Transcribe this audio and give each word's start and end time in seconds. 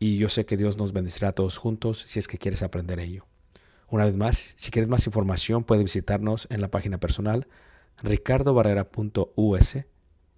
y 0.00 0.16
yo 0.16 0.30
sé 0.30 0.46
que 0.46 0.56
Dios 0.56 0.78
nos 0.78 0.92
bendecirá 0.94 1.28
a 1.28 1.32
todos 1.32 1.58
juntos 1.58 2.02
si 2.06 2.18
es 2.18 2.26
que 2.26 2.38
quieres 2.38 2.62
aprender 2.62 2.98
ello. 2.98 3.26
Una 3.88 4.06
vez 4.06 4.16
más, 4.16 4.54
si 4.56 4.70
quieres 4.70 4.88
más 4.88 5.06
información, 5.06 5.62
puedes 5.62 5.84
visitarnos 5.84 6.48
en 6.50 6.62
la 6.62 6.68
página 6.68 6.98
personal 6.98 7.46
ricardobarrera.us 8.02 9.76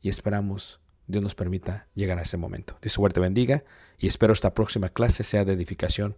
y 0.00 0.08
esperamos 0.08 0.80
Dios 1.06 1.22
nos 1.22 1.36
permita 1.36 1.86
llegar 1.94 2.18
a 2.18 2.22
ese 2.22 2.36
momento. 2.36 2.76
Dios 2.82 2.92
suerte 2.92 3.20
bendiga 3.20 3.62
y 3.98 4.08
espero 4.08 4.32
esta 4.32 4.52
próxima 4.52 4.88
clase 4.88 5.22
sea 5.22 5.44
de 5.44 5.52
edificación 5.52 6.16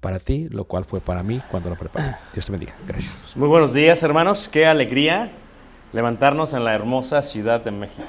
para 0.00 0.18
ti, 0.18 0.48
lo 0.50 0.64
cual 0.64 0.84
fue 0.84 1.00
para 1.00 1.22
mí 1.22 1.40
cuando 1.50 1.70
lo 1.70 1.76
preparé. 1.76 2.16
Dios 2.34 2.44
te 2.44 2.52
bendiga. 2.52 2.74
Gracias. 2.86 3.36
Muy 3.36 3.48
buenos 3.48 3.72
días, 3.72 4.02
hermanos. 4.02 4.48
Qué 4.48 4.66
alegría 4.66 5.30
levantarnos 5.94 6.52
en 6.52 6.64
la 6.64 6.74
hermosa 6.74 7.22
Ciudad 7.22 7.64
de 7.64 7.70
México. 7.70 8.06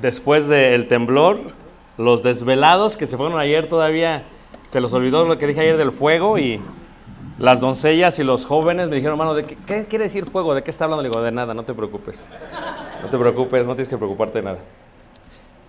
Después 0.00 0.46
del 0.46 0.86
temblor, 0.86 1.65
los 1.98 2.22
desvelados 2.22 2.96
que 2.96 3.06
se 3.06 3.16
fueron 3.16 3.38
ayer 3.38 3.68
todavía 3.68 4.24
se 4.66 4.80
los 4.80 4.92
olvidó 4.92 5.24
lo 5.24 5.38
que 5.38 5.46
dije 5.46 5.60
ayer 5.60 5.76
del 5.76 5.92
fuego 5.92 6.38
y 6.38 6.60
las 7.38 7.60
doncellas 7.60 8.18
y 8.18 8.24
los 8.24 8.46
jóvenes 8.46 8.88
me 8.88 8.96
dijeron, 8.96 9.14
hermano, 9.14 9.34
¿de 9.34 9.44
qué, 9.44 9.86
quiere 9.86 10.04
decir 10.04 10.26
fuego? 10.26 10.54
¿De 10.54 10.62
qué 10.62 10.70
está 10.70 10.84
hablando? 10.84 11.02
Le 11.02 11.10
digo, 11.10 11.22
de 11.22 11.32
nada, 11.32 11.54
no 11.54 11.64
te 11.64 11.74
preocupes. 11.74 12.28
No 13.02 13.08
te 13.08 13.18
preocupes, 13.18 13.66
no 13.66 13.74
tienes 13.74 13.88
que 13.88 13.98
preocuparte 13.98 14.38
de 14.38 14.44
nada. 14.44 14.58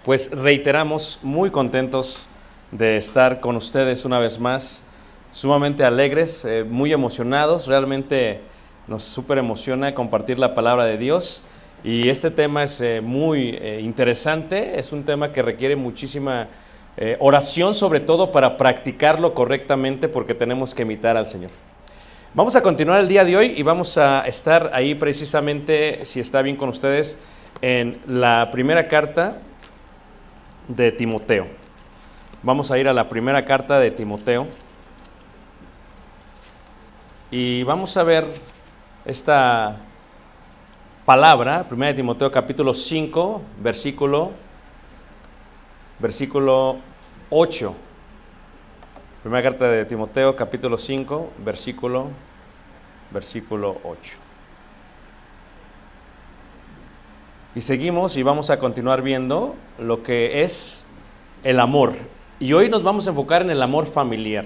Pues 0.06 0.32
reiteramos, 0.32 1.20
muy 1.22 1.52
contentos 1.52 2.28
de 2.72 2.98
estar 2.98 3.40
con 3.42 3.58
ustedes 3.58 4.06
una 4.06 4.20
vez 4.20 4.40
más, 4.40 4.84
sumamente 5.32 5.84
alegres, 5.84 6.46
eh, 6.46 6.64
muy 6.64 6.94
emocionados, 6.94 7.68
realmente 7.68 8.42
nos 8.88 9.04
súper 9.04 9.38
emociona 9.38 9.94
compartir 9.94 10.40
la 10.40 10.56
palabra 10.56 10.86
de 10.86 10.98
Dios. 10.98 11.44
Y 11.88 12.10
este 12.10 12.32
tema 12.32 12.64
es 12.64 12.82
eh, 12.82 13.00
muy 13.00 13.52
eh, 13.52 13.80
interesante, 13.82 14.78
es 14.78 14.92
un 14.92 15.06
tema 15.06 15.32
que 15.32 15.42
requiere 15.42 15.78
muchísima 15.78 16.50
eh, 16.98 17.16
oración, 17.22 17.74
sobre 17.74 18.02
todo 18.02 18.30
para 18.30 18.58
practicarlo 18.58 19.34
correctamente, 19.34 20.10
porque 20.10 20.34
tenemos 20.34 20.76
que 20.76 20.82
imitar 20.82 21.16
al 21.16 21.28
Señor. 21.28 21.50
Vamos 22.34 22.58
a 22.58 22.62
continuar 22.62 23.00
el 23.00 23.08
día 23.08 23.24
de 23.24 23.38
hoy 23.38 23.54
y 23.56 23.64
vamos 23.64 23.98
a 23.98 24.28
estar 24.28 24.70
ahí 24.74 24.96
precisamente, 24.96 26.04
si 26.04 26.20
está 26.20 26.42
bien 26.42 26.58
con 26.58 26.68
ustedes, 26.68 27.18
en 27.62 28.02
la 28.06 28.50
primera 28.52 28.90
carta 28.90 29.38
de 30.68 30.92
Timoteo. 30.92 31.48
Vamos 32.44 32.70
a 32.70 32.78
ir 32.78 32.90
a 32.90 32.94
la 32.94 33.08
primera 33.08 33.46
carta 33.46 33.80
de 33.80 33.92
Timoteo 33.92 34.46
y 37.32 37.64
vamos 37.64 37.96
a 37.96 38.04
ver 38.04 38.26
esta 39.06 39.87
palabra, 41.08 41.66
1 41.72 41.96
Timoteo 41.96 42.30
capítulo 42.30 42.74
5, 42.74 43.42
versículo 43.64 44.32
versículo 46.00 46.80
8. 47.30 47.74
Primera 49.24 49.42
carta 49.42 49.70
de 49.70 49.86
Timoteo, 49.86 50.36
capítulo 50.36 50.78
5, 50.78 51.30
versículo, 51.46 52.08
versículo 53.10 53.78
8. 53.86 54.16
Y 57.56 57.62
seguimos 57.62 58.18
y 58.18 58.24
vamos 58.24 58.50
a 58.50 58.60
continuar 58.60 59.02
viendo 59.02 59.56
lo 59.80 60.04
que 60.04 60.44
es 60.44 60.86
el 61.46 61.62
amor. 61.62 61.94
Y 62.38 62.52
hoy 62.52 62.68
nos 62.68 62.84
vamos 62.84 63.08
a 63.08 63.12
enfocar 63.12 63.44
en 63.44 63.50
el 63.52 63.64
amor 63.64 63.86
familiar. 63.86 64.44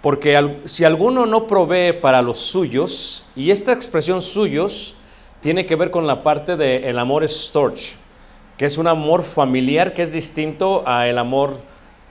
Porque 0.00 0.62
si 0.64 0.86
alguno 0.86 1.26
no 1.26 1.46
provee 1.46 1.92
para 1.92 2.22
los 2.22 2.38
suyos, 2.38 3.26
y 3.36 3.50
esta 3.50 3.74
expresión 3.74 4.22
suyos 4.22 4.96
tiene 5.42 5.66
que 5.66 5.76
ver 5.76 5.90
con 5.90 6.06
la 6.06 6.22
parte 6.22 6.56
del 6.56 6.98
amor 6.98 7.28
storch, 7.28 7.96
que 8.56 8.64
es 8.64 8.78
un 8.78 8.86
amor 8.86 9.24
familiar 9.24 9.92
que 9.92 10.02
es 10.02 10.12
distinto 10.12 10.84
al 10.86 11.18
amor 11.18 11.60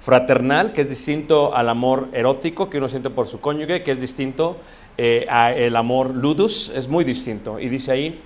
fraternal, 0.01 0.73
que 0.73 0.81
es 0.81 0.89
distinto 0.89 1.55
al 1.55 1.69
amor 1.69 2.09
erótico 2.11 2.69
que 2.69 2.77
uno 2.77 2.89
siente 2.89 3.09
por 3.09 3.27
su 3.27 3.39
cónyuge, 3.39 3.83
que 3.83 3.91
es 3.91 4.01
distinto 4.01 4.57
eh, 4.97 5.25
al 5.29 5.75
amor 5.75 6.13
ludus, 6.13 6.71
es 6.75 6.87
muy 6.87 7.03
distinto. 7.03 7.59
Y 7.59 7.69
dice 7.69 7.93
ahí, 7.93 8.21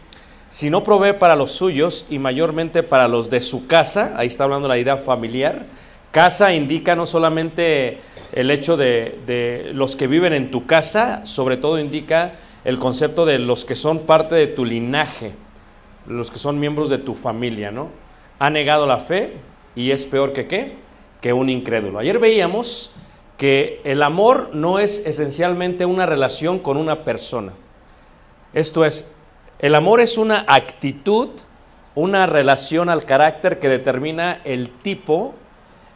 si 0.49 0.69
no 0.69 0.83
provee 0.83 1.13
para 1.13 1.35
los 1.35 1.51
suyos 1.51 2.05
y 2.09 2.17
mayormente 2.17 2.81
para 2.81 3.07
los 3.07 3.29
de 3.29 3.41
su 3.41 3.67
casa, 3.67 4.13
ahí 4.17 4.27
está 4.27 4.45
hablando 4.45 4.67
la 4.67 4.77
idea 4.77 4.97
familiar, 4.97 5.65
casa 6.11 6.53
indica 6.53 6.95
no 6.95 7.05
solamente 7.05 7.99
el 8.31 8.49
hecho 8.49 8.77
de, 8.77 9.71
los 9.73 9.95
que 9.95 10.07
viven 10.07 10.33
en 10.33 10.49
tu 10.49 10.65
casa, 10.65 11.25
sobre 11.25 11.57
todo 11.57 11.77
indica 11.77 12.35
el 12.65 12.79
concepto 12.79 13.25
de 13.25 13.39
los 13.39 13.63
que 13.63 13.75
son 13.75 13.99
parte 13.99 14.35
de 14.35 14.47
tu 14.47 14.65
linaje, 14.65 15.33
los 16.07 16.31
que 16.31 16.39
son 16.39 16.59
miembros 16.59 16.89
de 16.89 16.97
tu 16.97 17.13
familia, 17.13 17.71
¿no? 17.71 17.89
Ha 18.39 18.49
negado 18.49 18.85
la 18.87 18.97
fe 18.97 19.33
y 19.75 19.91
es 19.91 20.07
peor 20.07 20.33
que 20.33 20.47
qué? 20.47 20.75
Que 21.21 21.31
un 21.31 21.49
incrédulo. 21.49 21.99
Ayer 21.99 22.19
veíamos 22.19 22.91
que 23.37 23.81
el 23.83 24.01
amor 24.01 24.49
no 24.53 24.79
es 24.79 24.99
esencialmente 25.05 25.85
una 25.85 26.05
relación 26.05 26.59
con 26.59 26.77
una 26.77 27.03
persona. 27.03 27.53
Esto 28.53 28.83
es, 28.83 29.11
el 29.59 29.75
amor 29.75 29.99
es 29.99 30.17
una 30.17 30.45
actitud, 30.47 31.29
una 31.93 32.25
relación 32.25 32.89
al 32.89 33.05
carácter 33.05 33.59
que 33.59 33.69
determina 33.69 34.41
el 34.43 34.69
tipo, 34.69 35.35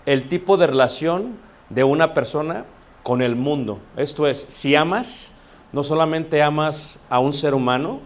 el 0.06 0.30
tipo 0.30 0.58
de 0.58 0.68
relación 0.68 1.38
de 1.70 1.84
una 1.84 2.14
persona 2.14 2.66
con 3.02 3.22
el 3.22 3.36
mundo. 3.36 3.80
Esto 3.98 4.28
es, 4.28 4.46
si 4.50 4.76
amas, 4.76 5.39
no 5.72 5.84
solamente 5.84 6.42
amas 6.42 7.00
a 7.10 7.20
un 7.20 7.34
ser 7.34 7.54
humano, 7.54 8.00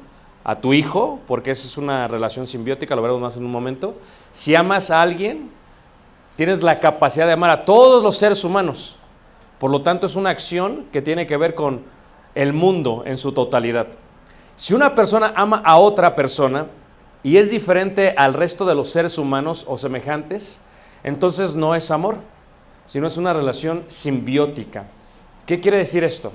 a 0.44 0.56
tu 0.60 0.74
hijo, 0.74 1.20
porque 1.28 1.52
esa 1.52 1.68
es 1.68 1.78
una 1.78 2.08
relación 2.08 2.48
simbiótica, 2.48 2.96
lo 2.96 3.02
veremos 3.02 3.22
más 3.22 3.38
en 3.38 3.46
un 3.46 3.52
momento. 3.52 3.96
Si 4.32 4.56
amas 4.56 4.92
a 4.92 5.02
alguien, 5.02 5.50
tienes 6.36 6.62
la 6.62 6.80
capacidad 6.80 7.26
de 7.28 7.34
amar 7.34 7.50
a 7.50 7.66
todos 7.66 8.04
los 8.04 8.18
seres 8.18 8.44
humanos. 8.44 8.98
Por 9.60 9.72
lo 9.72 9.82
tanto, 9.82 10.06
es 10.06 10.16
una 10.16 10.32
acción 10.32 10.86
que 10.92 11.02
tiene 11.02 11.26
que 11.26 11.38
ver 11.38 11.56
con 11.56 11.82
el 12.36 12.52
mundo 12.52 13.04
en 13.06 13.18
su 13.18 13.32
totalidad. 13.32 13.88
Si 14.56 14.74
una 14.74 14.94
persona 14.96 15.34
ama 15.36 15.62
a 15.64 15.78
otra 15.78 16.16
persona 16.16 16.68
y 17.24 17.38
es 17.38 17.50
diferente 17.50 18.14
al 18.18 18.34
resto 18.34 18.66
de 18.66 18.76
los 18.76 18.90
seres 18.90 19.18
humanos 19.18 19.66
o 19.68 19.78
semejantes, 19.78 20.62
entonces 21.04 21.56
no 21.56 21.76
es 21.76 21.90
amor, 21.90 22.18
sino 22.86 23.08
es 23.08 23.16
una 23.16 23.34
relación 23.34 23.86
simbiótica. 23.88 24.86
¿Qué 25.46 25.60
quiere 25.62 25.78
decir 25.78 26.04
esto? 26.04 26.34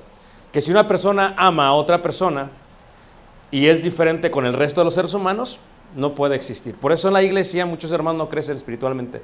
Que 0.52 0.60
si 0.60 0.70
una 0.70 0.88
persona 0.88 1.34
ama 1.36 1.66
a 1.66 1.72
otra 1.72 2.02
persona 2.02 2.50
y 3.50 3.66
es 3.66 3.82
diferente 3.82 4.30
con 4.30 4.46
el 4.46 4.54
resto 4.54 4.80
de 4.80 4.86
los 4.86 4.94
seres 4.94 5.14
humanos, 5.14 5.58
no 5.96 6.14
puede 6.14 6.36
existir. 6.36 6.74
Por 6.74 6.92
eso 6.92 7.08
en 7.08 7.14
la 7.14 7.22
iglesia 7.22 7.66
muchos 7.66 7.92
hermanos 7.92 8.18
no 8.18 8.28
crecen 8.28 8.56
espiritualmente, 8.56 9.22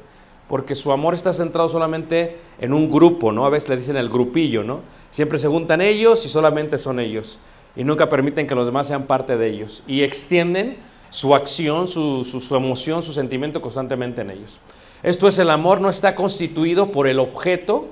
porque 0.49 0.75
su 0.75 0.93
amor 0.93 1.15
está 1.15 1.33
centrado 1.33 1.69
solamente 1.69 2.39
en 2.59 2.73
un 2.73 2.91
grupo, 2.91 3.33
¿no? 3.33 3.47
A 3.47 3.51
veces 3.51 3.69
le 3.69 3.77
dicen 3.77 3.97
el 3.97 4.09
grupillo, 4.09 4.63
¿no? 4.63 4.81
Siempre 5.11 5.39
se 5.39 5.49
juntan 5.49 5.81
ellos 5.81 6.25
y 6.25 6.29
solamente 6.29 6.79
son 6.79 7.01
ellos 7.01 7.39
y 7.77 7.85
nunca 7.85 8.09
permiten 8.09 8.47
que 8.47 8.55
los 8.55 8.67
demás 8.67 8.87
sean 8.87 9.05
parte 9.05 9.37
de 9.37 9.49
ellos 9.49 9.83
y 9.87 10.03
extienden 10.03 10.77
su 11.11 11.35
acción, 11.35 11.87
su, 11.87 12.55
emoción, 12.57 13.03
su 13.03 13.13
sentimiento 13.13 13.63
constantemente 13.63 14.23
en 14.23 14.31
ellos. 14.31 14.61
Esto 15.03 15.29
es, 15.29 15.39
el 15.39 15.51
amor 15.51 15.81
no 15.81 15.91
está 15.91 16.15
constituido 16.15 16.91
por 16.91 17.07
el 17.07 17.19
objeto, 17.19 17.89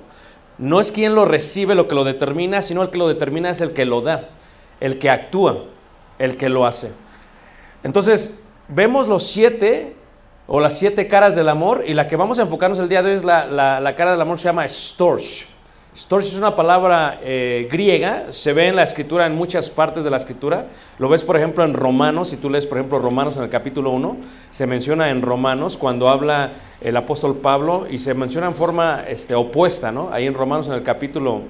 no 0.57 0.79
es 0.79 0.91
quien 0.91 1.15
lo 1.15 1.25
recibe 1.25 1.75
lo 1.75 1.87
que 1.87 1.95
lo 1.95 2.03
determina, 2.03 2.61
sino 2.61 2.81
el 2.81 2.89
que 2.89 2.97
lo 2.97 3.07
determina 3.07 3.49
es 3.49 3.61
el 3.61 3.73
que 3.73 3.85
lo 3.85 4.01
da, 4.01 4.29
el 4.79 4.99
que 4.99 5.09
actúa, 5.09 5.65
el 6.19 6.37
que 6.37 6.49
lo 6.49 6.65
hace. 6.65 6.91
Entonces, 7.83 8.39
vemos 8.67 9.07
los 9.07 9.23
siete 9.23 9.95
o 10.47 10.59
las 10.59 10.77
siete 10.77 11.07
caras 11.07 11.35
del 11.35 11.49
amor 11.49 11.83
y 11.85 11.93
la 11.93 12.07
que 12.07 12.15
vamos 12.15 12.39
a 12.39 12.43
enfocarnos 12.43 12.79
el 12.79 12.89
día 12.89 13.01
de 13.01 13.11
hoy 13.11 13.15
es 13.15 13.23
la, 13.23 13.45
la 13.79 13.95
cara 13.95 14.11
del 14.11 14.21
amor, 14.21 14.37
se 14.37 14.45
llama 14.45 14.67
Storch. 14.67 15.52
Storch 15.95 16.25
es 16.25 16.37
una 16.39 16.55
palabra 16.55 17.19
eh, 17.21 17.67
griega, 17.69 18.31
se 18.31 18.51
ve 18.51 18.67
en 18.67 18.75
la 18.75 18.81
escritura, 18.81 19.27
en 19.27 19.35
muchas 19.35 19.69
partes 19.69 20.03
de 20.03 20.09
la 20.09 20.17
escritura. 20.17 20.65
Lo 20.97 21.07
ves, 21.07 21.23
por 21.23 21.37
ejemplo, 21.37 21.63
en 21.63 21.75
Romanos, 21.75 22.29
si 22.29 22.37
tú 22.37 22.49
lees, 22.49 22.65
por 22.65 22.79
ejemplo, 22.79 22.97
Romanos 22.97 23.37
en 23.37 23.43
el 23.43 23.49
capítulo 23.49 23.91
1, 23.91 24.17
se 24.49 24.65
menciona 24.65 25.11
en 25.11 25.21
Romanos 25.21 25.77
cuando 25.77 26.09
habla 26.09 26.53
el 26.81 26.97
apóstol 26.97 27.37
Pablo 27.37 27.85
y 27.87 27.99
se 27.99 28.15
menciona 28.15 28.47
en 28.47 28.55
forma 28.55 29.03
este, 29.07 29.35
opuesta, 29.35 29.91
¿no? 29.91 30.09
Ahí 30.11 30.25
en 30.25 30.33
Romanos 30.33 30.67
en 30.67 30.73
el 30.73 30.83
capítulo, 30.83 31.41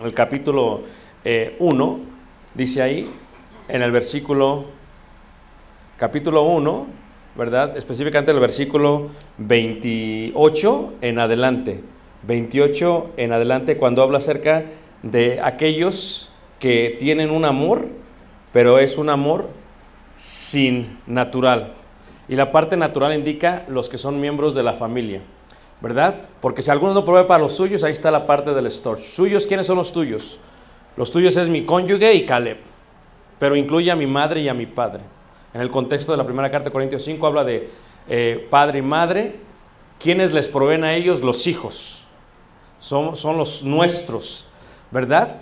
en 0.00 0.06
el 0.06 0.14
capítulo 0.14 0.76
1, 0.78 0.84
eh, 1.24 1.58
dice 2.54 2.80
ahí, 2.80 3.06
en 3.68 3.82
el 3.82 3.92
versículo, 3.92 4.64
capítulo 5.98 6.42
1, 6.44 6.86
¿verdad? 7.36 7.76
Específicamente 7.76 8.32
el 8.32 8.40
versículo 8.40 9.08
28 9.36 10.94
en 11.02 11.18
adelante. 11.18 11.95
28 12.26 13.12
en 13.16 13.32
adelante 13.32 13.76
cuando 13.76 14.02
habla 14.02 14.18
acerca 14.18 14.64
de 15.02 15.40
aquellos 15.40 16.30
que 16.58 16.96
tienen 16.98 17.30
un 17.30 17.44
amor, 17.44 17.86
pero 18.52 18.78
es 18.78 18.98
un 18.98 19.10
amor 19.10 19.48
sin 20.16 20.98
natural. 21.06 21.74
Y 22.28 22.34
la 22.34 22.50
parte 22.50 22.76
natural 22.76 23.14
indica 23.14 23.64
los 23.68 23.88
que 23.88 23.98
son 23.98 24.20
miembros 24.20 24.54
de 24.54 24.64
la 24.64 24.72
familia, 24.72 25.20
¿verdad? 25.80 26.16
Porque 26.40 26.62
si 26.62 26.70
alguno 26.70 26.94
no 26.94 27.04
provee 27.04 27.28
para 27.28 27.42
los 27.42 27.54
suyos, 27.54 27.84
ahí 27.84 27.92
está 27.92 28.10
la 28.10 28.26
parte 28.26 28.52
del 28.52 28.70
storch. 28.70 29.02
¿Suyos 29.02 29.46
quiénes 29.46 29.66
son 29.66 29.76
los 29.76 29.92
tuyos? 29.92 30.40
Los 30.96 31.12
tuyos 31.12 31.36
es 31.36 31.48
mi 31.48 31.62
cónyuge 31.62 32.14
y 32.14 32.26
Caleb, 32.26 32.58
pero 33.38 33.54
incluye 33.54 33.90
a 33.90 33.96
mi 33.96 34.06
madre 34.06 34.40
y 34.40 34.48
a 34.48 34.54
mi 34.54 34.66
padre. 34.66 35.02
En 35.54 35.60
el 35.60 35.70
contexto 35.70 36.12
de 36.12 36.18
la 36.18 36.24
primera 36.24 36.50
carta 36.50 36.70
de 36.70 36.72
Corintios 36.72 37.02
5 37.02 37.24
habla 37.26 37.44
de 37.44 37.70
eh, 38.08 38.46
padre 38.50 38.80
y 38.80 38.82
madre, 38.82 39.36
quienes 40.00 40.32
les 40.32 40.48
proveen 40.48 40.82
a 40.84 40.94
ellos 40.94 41.20
los 41.20 41.46
hijos 41.46 42.05
son, 42.86 43.36
los 43.36 43.64
nuestros, 43.64 44.46
¿verdad? 44.92 45.36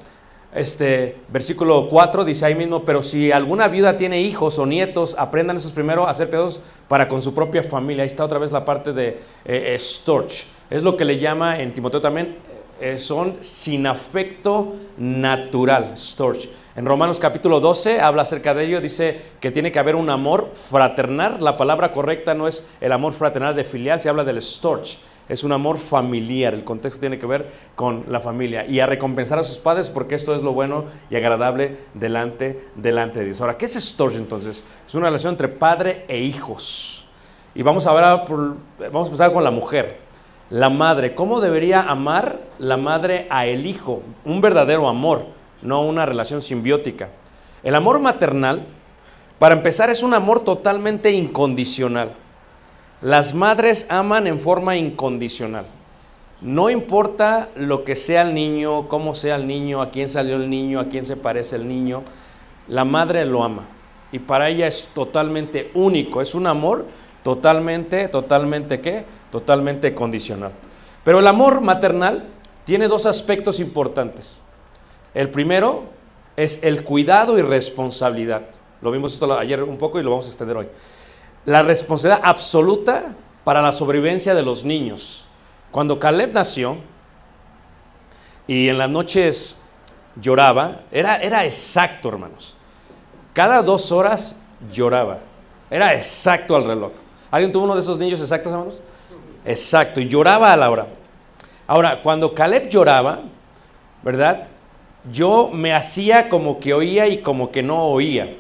Este 0.55 1.19
versículo 1.29 1.89
4 1.91 2.25
dice 2.25 2.47
ahí 2.47 2.55
mismo, 2.55 2.85
pero 2.85 3.03
si 3.03 3.33
alguna 3.33 3.69
viuda 3.69 3.97
tiene 3.97 4.21
hijos 4.21 4.59
o 4.59 4.65
nietos, 4.65 5.15
aprendan 5.19 5.57
esos 5.57 5.73
primero 5.73 6.07
a 6.07 6.11
hacer 6.11 6.31
pedos 6.31 6.61
para 6.89 7.09
con 7.09 7.21
su 7.21 7.35
propia 7.35 7.63
familia. 7.63 8.03
Ahí 8.03 8.07
está 8.07 8.25
otra 8.25 8.39
vez 8.39 8.51
la 8.51 8.65
parte 8.65 8.93
de 8.93 9.09
eh, 9.09 9.19
eh, 9.45 9.77
storch. 9.79 10.47
Es 10.71 10.83
lo 10.83 10.97
que 10.97 11.05
le 11.05 11.19
llama 11.19 11.61
en 11.61 11.75
Timoteo 11.75 12.01
también, 12.01 12.37
eh, 12.81 12.99
son 12.99 13.37
sin 13.41 13.87
afecto 13.87 14.77
natural, 14.97 15.99
storch. 15.99 16.49
En 16.77 16.87
Romanos 16.87 17.21
capítulo 17.21 17.61
12 17.61 18.01
habla 18.01 18.23
acerca 18.23 18.55
de 18.55 18.65
ello, 18.65 18.81
dice 18.81 19.21
que 19.39 19.51
tiene 19.51 19.71
que 19.71 19.79
haber 19.79 19.97
un 19.97 20.09
amor 20.09 20.51
fraternal. 20.55 21.37
La 21.41 21.57
palabra 21.57 21.93
correcta 21.93 22.33
no 22.33 22.49
es 22.49 22.65
el 22.81 22.93
amor 22.93 23.13
fraternal 23.13 23.55
de 23.55 23.65
filial, 23.65 24.01
se 24.01 24.09
habla 24.09 24.25
del 24.25 24.41
storch 24.41 24.99
es 25.29 25.45
un 25.45 25.53
amor 25.53 25.79
familiar, 25.79 26.55
el 26.55 26.65
contexto 26.65 27.01
tiene 27.01 27.19
que 27.19 27.27
ver 27.27 27.51
con 27.75 28.05
la 28.09 28.21
familia 28.21 28.67
y 28.67 28.81
a 28.81 28.87
recompensar 28.87 29.39
a 29.39 29.43
sus 29.43 29.59
padres 29.59 29.91
porque 29.91 30.15
esto 30.15 30.35
es 30.35 30.43
lo 30.43 30.53
bueno 30.53 30.85
y 31.11 31.17
agradable 31.17 31.79
delante, 31.95 32.69
delante 32.75 33.21
de 33.21 33.27
Dios. 33.27 33.41
Ahora, 33.41 33.57
¿qué 33.57 33.65
es 33.65 33.75
storge 33.75 34.19
entonces? 34.19 34.65
Es 34.87 34.95
una 34.95 35.07
relación 35.07 35.33
entre 35.33 35.49
padre 35.49 36.05
e 36.09 36.19
hijos. 36.21 37.07
Y 37.55 37.63
vamos 37.63 37.87
a 37.87 37.93
ver, 37.95 38.05
vamos 38.93 39.09
a 39.09 39.11
empezar 39.11 39.33
con 39.33 39.45
la 39.45 39.51
mujer, 39.51 39.99
la 40.51 40.69
madre. 40.69 41.15
¿Cómo 41.15 41.41
debería 41.41 41.83
amar 41.83 42.41
la 42.59 42.77
madre 42.77 43.27
a 43.31 43.47
el 43.47 43.65
hijo? 43.65 44.03
Un 44.25 44.41
verdadero 44.41 44.89
amor, 44.89 45.27
no 45.63 45.83
una 45.83 46.05
relación 46.05 46.43
simbiótica. 46.43 47.11
El 47.63 47.75
amor 47.77 48.01
maternal, 48.01 48.67
para 49.39 49.55
empezar, 49.55 49.89
es 49.89 50.03
un 50.03 50.13
amor 50.13 50.41
totalmente 50.41 51.13
incondicional. 51.13 52.13
Las 53.01 53.35
madres 53.35 53.87
aman 53.91 54.27
en 54.27 54.41
forma 54.41 54.77
incondicional. 54.77 55.67
No 56.41 56.71
importa 56.71 57.49
lo 57.57 57.85
que 57.85 57.97
sea 57.97 58.23
el 58.23 58.35
niño, 58.35 58.89
cómo 58.89 59.15
sea 59.15 59.37
el 59.37 59.47
niño, 59.47 59.81
a 59.81 59.91
quién 59.91 60.09
salió 60.09 60.37
el 60.37 60.49
niño, 60.49 60.81
a 60.81 60.87
quién 60.87 61.05
se 61.05 61.17
parece 61.17 61.57
el 61.57 61.67
niño, 61.67 62.03
la 62.69 62.85
madre 62.85 63.25
lo 63.25 63.43
ama. 63.43 63.67
Y 64.13 64.19
para 64.21 64.49
ella 64.49 64.67
es 64.67 64.89
totalmente 64.95 65.71
único, 65.75 66.21
es 66.21 66.35
un 66.35 66.47
amor 66.47 66.87
totalmente, 67.23 68.09
totalmente 68.09 68.81
qué? 68.81 69.05
Totalmente 69.33 69.95
condicional. 69.95 70.53
Pero 71.03 71.19
el 71.19 71.27
amor 71.27 71.61
maternal 71.61 72.25
tiene 72.65 72.89
dos 72.89 73.07
aspectos 73.07 73.59
importantes. 73.59 74.41
El 75.15 75.31
primero 75.31 75.85
es 76.37 76.61
el 76.63 76.85
cuidado 76.85 77.39
y 77.39 77.43
responsabilidad. 77.43 78.43
Lo 78.81 78.91
vimos 78.91 79.21
ayer 79.39 79.63
un 79.63 79.79
poco 79.79 79.99
y 79.99 80.03
lo 80.03 80.11
vamos 80.11 80.27
a 80.27 80.29
extender 80.29 80.57
hoy 80.57 80.69
la 81.47 81.63
responsabilidad 81.63 82.21
absoluta 82.25 83.15
para 83.45 83.61
la 83.61 83.73
sobrevivencia 83.73 84.35
de 84.35 84.43
los 84.43 84.65
niños. 84.65 85.27
Cuando 85.71 85.99
Caleb 85.99 86.33
nació 86.33 86.79
y 88.47 88.69
en 88.69 88.79
las 88.79 88.89
noches 88.89 89.57
lloraba, 90.21 90.81
era, 90.91 91.17
era 91.17 91.45
exacto, 91.45 92.09
hermanos. 92.09 92.57
Cada 93.33 93.63
dos 93.63 93.93
horas 93.93 94.37
lloraba. 94.73 95.19
Era 95.71 95.95
exacto 95.95 96.57
al 96.57 96.65
reloj. 96.65 96.93
¿Alguien 97.31 97.53
tuvo 97.53 97.65
uno 97.65 97.75
de 97.75 97.81
esos 97.81 97.99
niños 97.99 98.21
exactos, 98.21 98.53
hermanos? 98.53 98.81
Exacto, 99.45 100.01
y 100.01 100.09
lloraba 100.09 100.53
a 100.53 100.57
la 100.57 100.71
hora. 100.71 100.87
Ahora, 101.67 102.01
cuando 102.03 102.35
Caleb 102.35 102.69
lloraba, 102.69 103.21
¿verdad? 104.03 104.49
Yo 105.11 105.51
me 105.53 105.75
hacía 105.75 106.29
como 106.29 106.61
que 106.61 106.73
oía 106.73 107.09
y 107.09 107.19
como 107.19 107.51
que 107.51 107.63
no 107.63 107.85
oía. 107.85 108.37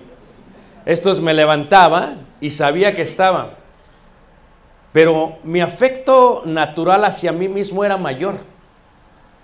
Esto 0.87 1.11
es, 1.11 1.21
me 1.21 1.35
levantaba 1.35 2.15
y 2.45 2.51
sabía 2.51 2.93
que 2.93 3.01
estaba. 3.01 3.55
Pero 4.93 5.39
mi 5.45 5.63
afecto 5.63 6.43
natural 6.45 7.07
hacia 7.07 7.33
mí 7.33 7.49
mismo 7.49 7.87
era 7.87 7.97
mayor. 7.97 8.35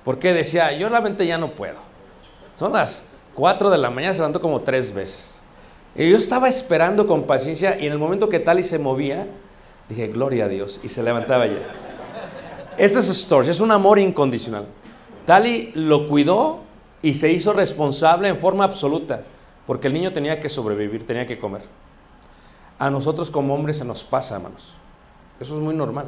Porque 0.05 0.35
decía, 0.35 0.71
yo 0.73 0.87
realmente 0.91 1.27
ya 1.27 1.39
no 1.39 1.53
puedo. 1.53 1.79
Son 2.53 2.75
las 2.75 3.03
4 3.33 3.71
de 3.71 3.79
la 3.79 3.89
mañana, 3.89 4.13
se 4.13 4.21
levantó 4.21 4.39
como 4.39 4.61
tres 4.61 4.93
veces. 4.93 5.41
Y 5.97 6.11
yo 6.11 6.19
estaba 6.19 6.47
esperando 6.47 7.07
con 7.07 7.23
paciencia 7.23 7.79
y 7.81 7.87
en 7.87 7.93
el 7.93 7.99
momento 7.99 8.29
que 8.29 8.39
Tali 8.39 8.63
se 8.63 8.79
movía, 8.79 9.27
dije, 9.89 10.09
gloria 10.09 10.45
a 10.45 10.49
Dios, 10.49 10.79
y 10.83 10.91
se 10.91 11.03
levantaba 11.03 11.47
ya. 11.47 11.55
Eso 12.77 12.99
es 12.99 13.07
Storch, 13.07 13.49
es 13.49 13.61
un 13.61 13.71
amor 13.71 13.99
incondicional. 13.99 14.67
Tali 15.25 15.73
lo 15.75 16.07
cuidó 16.07 16.61
y 17.01 17.15
se 17.15 17.33
hizo 17.33 17.55
responsable 17.55 18.29
en 18.29 18.37
forma 18.37 18.65
absoluta, 18.65 19.23
porque 19.67 19.87
el 19.87 19.95
niño 19.95 20.13
tenía 20.13 20.39
que 20.39 20.51
sobrevivir, 20.51 21.07
tenía 21.07 21.27
que 21.27 21.39
comer. 21.39 21.63
A 22.81 22.91
nosotros 22.91 23.31
como 23.31 23.55
hombres 23.55 23.77
se 23.77 23.85
nos 23.85 24.05
pasa, 24.05 24.37
hermanos. 24.37 24.73
Eso 25.39 25.55
es 25.55 25.63
muy 25.63 25.75
normal. 25.75 26.07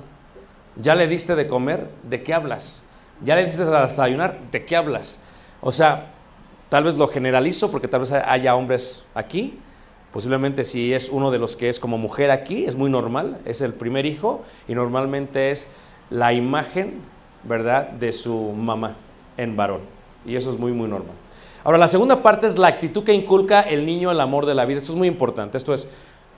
Ya 0.77 0.95
le 0.95 1.07
diste 1.07 1.37
de 1.37 1.47
comer, 1.47 1.91
¿de 2.03 2.23
qué 2.23 2.33
hablas? 2.33 2.83
Ya 3.23 3.37
le 3.37 3.45
diste 3.45 3.67
de 3.67 3.71
desayunar, 3.71 4.39
¿de 4.51 4.65
qué 4.65 4.75
hablas? 4.75 5.21
O 5.61 5.71
sea, 5.71 6.13
tal 6.71 6.85
vez 6.85 6.97
lo 6.97 7.09
generalizo 7.09 7.71
porque 7.71 7.89
tal 7.89 8.01
vez 8.01 8.13
haya 8.13 8.57
hombres 8.57 9.05
aquí. 9.15 9.61
Posiblemente 10.15 10.65
si 10.65 10.95
es 10.95 11.11
uno 11.11 11.31
de 11.31 11.39
los 11.39 11.57
que 11.57 11.69
es 11.69 11.79
como 11.79 11.99
mujer 11.99 12.31
aquí, 12.31 12.65
es 12.65 12.75
muy 12.75 12.89
normal, 12.89 13.39
es 13.45 13.61
el 13.61 13.75
primer 13.75 14.07
hijo 14.07 14.43
y 14.67 14.75
normalmente 14.75 15.51
es 15.51 15.69
la 16.09 16.33
imagen, 16.33 17.01
¿verdad?, 17.45 17.91
de 17.91 18.13
su 18.13 18.35
mamá 18.53 18.97
en 19.37 19.57
varón. 19.57 19.83
Y 20.25 20.37
eso 20.37 20.51
es 20.51 20.59
muy, 20.59 20.73
muy 20.73 20.89
normal. 20.89 21.17
Ahora, 21.65 21.79
la 21.79 21.89
segunda 21.89 22.23
parte 22.23 22.47
es 22.47 22.59
la 22.59 22.69
actitud 22.69 23.05
que 23.05 23.13
inculca 23.13 23.61
el 23.61 23.87
niño 23.87 24.11
el 24.11 24.21
amor 24.21 24.47
de 24.47 24.55
la 24.55 24.65
vida. 24.65 24.81
Esto 24.81 24.93
es 24.93 24.99
muy 24.99 25.07
importante. 25.07 25.57
Esto 25.57 25.73
es, 25.75 25.87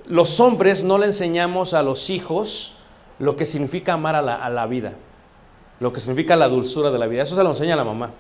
los 0.06 0.40
hombres 0.40 0.84
no 0.84 0.99
le 0.99 1.06
enseñamos 1.06 1.75
a 1.75 1.82
los 1.82 2.11
hijos 2.11 2.75
lo 3.18 3.37
que 3.37 3.46
significa 3.46 3.94
amar 3.94 4.16
a 4.16 4.23
la, 4.23 4.66
vida, 4.66 4.94
lo 5.80 5.92
que 5.92 6.00
significa 6.00 6.37
la 6.37 6.49
dulzura 6.49 6.90
de 6.90 6.99
la 6.99 7.06
vida. 7.06 7.23
Eso 7.23 7.37
se 7.37 7.42
lo 7.42 7.50
enseña 7.50 7.76
la 7.76 7.84
mamá. 7.84 8.11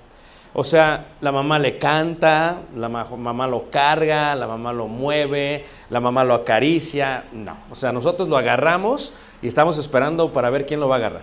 O 0.56 0.62
sea, 0.62 1.08
la 1.20 1.32
mamá 1.32 1.58
le 1.58 1.78
canta, 1.78 2.58
la 2.76 2.88
mamá 2.88 3.46
lo 3.48 3.70
carga, 3.70 4.36
la 4.36 4.46
mamá 4.46 4.72
lo 4.72 4.86
mueve, 4.86 5.64
la 5.90 6.00
mamá 6.00 6.22
lo 6.22 6.34
acaricia. 6.34 7.24
No, 7.32 7.56
o 7.70 7.74
sea, 7.74 7.92
nosotros 7.92 8.28
lo 8.28 8.36
agarramos 8.36 9.12
y 9.42 9.48
estamos 9.48 9.78
esperando 9.78 10.32
para 10.32 10.50
ver 10.50 10.64
quién 10.64 10.78
lo 10.78 10.88
va 10.88 10.94
a 10.94 10.98
agarrar. 10.98 11.22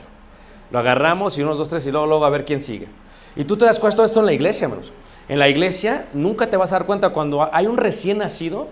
Lo 0.69 0.79
agarramos 0.79 1.37
y 1.37 1.43
unos, 1.43 1.57
dos, 1.57 1.69
tres 1.69 1.85
y 1.87 1.91
luego, 1.91 2.07
luego 2.07 2.25
a 2.25 2.29
ver 2.29 2.43
quién 2.43 2.59
sigue. 2.59 2.87
Y 3.35 3.45
tú 3.45 3.55
te 3.55 3.63
das 3.63 3.79
cuenta 3.79 4.01
de 4.01 4.07
esto 4.07 4.19
en 4.19 4.25
la 4.25 4.33
iglesia, 4.33 4.65
hermanos. 4.65 4.91
En 5.29 5.39
la 5.39 5.47
iglesia 5.47 6.07
nunca 6.13 6.49
te 6.49 6.57
vas 6.57 6.73
a 6.73 6.75
dar 6.75 6.85
cuenta 6.85 7.09
cuando 7.09 7.49
hay 7.53 7.67
un 7.67 7.77
recién 7.77 8.17
nacido, 8.17 8.67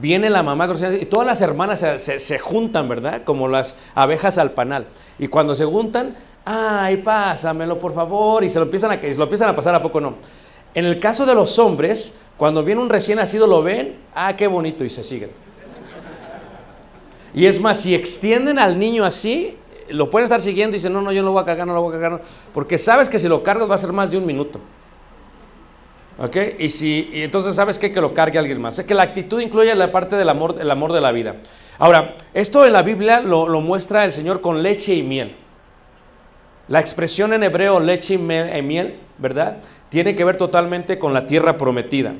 viene 0.00 0.30
la 0.30 0.42
mamá 0.42 0.68
y 1.00 1.04
todas 1.06 1.26
las 1.26 1.40
hermanas 1.40 1.84
se, 1.96 2.38
juntan, 2.38 2.88
¿verdad? 2.88 3.22
Como 3.24 3.48
las 3.48 3.76
abejas 3.94 4.38
al 4.38 4.52
panal. 4.52 4.86
Y 5.18 5.28
cuando 5.28 5.54
se 5.54 5.64
juntan, 5.64 6.16
ay, 6.44 6.98
pásamelo 6.98 7.78
por 7.78 7.94
favor, 7.94 8.44
y 8.44 8.50
se 8.50 8.58
lo 8.58 8.64
empiezan 8.64 8.92
a, 8.92 8.96
lo 8.96 9.22
empiezan 9.22 9.48
a 9.48 9.54
pasar, 9.54 9.74
¿a 9.74 9.82
poco 9.82 10.00
no? 10.00 10.14
En 10.74 10.84
el 10.84 10.98
caso 10.98 11.24
de 11.24 11.34
los 11.34 11.58
hombres, 11.58 12.14
cuando 12.36 12.64
viene 12.64 12.80
un 12.80 12.88
recién 12.88 13.18
nacido, 13.18 13.46
lo 13.46 13.62
ven, 13.62 13.96
ah, 14.14 14.34
qué 14.36 14.46
bonito, 14.46 14.84
y 14.84 14.90
se 14.90 15.02
siguen. 15.02 15.30
Y 17.32 17.46
es 17.46 17.60
más, 17.60 17.80
si 17.80 17.94
extienden 17.94 18.58
al 18.58 18.78
niño 18.78 19.04
así, 19.04 19.56
lo 19.88 20.10
pueden 20.10 20.24
estar 20.24 20.40
siguiendo 20.40 20.76
y 20.76 20.78
dicen, 20.78 20.92
no, 20.92 21.00
no, 21.00 21.12
yo 21.12 21.20
no 21.22 21.26
lo 21.26 21.32
voy 21.32 21.42
a 21.42 21.44
cargar, 21.44 21.66
no 21.66 21.74
lo 21.74 21.82
voy 21.82 21.96
a 21.96 22.00
cargar, 22.00 22.22
porque 22.52 22.78
sabes 22.78 23.08
que 23.08 23.18
si 23.18 23.28
lo 23.28 23.42
cargas 23.42 23.70
va 23.70 23.74
a 23.74 23.78
ser 23.78 23.92
más 23.92 24.10
de 24.10 24.18
un 24.18 24.26
minuto. 24.26 24.60
¿Ok? 26.18 26.36
Y, 26.58 26.70
si, 26.70 27.10
entonces 27.12 27.56
sabes 27.56 27.78
que 27.78 27.90
lo 28.00 28.14
cargue 28.14 28.38
alguien 28.38 28.60
más. 28.60 28.78
Es 28.78 28.84
que 28.84 28.94
la 28.94 29.02
actitud 29.02 29.40
incluye 29.40 29.74
la 29.74 29.90
parte 29.90 30.16
del 30.16 30.28
amor, 30.28 30.56
el 30.60 30.70
amor 30.70 30.92
de 30.92 31.00
la 31.00 31.12
vida. 31.12 31.36
Ahora, 31.78 32.16
esto 32.32 32.64
en 32.64 32.72
la 32.72 32.82
Biblia 32.82 33.20
lo, 33.20 33.46
muestra 33.60 34.04
el 34.04 34.12
Señor 34.12 34.40
con 34.40 34.62
leche 34.62 34.94
y 34.94 35.02
miel. 35.02 35.34
La 36.68 36.80
expresión 36.80 37.32
en 37.32 37.42
hebreo 37.42 37.80
leche 37.80 38.14
y 38.14 38.18
miel, 38.18 39.00
¿verdad? 39.18 39.58
Tiene 39.88 40.14
que 40.14 40.24
ver 40.24 40.36
totalmente 40.36 40.98
con 40.98 41.12
la 41.12 41.26
tierra 41.26 41.58
prometida. 41.58 42.14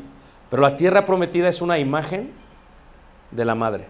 Pero 0.51 0.63
la 0.63 0.77
tierra 0.77 1.05
prometida 1.05 1.49
es 1.49 1.63
una 1.63 1.79
imagen 1.79 2.33
de 3.31 3.45
la 3.45 3.55
madre. 3.55 3.87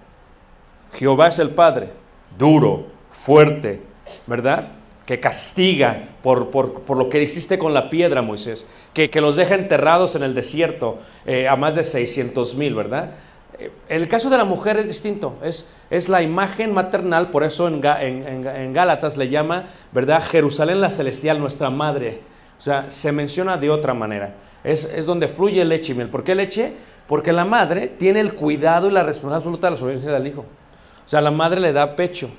Jehová 0.95 1.29
es 1.29 1.39
el 1.39 1.51
Padre, 1.51 1.91
duro, 2.39 2.87
fuerte, 3.11 3.83
¿verdad? 4.27 4.69
Que 5.07 5.21
castiga 5.21 6.03
por, 6.23 6.49
lo 6.97 7.09
que 7.11 7.23
hiciste 7.23 7.59
con 7.59 7.75
la 7.75 7.91
piedra, 7.91 8.23
Moisés, 8.23 8.67
que, 8.95 9.09
los 9.21 9.37
deja 9.37 9.55
enterrados 9.55 10.17
en 10.17 10.23
el 10.23 10.35
desierto 10.35 10.99
eh, 11.27 11.47
a 11.47 11.57
más 11.57 11.75
de 11.75 11.85
600 11.85 12.55
mil, 12.55 12.75
¿verdad? 12.75 13.11
Eh, 13.59 13.71
el 13.89 14.09
caso 14.09 14.31
de 14.31 14.39
la 14.39 14.45
mujer 14.45 14.79
es 14.79 14.89
distinto, 14.89 15.37
es, 15.43 15.67
es 15.91 16.09
la 16.09 16.23
imagen 16.23 16.73
maternal, 16.73 17.31
por 17.31 17.45
eso 17.45 17.69
en, 17.69 17.85
en, 17.85 18.73
Gálatas 18.73 19.19
le 19.19 19.29
llama, 19.29 19.67
¿verdad? 19.93 20.23
Jerusalén 20.23 20.81
la 20.81 20.91
celestial, 20.91 21.39
nuestra 21.39 21.69
madre. 21.69 22.21
O 22.59 22.63
sea, 22.63 22.89
se 22.89 23.13
menciona 23.13 23.59
de 23.59 23.69
otra 23.69 23.93
manera. 23.93 24.37
Es, 24.63 24.85
es 24.85 25.05
donde 25.05 25.29
fluye 25.29 25.65
leche 25.65 25.93
y 25.93 25.97
miel. 25.97 26.09
¿Por 26.09 26.25
qué 26.25 26.35
leche? 26.35 26.73
Porque 27.07 27.33
la 27.33 27.45
madre 27.45 27.89
tiene 27.89 28.21
el 28.21 28.35
cuidado 28.35 28.89
y 28.89 28.93
la 28.93 29.03
responsabilidad 29.03 29.39
absoluta 29.39 29.67
de 29.67 29.71
la 29.73 29.77
sobrevivencia 29.77 30.13
del 30.13 30.27
hijo. 30.27 30.47
O 31.05 31.09
sea, 31.09 31.21
la 31.21 31.31
madre 31.31 31.61
le 31.61 31.73
da 31.75 31.95
pecho. 31.95 32.31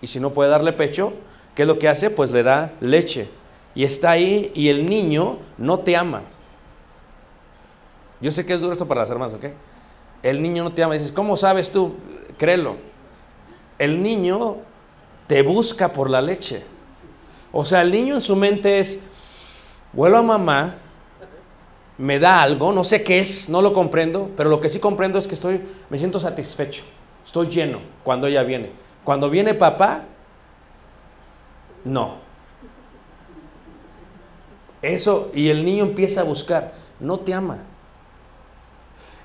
Y 0.00 0.06
si 0.06 0.20
no 0.20 0.30
puede 0.30 0.50
darle 0.50 0.72
pecho, 0.72 1.14
¿Qué 1.54 1.62
es 1.62 1.68
lo 1.68 1.78
que 1.78 1.88
hace? 1.88 2.10
Pues 2.10 2.32
le 2.32 2.42
da 2.42 2.72
leche. 2.80 3.28
Y 3.74 3.84
está 3.84 4.10
ahí 4.10 4.50
y 4.54 4.68
el 4.68 4.86
niño 4.86 5.38
no 5.58 5.80
te 5.80 5.96
ama. 5.96 6.22
Yo 8.20 8.30
sé 8.30 8.44
que 8.44 8.52
es 8.52 8.60
duro 8.60 8.72
esto 8.72 8.86
para 8.86 9.02
las 9.02 9.10
hermanas, 9.10 9.34
¿ok? 9.34 9.46
El 10.22 10.42
niño 10.42 10.64
no 10.64 10.72
te 10.72 10.82
ama. 10.82 10.94
Dices, 10.94 11.12
¿cómo 11.12 11.36
sabes 11.36 11.70
tú? 11.70 11.94
Créelo. 12.36 12.76
El 13.78 14.02
niño 14.02 14.58
te 15.26 15.42
busca 15.42 15.92
por 15.92 16.10
la 16.10 16.20
leche. 16.20 16.62
O 17.52 17.64
sea, 17.64 17.82
el 17.82 17.90
niño 17.90 18.14
en 18.14 18.20
su 18.20 18.36
mente 18.36 18.78
es, 18.78 19.00
vuelvo 19.92 20.18
a 20.18 20.22
mamá, 20.22 20.76
me 21.98 22.18
da 22.18 22.42
algo, 22.42 22.72
no 22.72 22.82
sé 22.82 23.02
qué 23.02 23.18
es, 23.20 23.48
no 23.48 23.60
lo 23.60 23.72
comprendo, 23.72 24.30
pero 24.36 24.48
lo 24.48 24.60
que 24.60 24.68
sí 24.68 24.78
comprendo 24.78 25.18
es 25.18 25.28
que 25.28 25.34
estoy, 25.34 25.62
me 25.90 25.98
siento 25.98 26.18
satisfecho, 26.18 26.84
estoy 27.24 27.48
lleno 27.48 27.80
cuando 28.02 28.26
ella 28.26 28.42
viene. 28.42 28.70
Cuando 29.04 29.28
viene 29.28 29.54
papá, 29.54 30.04
no. 31.84 32.30
Eso, 34.82 35.30
y 35.34 35.48
el 35.48 35.64
niño 35.64 35.84
empieza 35.84 36.22
a 36.22 36.24
buscar, 36.24 36.72
no 36.98 37.18
te 37.20 37.34
ama. 37.34 37.58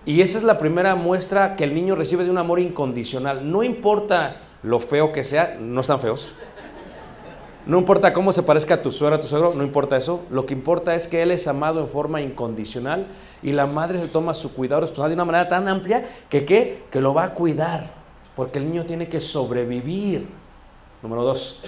Y 0.06 0.22
esa 0.22 0.38
es 0.38 0.44
la 0.44 0.58
primera 0.58 0.96
muestra 0.96 1.56
que 1.56 1.64
el 1.64 1.74
niño 1.74 1.96
recibe 1.96 2.24
de 2.24 2.30
un 2.30 2.38
amor 2.38 2.60
incondicional. 2.60 3.50
No 3.52 3.64
importa 3.64 4.38
lo 4.62 4.80
feo 4.80 5.12
que 5.12 5.24
sea, 5.24 5.58
no 5.60 5.82
están 5.82 6.00
feos. 6.00 6.36
No 7.66 7.80
importa 7.80 8.14
cómo 8.14 8.32
se 8.32 8.44
parezca 8.44 8.76
a 8.76 8.82
tu 8.84 8.92
suegra, 8.92 9.16
a 9.16 9.20
tu 9.20 9.26
suegro, 9.26 9.56
no 9.56 9.64
importa 9.64 9.98
eso. 9.98 10.22
Lo 10.30 10.46
que 10.46 10.54
importa 10.54 10.94
es 10.94 11.08
que 11.08 11.24
él 11.24 11.32
es 11.32 11.48
amado 11.48 11.80
en 11.80 11.88
forma 11.88 12.22
incondicional 12.22 13.08
y 13.42 13.54
la 13.54 13.66
madre 13.66 14.00
se 14.00 14.08
toma 14.08 14.36
su 14.36 14.54
cuidado 14.54 14.82
responsable 14.82 15.16
de 15.16 15.16
una 15.16 15.26
manera 15.26 15.48
tan 15.48 15.68
amplia 15.68 16.08
que. 16.30 16.46
Que 16.46 17.02
lo 17.02 17.14
va 17.16 17.24
a 17.24 17.34
cuidar. 17.34 17.90
Porque 18.36 18.60
el 18.60 18.66
niño 18.66 18.86
tiene 18.86 19.10
que 19.10 19.20
sobrevivir. 19.20 20.28
Número 21.02 21.24
dos, 21.24 21.64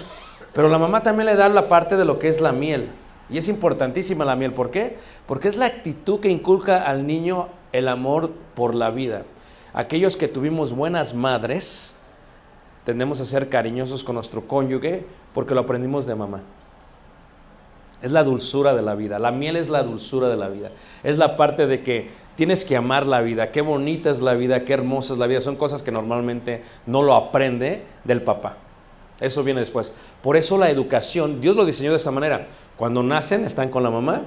pero 0.52 0.68
la 0.68 0.78
mamá 0.78 1.02
también 1.02 1.26
le 1.26 1.36
da 1.36 1.48
la 1.48 1.68
parte 1.68 1.96
de 1.96 2.04
lo 2.04 2.18
que 2.18 2.28
es 2.28 2.40
la 2.40 2.52
miel. 2.52 2.90
Y 3.30 3.38
es 3.38 3.48
importantísima 3.48 4.24
la 4.24 4.36
miel. 4.36 4.52
¿Por 4.52 4.70
qué? 4.70 4.96
Porque 5.26 5.48
es 5.48 5.56
la 5.56 5.66
actitud 5.66 6.20
que 6.20 6.30
inculca 6.30 6.82
al 6.82 7.06
niño 7.06 7.48
el 7.72 7.88
amor 7.88 8.30
por 8.54 8.74
la 8.74 8.90
vida. 8.90 9.24
Aquellos 9.74 10.16
que 10.16 10.28
tuvimos 10.28 10.72
buenas 10.72 11.14
madres, 11.14 11.94
tendemos 12.84 13.20
a 13.20 13.24
ser 13.24 13.48
cariñosos 13.48 14.02
con 14.02 14.14
nuestro 14.14 14.46
cónyuge 14.46 15.04
porque 15.34 15.54
lo 15.54 15.60
aprendimos 15.60 16.06
de 16.06 16.14
mamá. 16.14 16.40
Es 18.00 18.12
la 18.12 18.22
dulzura 18.22 18.74
de 18.74 18.82
la 18.82 18.94
vida. 18.94 19.18
La 19.18 19.32
miel 19.32 19.56
es 19.56 19.68
la 19.68 19.82
dulzura 19.82 20.28
de 20.28 20.36
la 20.36 20.48
vida. 20.48 20.70
Es 21.02 21.18
la 21.18 21.36
parte 21.36 21.66
de 21.66 21.82
que 21.82 22.08
tienes 22.36 22.64
que 22.64 22.76
amar 22.76 23.06
la 23.06 23.20
vida. 23.20 23.50
Qué 23.50 23.60
bonita 23.60 24.08
es 24.08 24.20
la 24.20 24.34
vida, 24.34 24.64
qué 24.64 24.72
hermosa 24.72 25.14
es 25.14 25.18
la 25.18 25.26
vida. 25.26 25.40
Son 25.40 25.56
cosas 25.56 25.82
que 25.82 25.90
normalmente 25.90 26.62
no 26.86 27.02
lo 27.02 27.14
aprende 27.14 27.82
del 28.04 28.22
papá. 28.22 28.56
Eso 29.20 29.42
viene 29.42 29.60
después. 29.60 29.92
Por 30.22 30.36
eso 30.36 30.56
la 30.58 30.70
educación, 30.70 31.40
Dios 31.40 31.56
lo 31.56 31.64
diseñó 31.64 31.90
de 31.90 31.96
esta 31.96 32.10
manera. 32.10 32.46
Cuando 32.76 33.02
nacen 33.02 33.44
están 33.44 33.68
con 33.68 33.82
la 33.82 33.90
mamá, 33.90 34.22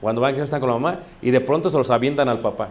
cuando 0.00 0.20
van 0.22 0.34
están 0.34 0.60
con 0.60 0.70
la 0.70 0.76
mamá 0.76 1.00
y 1.20 1.30
de 1.30 1.40
pronto 1.40 1.68
se 1.68 1.76
los 1.76 1.90
avientan 1.90 2.28
al 2.28 2.40
papá. 2.40 2.70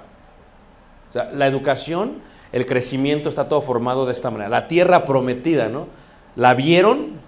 La 1.13 1.47
educación, 1.47 2.21
el 2.51 2.65
crecimiento 2.65 3.29
está 3.29 3.47
todo 3.47 3.61
formado 3.61 4.05
de 4.05 4.11
esta 4.11 4.31
manera. 4.31 4.49
La 4.49 4.67
tierra 4.67 5.05
prometida, 5.05 5.67
¿no? 5.67 5.87
la 6.35 6.53
vieron, 6.53 7.19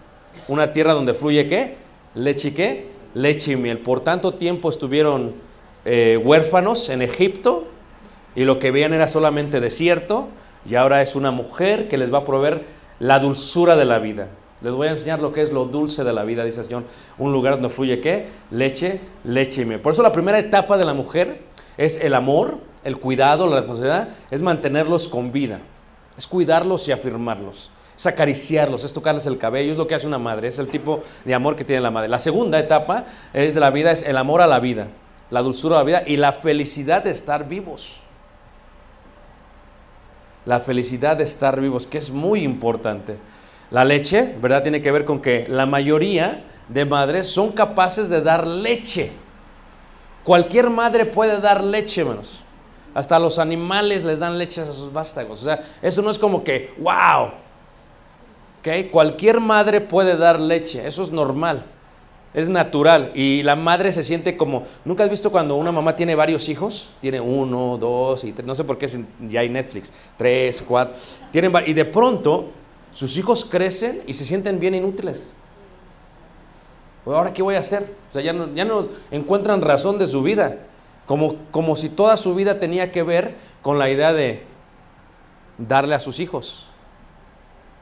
una 0.47 0.71
tierra 0.71 0.93
donde 0.93 1.13
fluye 1.13 1.47
qué? 1.47 1.75
Leche 2.15 2.49
y 2.49 2.51
qué? 2.51 2.87
Leche 3.13 3.53
y 3.53 3.55
miel. 3.55 3.79
Por 3.79 4.01
tanto 4.01 4.35
tiempo 4.35 4.69
estuvieron 4.69 5.33
eh, 5.85 6.19
huérfanos 6.23 6.89
en 6.89 7.01
Egipto 7.01 7.65
y 8.35 8.45
lo 8.45 8.59
que 8.59 8.71
veían 8.71 8.93
era 8.93 9.07
solamente 9.07 9.59
desierto 9.59 10.29
y 10.65 10.75
ahora 10.75 11.01
es 11.01 11.15
una 11.15 11.31
mujer 11.31 11.87
que 11.87 11.97
les 11.97 12.13
va 12.13 12.19
a 12.19 12.25
proveer 12.25 12.63
la 13.01 13.17
dulzura 13.17 13.75
de 13.75 13.85
la 13.85 13.97
vida. 13.97 14.27
Les 14.61 14.71
voy 14.71 14.87
a 14.87 14.91
enseñar 14.91 15.19
lo 15.19 15.33
que 15.33 15.41
es 15.41 15.51
lo 15.51 15.65
dulce 15.65 16.03
de 16.03 16.13
la 16.13 16.23
vida, 16.23 16.43
dice 16.43 16.59
el 16.59 16.67
Señor. 16.67 16.83
Un 17.17 17.33
lugar 17.33 17.55
donde 17.55 17.69
fluye 17.69 17.99
qué? 17.99 18.27
Leche, 18.51 19.01
leche 19.23 19.63
y 19.63 19.65
miel. 19.65 19.79
Por 19.79 19.93
eso 19.93 20.03
la 20.03 20.11
primera 20.11 20.37
etapa 20.37 20.77
de 20.77 20.85
la 20.85 20.93
mujer 20.93 21.41
es 21.77 21.97
el 21.97 22.13
amor, 22.13 22.59
el 22.83 22.97
cuidado, 22.97 23.47
la 23.47 23.57
responsabilidad, 23.57 24.09
es 24.29 24.39
mantenerlos 24.39 25.09
con 25.09 25.31
vida. 25.31 25.61
Es 26.15 26.27
cuidarlos 26.27 26.87
y 26.87 26.91
afirmarlos. 26.91 27.71
Es 27.97 28.05
acariciarlos, 28.05 28.83
es 28.83 28.93
tocarles 28.93 29.25
el 29.25 29.39
cabello, 29.39 29.71
es 29.71 29.79
lo 29.79 29.87
que 29.87 29.95
hace 29.95 30.05
una 30.05 30.19
madre, 30.19 30.49
es 30.49 30.59
el 30.59 30.67
tipo 30.67 31.01
de 31.25 31.33
amor 31.33 31.55
que 31.55 31.65
tiene 31.65 31.81
la 31.81 31.89
madre. 31.89 32.07
La 32.07 32.19
segunda 32.19 32.59
etapa 32.59 33.05
es 33.33 33.55
de 33.55 33.59
la 33.59 33.71
vida, 33.71 33.91
es 33.91 34.03
el 34.03 34.15
amor 34.15 34.41
a 34.41 34.47
la 34.47 34.59
vida, 34.59 34.89
la 35.31 35.41
dulzura 35.41 35.77
de 35.77 35.81
la 35.81 35.85
vida 35.85 36.03
y 36.05 36.17
la 36.17 36.33
felicidad 36.33 37.03
de 37.03 37.09
estar 37.09 37.47
vivos. 37.47 38.00
La 40.51 40.59
felicidad 40.59 41.15
de 41.15 41.23
estar 41.23 41.61
vivos, 41.61 41.87
que 41.87 41.97
es 41.97 42.11
muy 42.11 42.43
importante. 42.43 43.15
La 43.69 43.85
leche, 43.85 44.35
¿verdad? 44.41 44.63
Tiene 44.63 44.81
que 44.81 44.91
ver 44.91 45.05
con 45.05 45.21
que 45.21 45.45
la 45.47 45.65
mayoría 45.65 46.43
de 46.67 46.83
madres 46.83 47.29
son 47.29 47.53
capaces 47.53 48.09
de 48.09 48.21
dar 48.21 48.45
leche. 48.45 49.13
Cualquier 50.25 50.69
madre 50.69 51.05
puede 51.05 51.39
dar 51.39 51.63
leche, 51.63 52.03
menos. 52.03 52.43
Hasta 52.93 53.17
los 53.17 53.39
animales 53.39 54.03
les 54.03 54.19
dan 54.19 54.37
leche 54.37 54.59
a 54.59 54.65
sus 54.65 54.91
vástagos. 54.91 55.39
O 55.39 55.45
sea, 55.45 55.61
eso 55.81 56.01
no 56.01 56.09
es 56.09 56.19
como 56.19 56.43
que, 56.43 56.73
wow. 56.79 57.31
¿Okay? 58.59 58.89
Cualquier 58.89 59.39
madre 59.39 59.79
puede 59.79 60.17
dar 60.17 60.37
leche, 60.37 60.85
eso 60.85 61.01
es 61.03 61.11
normal, 61.11 61.63
es 62.33 62.49
natural. 62.49 63.11
Y 63.13 63.43
la 63.43 63.55
madre 63.55 63.91
se 63.91 64.03
siente 64.03 64.37
como, 64.37 64.63
¿nunca 64.85 65.03
has 65.03 65.09
visto 65.09 65.31
cuando 65.31 65.55
una 65.55 65.71
mamá 65.71 65.95
tiene 65.95 66.15
varios 66.15 66.49
hijos? 66.49 66.91
Tiene 67.01 67.19
uno, 67.19 67.77
dos, 67.77 68.23
y 68.23 68.33
no 68.43 68.55
sé 68.55 68.63
por 68.63 68.77
qué 68.77 68.87
ya 69.21 69.41
hay 69.41 69.49
Netflix, 69.49 69.93
tres, 70.17 70.63
cuatro. 70.67 70.95
Tienen, 71.31 71.51
y 71.65 71.73
de 71.73 71.85
pronto 71.85 72.49
sus 72.91 73.17
hijos 73.17 73.45
crecen 73.45 74.01
y 74.07 74.13
se 74.13 74.25
sienten 74.25 74.59
bien 74.59 74.75
inútiles. 74.75 75.35
Pues, 77.03 77.17
¿Ahora 77.17 77.33
qué 77.33 77.41
voy 77.41 77.55
a 77.55 77.59
hacer? 77.59 77.95
O 78.09 78.13
sea, 78.13 78.21
ya 78.21 78.33
no, 78.33 78.53
ya 78.53 78.65
no 78.65 78.87
encuentran 79.09 79.61
razón 79.61 79.97
de 79.97 80.07
su 80.07 80.21
vida. 80.21 80.57
Como, 81.05 81.35
como 81.51 81.75
si 81.75 81.89
toda 81.89 82.15
su 82.15 82.35
vida 82.35 82.59
tenía 82.59 82.91
que 82.91 83.03
ver 83.03 83.35
con 83.61 83.79
la 83.79 83.89
idea 83.89 84.13
de 84.13 84.43
darle 85.57 85.95
a 85.95 85.99
sus 85.99 86.19
hijos. 86.19 86.67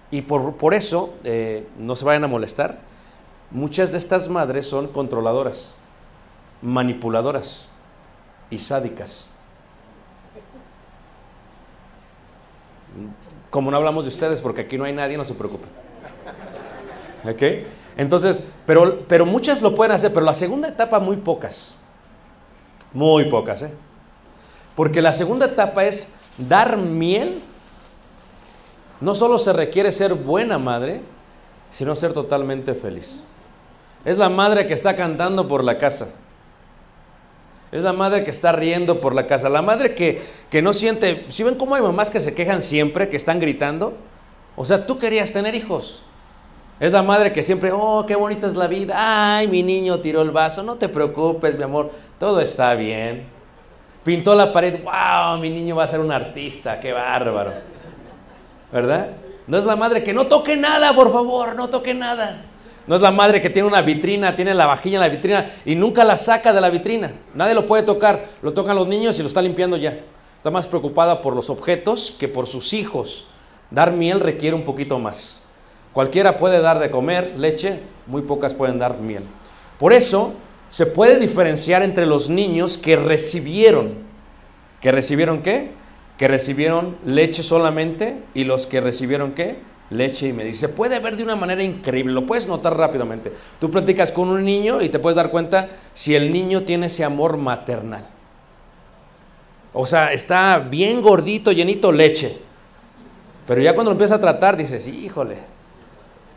Y 0.09 0.21
por, 0.21 0.55
por 0.55 0.73
eso, 0.73 1.13
eh, 1.23 1.67
no 1.77 1.95
se 1.95 2.05
vayan 2.05 2.23
a 2.23 2.27
molestar, 2.27 2.79
muchas 3.51 3.91
de 3.91 3.97
estas 3.97 4.29
madres 4.29 4.67
son 4.67 4.87
controladoras, 4.87 5.73
manipuladoras 6.61 7.69
y 8.49 8.59
sádicas. 8.59 9.27
Como 13.49 13.71
no 13.71 13.77
hablamos 13.77 14.05
de 14.05 14.09
ustedes, 14.09 14.41
porque 14.41 14.61
aquí 14.61 14.77
no 14.77 14.83
hay 14.83 14.93
nadie, 14.93 15.17
no 15.17 15.25
se 15.25 15.33
preocupen. 15.33 15.69
¿Ok? 17.25 17.67
Entonces, 17.97 18.43
pero, 18.65 18.99
pero 19.07 19.25
muchas 19.25 19.61
lo 19.61 19.75
pueden 19.75 19.91
hacer, 19.91 20.13
pero 20.13 20.25
la 20.25 20.33
segunda 20.33 20.69
etapa 20.69 20.99
muy 20.99 21.17
pocas. 21.17 21.75
Muy 22.93 23.25
pocas, 23.25 23.61
¿eh? 23.63 23.71
Porque 24.75 25.01
la 25.01 25.13
segunda 25.13 25.47
etapa 25.47 25.83
es 25.83 26.07
dar 26.37 26.77
miel. 26.77 27.41
No 29.01 29.15
solo 29.15 29.37
se 29.37 29.53
requiere 29.53 29.91
ser 29.91 30.13
buena 30.13 30.57
madre, 30.57 31.01
sino 31.71 31.95
ser 31.95 32.13
totalmente 32.13 32.73
feliz. 32.73 33.25
Es 34.05 34.17
la 34.17 34.29
madre 34.29 34.65
que 34.65 34.73
está 34.73 34.95
cantando 34.95 35.47
por 35.47 35.63
la 35.63 35.77
casa. 35.77 36.09
Es 37.71 37.83
la 37.83 37.93
madre 37.93 38.23
que 38.23 38.31
está 38.31 38.51
riendo 38.51 38.99
por 38.99 39.13
la 39.13 39.27
casa. 39.27 39.49
La 39.49 39.61
madre 39.61 39.93
que, 39.93 40.21
que 40.49 40.61
no 40.61 40.73
siente... 40.73 41.25
Si 41.29 41.43
ven 41.43 41.55
cómo 41.55 41.75
hay 41.75 41.81
mamás 41.81 42.09
que 42.09 42.19
se 42.19 42.33
quejan 42.33 42.61
siempre, 42.61 43.09
que 43.09 43.17
están 43.17 43.39
gritando? 43.39 43.93
O 44.55 44.65
sea, 44.65 44.87
tú 44.87 44.97
querías 44.97 45.31
tener 45.31 45.53
hijos. 45.53 46.03
Es 46.79 46.91
la 46.91 47.03
madre 47.03 47.31
que 47.31 47.43
siempre, 47.43 47.71
oh, 47.71 48.05
qué 48.07 48.15
bonita 48.15 48.47
es 48.47 48.55
la 48.55 48.67
vida. 48.67 48.95
Ay, 49.37 49.47
mi 49.47 49.61
niño 49.61 49.99
tiró 49.99 50.21
el 50.21 50.31
vaso. 50.31 50.63
No 50.63 50.75
te 50.75 50.89
preocupes, 50.89 51.57
mi 51.57 51.63
amor. 51.63 51.91
Todo 52.17 52.39
está 52.39 52.73
bien. 52.73 53.27
Pintó 54.03 54.33
la 54.33 54.51
pared. 54.51 54.81
Wow, 54.83 55.39
mi 55.39 55.49
niño 55.49 55.75
va 55.75 55.83
a 55.83 55.87
ser 55.87 55.99
un 55.99 56.11
artista. 56.11 56.79
Qué 56.79 56.91
bárbaro. 56.93 57.51
¿Verdad? 58.71 59.09
No 59.45 59.57
es 59.57 59.65
la 59.65 59.75
madre 59.75 60.03
que 60.03 60.13
no 60.13 60.27
toque 60.27 60.55
nada, 60.55 60.93
por 60.93 61.11
favor, 61.11 61.55
no 61.55 61.69
toque 61.69 61.93
nada. 61.93 62.45
No 62.89 62.95
es 62.95 63.03
la 63.03 63.11
madre 63.11 63.39
que 63.39 63.51
tiene 63.51 63.67
una 63.67 63.83
vitrina, 63.83 64.35
tiene 64.35 64.55
la 64.55 64.65
vajilla 64.65 64.95
en 64.95 65.01
la 65.01 65.09
vitrina 65.09 65.45
y 65.63 65.75
nunca 65.75 66.03
la 66.03 66.17
saca 66.17 66.51
de 66.51 66.59
la 66.59 66.71
vitrina. 66.71 67.13
Nadie 67.35 67.53
lo 67.53 67.67
puede 67.67 67.83
tocar. 67.83 68.25
Lo 68.41 68.51
tocan 68.53 68.75
los 68.75 68.87
niños 68.87 69.19
y 69.19 69.21
lo 69.21 69.27
está 69.27 69.43
limpiando 69.43 69.77
ya. 69.77 69.99
Está 70.37 70.49
más 70.49 70.67
preocupada 70.67 71.21
por 71.21 71.35
los 71.35 71.51
objetos 71.51 72.15
que 72.19 72.27
por 72.27 72.47
sus 72.47 72.73
hijos. 72.73 73.27
Dar 73.69 73.91
miel 73.91 74.19
requiere 74.19 74.55
un 74.55 74.63
poquito 74.63 74.97
más. 74.97 75.43
Cualquiera 75.93 76.35
puede 76.35 76.61
dar 76.61 76.79
de 76.79 76.89
comer 76.89 77.35
leche, 77.37 77.79
muy 78.07 78.23
pocas 78.23 78.55
pueden 78.55 78.79
dar 78.79 78.97
miel. 78.97 79.21
Por 79.77 79.93
eso 79.93 80.33
se 80.69 80.87
puede 80.87 81.19
diferenciar 81.19 81.83
entre 81.83 82.07
los 82.07 82.27
niños 82.27 82.79
que 82.79 82.95
recibieron, 82.95 83.99
que 84.81 84.91
recibieron 84.91 85.43
qué? 85.43 85.73
Que 86.17 86.27
recibieron 86.27 86.97
leche 87.05 87.43
solamente 87.43 88.17
y 88.33 88.45
los 88.45 88.65
que 88.65 88.81
recibieron 88.81 89.33
qué? 89.33 89.57
Leche 89.89 90.27
y 90.27 90.33
miel. 90.33 90.53
se 90.53 90.69
puede 90.69 90.99
ver 90.99 91.17
de 91.17 91.23
una 91.23 91.35
manera 91.35 91.63
increíble, 91.63 92.13
lo 92.13 92.25
puedes 92.25 92.47
notar 92.47 92.77
rápidamente. 92.77 93.33
Tú 93.59 93.71
platicas 93.71 94.11
con 94.11 94.29
un 94.29 94.43
niño 94.43 94.81
y 94.81 94.89
te 94.89 94.99
puedes 94.99 95.15
dar 95.15 95.31
cuenta 95.31 95.69
si 95.93 96.15
el 96.15 96.31
niño 96.31 96.63
tiene 96.63 96.87
ese 96.87 97.03
amor 97.03 97.37
maternal. 97.37 98.05
O 99.73 99.85
sea, 99.85 100.11
está 100.11 100.59
bien 100.59 101.01
gordito, 101.01 101.51
llenito 101.51 101.91
leche. 101.91 102.37
Pero 103.47 103.61
ya 103.61 103.73
cuando 103.73 103.91
lo 103.91 103.93
empiezas 103.93 104.17
a 104.17 104.21
tratar, 104.21 104.57
dices, 104.57 104.87
híjole, 104.87 105.37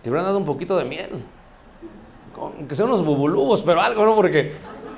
te 0.03 0.11
hubieran 0.11 0.25
dado 0.27 0.39
un 0.39 0.45
poquito 0.45 0.77
de 0.77 0.85
miel. 0.85 1.11
Aunque 2.37 2.75
sean 2.75 2.89
unos 2.89 3.05
bubulubos, 3.05 3.63
pero 3.63 3.81
algo, 3.81 4.05
¿no? 4.05 4.17
Porque 4.17 4.53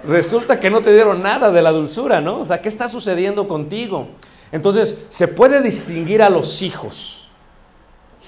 resulta 0.06 0.60
que 0.60 0.70
no 0.70 0.80
te 0.80 0.92
dieron 0.92 1.22
nada 1.22 1.50
de 1.50 1.60
la 1.60 1.72
dulzura, 1.72 2.20
¿no? 2.20 2.40
O 2.40 2.44
sea, 2.44 2.62
¿qué 2.62 2.68
está 2.68 2.88
sucediendo 2.88 3.46
contigo? 3.48 4.08
Entonces, 4.52 4.96
se 5.08 5.28
puede 5.28 5.60
distinguir 5.60 6.22
a 6.22 6.30
los 6.30 6.62
hijos 6.62 7.23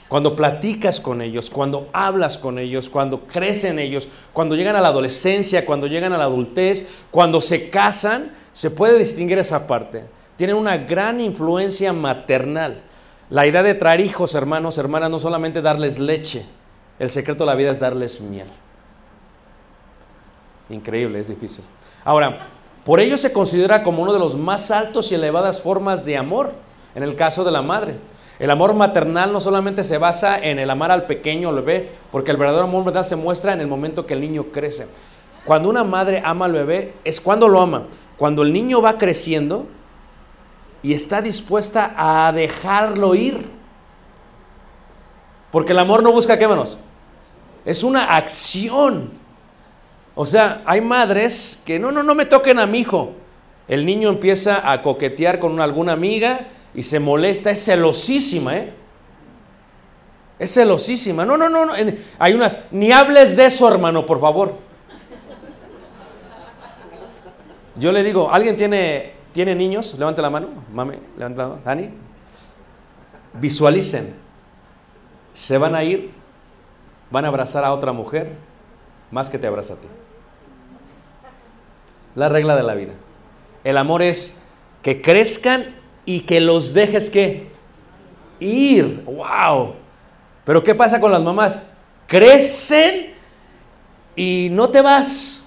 cuando 0.08 0.36
platicas 0.36 1.00
con 1.00 1.20
ellos, 1.20 1.50
cuando 1.50 1.88
hablas 1.92 2.38
con 2.38 2.58
ellos, 2.58 2.88
cuando 2.88 3.26
crecen 3.26 3.78
ellos, 3.78 4.08
cuando 4.32 4.54
llegan 4.54 4.76
a 4.76 4.80
la 4.80 4.88
adolescencia, 4.88 5.66
cuando 5.66 5.86
llegan 5.86 6.12
a 6.12 6.18
la 6.18 6.24
adultez, 6.24 6.86
cuando 7.10 7.40
se 7.40 7.70
casan, 7.70 8.32
se 8.52 8.70
puede 8.70 8.98
distinguir 8.98 9.38
esa 9.38 9.66
parte. 9.66 10.04
Tienen 10.36 10.56
una 10.56 10.76
gran 10.76 11.20
influencia 11.20 11.92
maternal. 11.92 12.82
La 13.30 13.46
idea 13.46 13.64
de 13.64 13.74
traer 13.74 14.00
hijos, 14.00 14.34
hermanos, 14.36 14.78
hermanas, 14.78 15.10
no 15.10 15.18
solamente 15.18 15.60
darles 15.60 15.98
leche, 15.98 16.46
el 16.98 17.10
secreto 17.10 17.44
de 17.44 17.50
la 17.50 17.56
vida 17.56 17.72
es 17.72 17.80
darles 17.80 18.20
miel. 18.20 18.46
Increíble, 20.70 21.20
es 21.20 21.28
difícil. 21.28 21.64
Ahora, 22.04 22.46
por 22.84 23.00
ello 23.00 23.16
se 23.16 23.32
considera 23.32 23.82
como 23.82 24.02
uno 24.02 24.12
de 24.12 24.20
los 24.20 24.36
más 24.36 24.70
altos 24.70 25.10
y 25.10 25.16
elevadas 25.16 25.60
formas 25.60 26.04
de 26.04 26.16
amor, 26.16 26.52
en 26.94 27.02
el 27.02 27.16
caso 27.16 27.42
de 27.42 27.50
la 27.50 27.62
madre. 27.62 27.96
El 28.38 28.50
amor 28.50 28.74
maternal 28.74 29.32
no 29.32 29.40
solamente 29.40 29.82
se 29.82 29.98
basa 29.98 30.38
en 30.38 30.58
el 30.58 30.68
amar 30.68 30.90
al 30.90 31.06
pequeño 31.06 31.52
bebé, 31.54 31.90
porque 32.12 32.30
el 32.30 32.36
verdadero 32.36 32.64
amor 32.64 32.84
maternal 32.84 33.06
se 33.06 33.16
muestra 33.16 33.52
en 33.52 33.60
el 33.60 33.66
momento 33.66 34.04
que 34.04 34.14
el 34.14 34.20
niño 34.20 34.46
crece. 34.52 34.88
Cuando 35.44 35.68
una 35.70 35.84
madre 35.84 36.22
ama 36.24 36.44
al 36.44 36.52
bebé, 36.52 36.94
es 37.04 37.20
cuando 37.20 37.48
lo 37.48 37.60
ama. 37.60 37.84
Cuando 38.18 38.42
el 38.42 38.52
niño 38.52 38.82
va 38.82 38.98
creciendo 38.98 39.66
y 40.82 40.92
está 40.92 41.22
dispuesta 41.22 41.94
a 41.96 42.32
dejarlo 42.32 43.14
ir. 43.14 43.48
Porque 45.50 45.72
el 45.72 45.78
amor 45.78 46.02
no 46.02 46.12
busca 46.12 46.38
qué 46.38 46.46
menos. 46.46 46.78
Es 47.64 47.82
una 47.82 48.16
acción. 48.16 49.12
O 50.14 50.26
sea, 50.26 50.62
hay 50.66 50.80
madres 50.80 51.62
que 51.64 51.78
no, 51.78 51.92
no, 51.92 52.02
no 52.02 52.14
me 52.14 52.26
toquen 52.26 52.58
a 52.58 52.66
mi 52.66 52.80
hijo. 52.80 53.12
El 53.68 53.86
niño 53.86 54.08
empieza 54.08 54.70
a 54.70 54.82
coquetear 54.82 55.38
con 55.38 55.60
alguna 55.60 55.92
amiga 55.92 56.48
y 56.76 56.82
se 56.82 57.00
molesta, 57.00 57.50
es 57.50 57.64
celosísima, 57.64 58.54
¿eh? 58.54 58.72
Es 60.38 60.52
celosísima. 60.52 61.24
No, 61.24 61.38
no, 61.38 61.48
no, 61.48 61.64
no. 61.64 61.72
Hay 62.18 62.34
unas, 62.34 62.58
ni 62.70 62.92
hables 62.92 63.34
de 63.34 63.46
eso, 63.46 63.66
hermano, 63.66 64.04
por 64.04 64.20
favor. 64.20 64.52
Yo 67.76 67.90
le 67.92 68.02
digo, 68.02 68.30
¿alguien 68.30 68.56
tiene, 68.56 69.14
tiene 69.32 69.54
niños? 69.54 69.94
Levante 69.98 70.20
la 70.20 70.28
mano. 70.28 70.48
Mami, 70.70 70.96
levante 71.16 71.38
la 71.38 71.48
mano. 71.48 71.60
Dani. 71.64 71.90
Visualicen. 73.32 74.14
Se 75.32 75.56
van 75.56 75.74
a 75.74 75.82
ir, 75.82 76.10
van 77.10 77.24
a 77.24 77.28
abrazar 77.28 77.64
a 77.64 77.72
otra 77.72 77.92
mujer 77.92 78.32
más 79.10 79.30
que 79.30 79.38
te 79.38 79.46
abraza 79.46 79.72
a 79.72 79.76
ti. 79.76 79.88
La 82.14 82.28
regla 82.28 82.54
de 82.54 82.62
la 82.62 82.74
vida. 82.74 82.92
El 83.64 83.78
amor 83.78 84.02
es 84.02 84.36
que 84.82 85.00
crezcan 85.00 85.85
y 86.06 86.20
que 86.20 86.40
los 86.40 86.72
dejes 86.72 87.10
que 87.10 87.48
ir. 88.40 89.02
¡Wow! 89.04 89.74
Pero 90.46 90.62
¿qué 90.62 90.74
pasa 90.74 90.98
con 90.98 91.12
las 91.12 91.22
mamás? 91.22 91.62
Crecen 92.06 93.12
y 94.14 94.48
no 94.50 94.70
te 94.70 94.80
vas. 94.80 95.44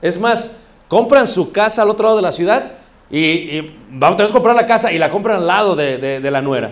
Es 0.00 0.20
más, 0.20 0.56
compran 0.86 1.26
su 1.26 1.50
casa 1.50 1.82
al 1.82 1.90
otro 1.90 2.04
lado 2.04 2.16
de 2.16 2.22
la 2.22 2.32
ciudad 2.32 2.72
y, 3.10 3.72
vamos 3.90 4.20
a 4.20 4.32
comprar 4.32 4.54
la 4.54 4.66
casa 4.66 4.92
y 4.92 4.98
la 4.98 5.10
compran 5.10 5.38
al 5.38 5.46
lado 5.46 5.74
de, 5.74 6.20
la 6.30 6.40
nuera. 6.40 6.70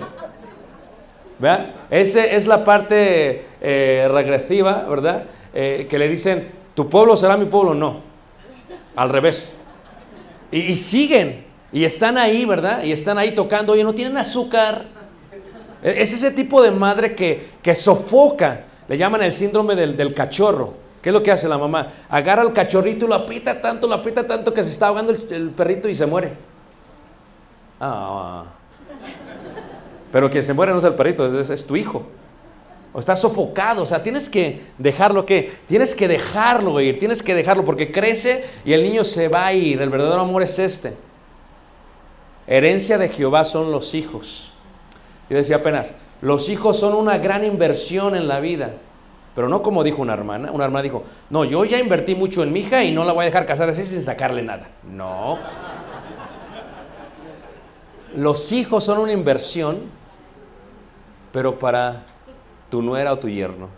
¿Vean? 1.38 1.72
Esa 1.90 2.24
es 2.24 2.46
la 2.46 2.64
parte 2.64 3.44
eh, 3.60 4.08
regresiva, 4.10 4.84
¿verdad? 4.88 5.24
Eh, 5.52 5.86
que 5.90 5.98
le 5.98 6.08
dicen, 6.08 6.48
tu 6.74 6.88
pueblo 6.88 7.16
será 7.16 7.36
mi 7.36 7.46
pueblo. 7.46 7.74
No, 7.74 8.00
al 8.96 9.08
revés. 9.08 9.58
Y, 10.50 10.76
siguen, 10.76 11.44
y 11.72 11.84
están 11.84 12.18
ahí, 12.18 12.44
¿verdad? 12.44 12.82
Y 12.84 12.92
están 12.92 13.16
ahí 13.18 13.34
tocando, 13.34 13.72
oye, 13.72 13.82
no 13.82 13.94
tienen 13.94 14.16
azúcar. 14.16 14.84
E, 15.82 16.02
es 16.02 16.12
ese 16.12 16.30
tipo 16.30 16.62
de 16.62 16.70
madre 16.70 17.14
que, 17.14 17.50
que 17.62 17.74
sofoca, 17.74 18.64
le 18.88 18.98
llaman 18.98 19.22
el 19.22 19.32
síndrome 19.32 19.74
del, 19.74 19.96
del 19.96 20.12
cachorro. 20.12 20.74
¿Qué 21.02 21.08
es 21.08 21.12
lo 21.12 21.22
que 21.22 21.32
hace 21.32 21.48
la 21.48 21.58
mamá? 21.58 21.88
Agarra 22.08 22.42
al 22.42 22.52
cachorrito 22.52 23.06
y 23.06 23.08
lo 23.08 23.16
aprieta 23.16 23.60
tanto, 23.60 23.88
lo 23.88 23.94
aprieta 23.94 24.24
tanto 24.24 24.54
que 24.54 24.62
se 24.62 24.70
está 24.70 24.86
ahogando 24.86 25.12
el, 25.12 25.50
perrito 25.50 25.88
y 25.88 25.96
se 25.96 26.06
muere. 26.06 26.32
Ah. 27.80 28.44
Pero 30.12 30.30
quien 30.30 30.44
se 30.44 30.54
muere 30.54 30.70
no 30.70 30.78
es 30.78 30.84
el 30.84 30.94
perrito, 30.94 31.26
es, 31.26 31.66
tu 31.66 31.74
hijo. 31.74 32.04
O 32.92 33.00
está 33.00 33.16
sofocado, 33.16 33.82
o 33.82 33.86
sea, 33.86 34.02
tienes 34.02 34.28
que 34.28 34.60
dejarlo 34.78 35.26
que, 35.26 35.50
tienes 35.66 35.94
que 35.94 36.06
dejarlo 36.06 36.78
ir, 36.80 36.98
tienes 36.98 37.22
que 37.22 37.34
dejarlo 37.34 37.64
porque 37.64 37.90
crece 37.90 38.44
y 38.64 38.72
el 38.72 38.82
niño 38.82 39.02
se 39.02 39.26
va 39.28 39.46
a 39.46 39.52
ir. 39.54 39.80
El 39.80 39.90
verdadero 39.90 40.20
amor 40.20 40.42
es 40.42 40.58
este. 40.58 40.94
Herencia 42.46 42.98
de 42.98 43.08
Jehová 43.08 43.44
son 43.44 43.70
los 43.70 43.94
hijos. 43.94 44.52
Y 45.30 45.34
decía 45.34 45.56
apenas, 45.56 45.94
los 46.20 46.48
hijos 46.48 46.78
son 46.78 46.94
una 46.94 47.18
gran 47.18 47.44
inversión 47.44 48.14
en 48.14 48.28
la 48.28 48.40
vida. 48.40 48.72
Pero 49.34 49.48
no 49.48 49.62
como 49.62 49.82
dijo 49.82 50.02
una 50.02 50.12
hermana. 50.12 50.50
Una 50.52 50.64
hermana 50.64 50.82
dijo, 50.82 51.04
no, 51.30 51.44
yo 51.44 51.64
ya 51.64 51.78
invertí 51.78 52.14
mucho 52.14 52.42
en 52.42 52.52
mi 52.52 52.60
hija 52.60 52.84
y 52.84 52.92
no 52.92 53.04
la 53.04 53.12
voy 53.12 53.22
a 53.22 53.26
dejar 53.26 53.46
casar 53.46 53.68
así 53.70 53.84
sin 53.86 54.02
sacarle 54.02 54.42
nada. 54.42 54.68
No. 54.84 55.38
Los 58.14 58.52
hijos 58.52 58.84
son 58.84 58.98
una 58.98 59.12
inversión, 59.12 59.80
pero 61.32 61.58
para 61.58 62.02
tu 62.70 62.82
nuera 62.82 63.12
o 63.12 63.18
tu 63.18 63.28
yerno. 63.28 63.68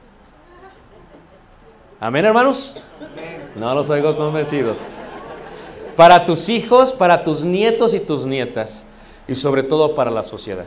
Amén, 2.00 2.24
hermanos. 2.24 2.76
No 3.54 3.74
los 3.74 3.88
oigo 3.90 4.16
convencidos. 4.16 4.78
Para 5.96 6.24
tus 6.24 6.48
hijos, 6.48 6.92
para 6.92 7.22
tus 7.22 7.44
nietos 7.44 7.94
y 7.94 8.00
tus 8.00 8.26
nietas. 8.26 8.84
Y 9.28 9.34
sobre 9.34 9.62
todo 9.62 9.94
para 9.94 10.10
la 10.10 10.22
sociedad. 10.22 10.66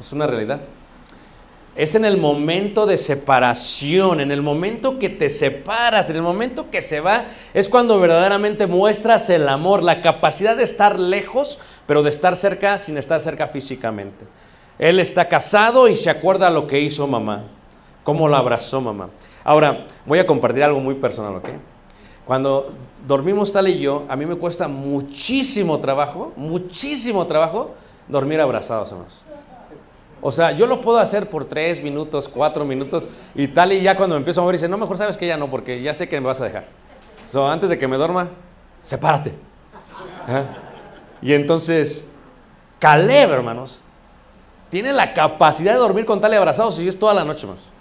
Es 0.00 0.12
una 0.12 0.26
realidad. 0.26 0.60
Es 1.74 1.94
en 1.94 2.04
el 2.04 2.18
momento 2.18 2.84
de 2.84 2.98
separación, 2.98 4.20
en 4.20 4.30
el 4.30 4.42
momento 4.42 4.98
que 4.98 5.08
te 5.08 5.30
separas, 5.30 6.10
en 6.10 6.16
el 6.16 6.22
momento 6.22 6.70
que 6.70 6.82
se 6.82 7.00
va, 7.00 7.24
es 7.54 7.70
cuando 7.70 7.98
verdaderamente 7.98 8.66
muestras 8.66 9.30
el 9.30 9.48
amor, 9.48 9.82
la 9.82 10.02
capacidad 10.02 10.54
de 10.54 10.64
estar 10.64 10.98
lejos, 10.98 11.58
pero 11.86 12.02
de 12.02 12.10
estar 12.10 12.36
cerca 12.36 12.76
sin 12.76 12.98
estar 12.98 13.22
cerca 13.22 13.48
físicamente. 13.48 14.26
Él 14.78 15.00
está 15.00 15.28
casado 15.28 15.88
y 15.88 15.96
se 15.96 16.10
acuerda 16.10 16.50
lo 16.50 16.66
que 16.66 16.80
hizo 16.80 17.06
mamá, 17.06 17.44
cómo 18.04 18.28
la 18.28 18.38
abrazó 18.38 18.82
mamá. 18.82 19.08
Ahora, 19.42 19.86
voy 20.04 20.18
a 20.18 20.26
compartir 20.26 20.64
algo 20.64 20.80
muy 20.80 20.96
personal, 20.96 21.36
¿ok? 21.36 21.48
Cuando 22.24 22.70
dormimos 23.06 23.52
tal 23.52 23.68
y 23.68 23.78
yo, 23.78 24.04
a 24.08 24.16
mí 24.16 24.26
me 24.26 24.36
cuesta 24.36 24.68
muchísimo 24.68 25.78
trabajo, 25.80 26.32
muchísimo 26.36 27.26
trabajo 27.26 27.74
dormir 28.08 28.40
abrazados, 28.40 28.92
hermanos. 28.92 29.24
O 30.20 30.30
sea, 30.30 30.52
yo 30.52 30.66
lo 30.66 30.80
puedo 30.80 30.98
hacer 30.98 31.28
por 31.28 31.44
tres 31.46 31.82
minutos, 31.82 32.28
cuatro 32.28 32.64
minutos 32.64 33.08
y 33.34 33.48
tal, 33.48 33.72
y 33.72 33.82
ya 33.82 33.96
cuando 33.96 34.14
me 34.14 34.18
empiezo 34.18 34.40
a 34.40 34.44
mover, 34.44 34.54
dice, 34.54 34.68
no, 34.68 34.78
mejor 34.78 34.96
sabes 34.96 35.16
que 35.16 35.26
ya 35.26 35.36
no, 35.36 35.50
porque 35.50 35.82
ya 35.82 35.92
sé 35.94 36.08
que 36.08 36.20
me 36.20 36.28
vas 36.28 36.40
a 36.40 36.44
dejar. 36.44 36.66
So, 37.28 37.48
antes 37.48 37.68
de 37.68 37.76
que 37.76 37.88
me 37.88 37.96
duerma, 37.96 38.28
sepárate. 38.78 39.34
Y 41.20 41.32
entonces, 41.32 42.08
Caleb, 42.78 43.32
hermanos, 43.32 43.84
tiene 44.70 44.92
la 44.92 45.12
capacidad 45.12 45.72
de 45.72 45.78
dormir 45.78 46.04
con 46.04 46.20
tal 46.20 46.32
y 46.32 46.36
abrazados 46.36 46.78
y 46.78 46.86
es 46.86 46.96
toda 46.96 47.14
la 47.14 47.24
noche, 47.24 47.46
hermanos. 47.46 47.71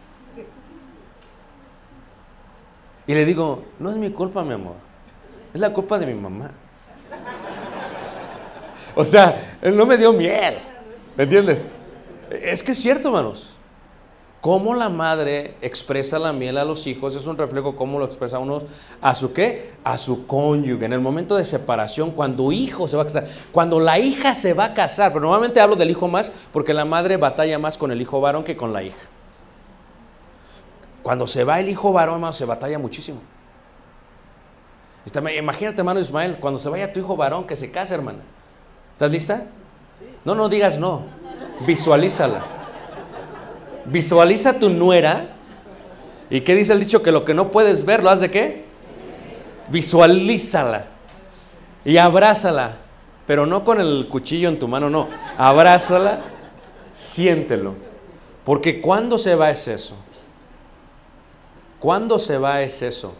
Y 3.08 3.14
le 3.14 3.26
digo, 3.26 3.64
no 3.80 3.90
es 3.90 3.98
mi 3.98 4.12
culpa, 4.12 4.44
mi 4.44 4.54
amor, 4.54 4.76
es 5.54 5.60
la 5.60 5.72
culpa 5.72 5.98
de 6.00 6.06
mi 6.06 6.14
mamá. 6.14 6.52
O 8.96 9.06
sea, 9.06 9.58
él 9.62 9.76
no 9.76 9.86
me 9.86 9.98
dio 9.98 10.12
miel, 10.14 10.56
¿me 11.16 11.24
entiendes? 11.24 11.68
Es 12.30 12.64
que 12.64 12.72
es 12.72 12.78
cierto, 12.78 13.08
hermanos. 13.08 13.58
Cómo 14.42 14.74
la 14.74 14.90
madre 14.90 15.54
expresa 15.62 16.18
la 16.18 16.34
miel 16.34 16.58
a 16.58 16.66
los 16.66 16.88
hijos 16.88 17.16
es 17.16 17.28
un 17.28 17.38
reflejo 17.38 17.76
cómo 17.76 18.00
lo 18.00 18.06
expresa 18.06 18.40
uno 18.40 18.64
a 19.00 19.14
su 19.14 19.34
qué? 19.34 19.74
A 19.84 20.00
su 20.00 20.26
cónyuge. 20.26 20.86
En 20.86 20.94
el 20.94 21.00
momento 21.00 21.36
de 21.36 21.46
separación, 21.46 22.10
cuando 22.10 22.52
hijo 22.52 22.88
se 22.88 22.98
va 22.98 23.04
a 23.04 23.06
casar, 23.06 23.28
cuando 23.52 23.80
la 23.80 24.00
hija 24.00 24.34
se 24.34 24.54
va 24.54 24.66
a 24.66 24.74
casar, 24.74 25.14
pero 25.14 25.22
normalmente 25.22 25.62
hablo 25.62 25.76
del 25.76 25.92
hijo 25.92 26.08
más 26.08 26.32
porque 26.52 26.74
la 26.74 26.86
madre 26.86 27.18
batalla 27.18 27.60
más 27.60 27.78
con 27.78 27.92
el 27.92 28.02
hijo 28.02 28.20
varón 28.20 28.44
que 28.44 28.58
con 28.58 28.74
la 28.74 28.82
hija. 28.82 28.98
Cuando 31.04 31.26
se 31.28 31.44
va 31.44 31.60
el 31.60 31.70
hijo 31.70 31.92
varón, 31.92 32.16
hermano, 32.16 32.34
se 32.34 32.46
batalla 32.46 32.78
muchísimo. 32.78 33.20
Imagínate, 35.38 35.82
hermano 35.82 36.00
Ismael, 36.00 36.38
cuando 36.40 36.60
se 36.60 36.70
vaya 36.70 36.94
tu 36.94 37.00
hijo 37.00 37.16
varón 37.16 37.46
que 37.46 37.56
se 37.56 37.72
case, 37.72 37.94
hermana. 37.96 38.20
¿Estás 38.94 39.12
lista? 39.12 39.46
No, 40.24 40.36
no 40.36 40.48
digas 40.48 40.78
no. 40.78 41.04
Visualízala. 41.66 42.42
Visualiza 43.86 44.60
tu 44.60 44.70
nuera. 44.70 45.30
¿Y 46.30 46.42
qué 46.42 46.56
dice 46.56 46.74
el 46.74 46.80
dicho? 46.80 47.02
Que 47.02 47.12
lo 47.12 47.26
que 47.26 47.34
no 47.34 47.50
puedes 47.50 47.84
ver, 47.84 48.04
¿lo 48.04 48.12
has 48.12 48.20
de 48.20 48.30
qué? 48.30 48.66
Visualízala. 49.70 50.86
Y 51.84 51.98
abrázala. 51.98 52.78
Pero 53.26 53.48
no 53.48 53.66
con 53.66 53.82
el 53.82 54.08
cuchillo 54.08 54.50
en 54.50 54.60
tu 54.60 54.68
mano, 54.68 54.90
no. 54.90 55.08
Abrázala, 55.38 56.22
siéntelo. 56.94 57.76
Porque 58.46 58.82
cuando 58.82 59.18
se 59.18 59.34
va 59.36 59.50
es 59.50 59.68
eso. 59.68 59.96
Cuando 61.82 62.20
se 62.20 62.38
va 62.38 62.62
es 62.62 62.84
eso. 62.84 63.16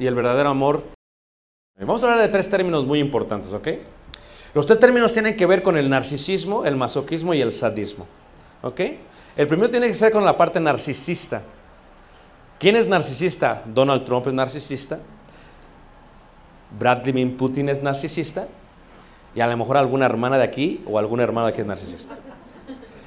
Y 0.00 0.06
el 0.06 0.16
verdadero 0.16 0.48
amor. 0.48 0.82
Vamos 1.78 2.02
a 2.02 2.08
hablar 2.08 2.26
de 2.26 2.28
tres 2.28 2.50
términos 2.50 2.84
muy 2.84 2.98
importantes, 2.98 3.52
¿ok? 3.52 3.68
Los 4.52 4.66
tres 4.66 4.80
términos 4.80 5.12
tienen 5.12 5.36
que 5.36 5.46
ver 5.46 5.62
con 5.62 5.76
el 5.76 5.88
narcisismo, 5.88 6.64
el 6.64 6.74
masoquismo 6.74 7.34
y 7.34 7.40
el 7.40 7.52
sadismo. 7.52 8.08
¿Ok? 8.62 8.80
El 9.36 9.46
primero 9.46 9.70
tiene 9.70 9.86
que 9.86 9.94
ser 9.94 10.10
con 10.10 10.24
la 10.24 10.36
parte 10.36 10.58
narcisista. 10.58 11.42
¿Quién 12.58 12.74
es 12.74 12.88
narcisista? 12.88 13.62
Donald 13.66 14.04
Trump 14.04 14.26
es 14.26 14.32
narcisista. 14.32 14.98
Vladimir 16.76 17.36
Putin 17.36 17.68
es 17.68 17.80
narcisista. 17.80 18.48
Y 19.36 19.40
a 19.40 19.46
lo 19.46 19.56
mejor 19.56 19.76
alguna 19.76 20.06
hermana 20.06 20.36
de 20.36 20.44
aquí 20.44 20.82
o 20.84 20.98
alguna 20.98 21.22
hermana 21.22 21.46
de 21.46 21.52
aquí 21.52 21.60
es 21.60 21.66
narcisista. 21.66 22.16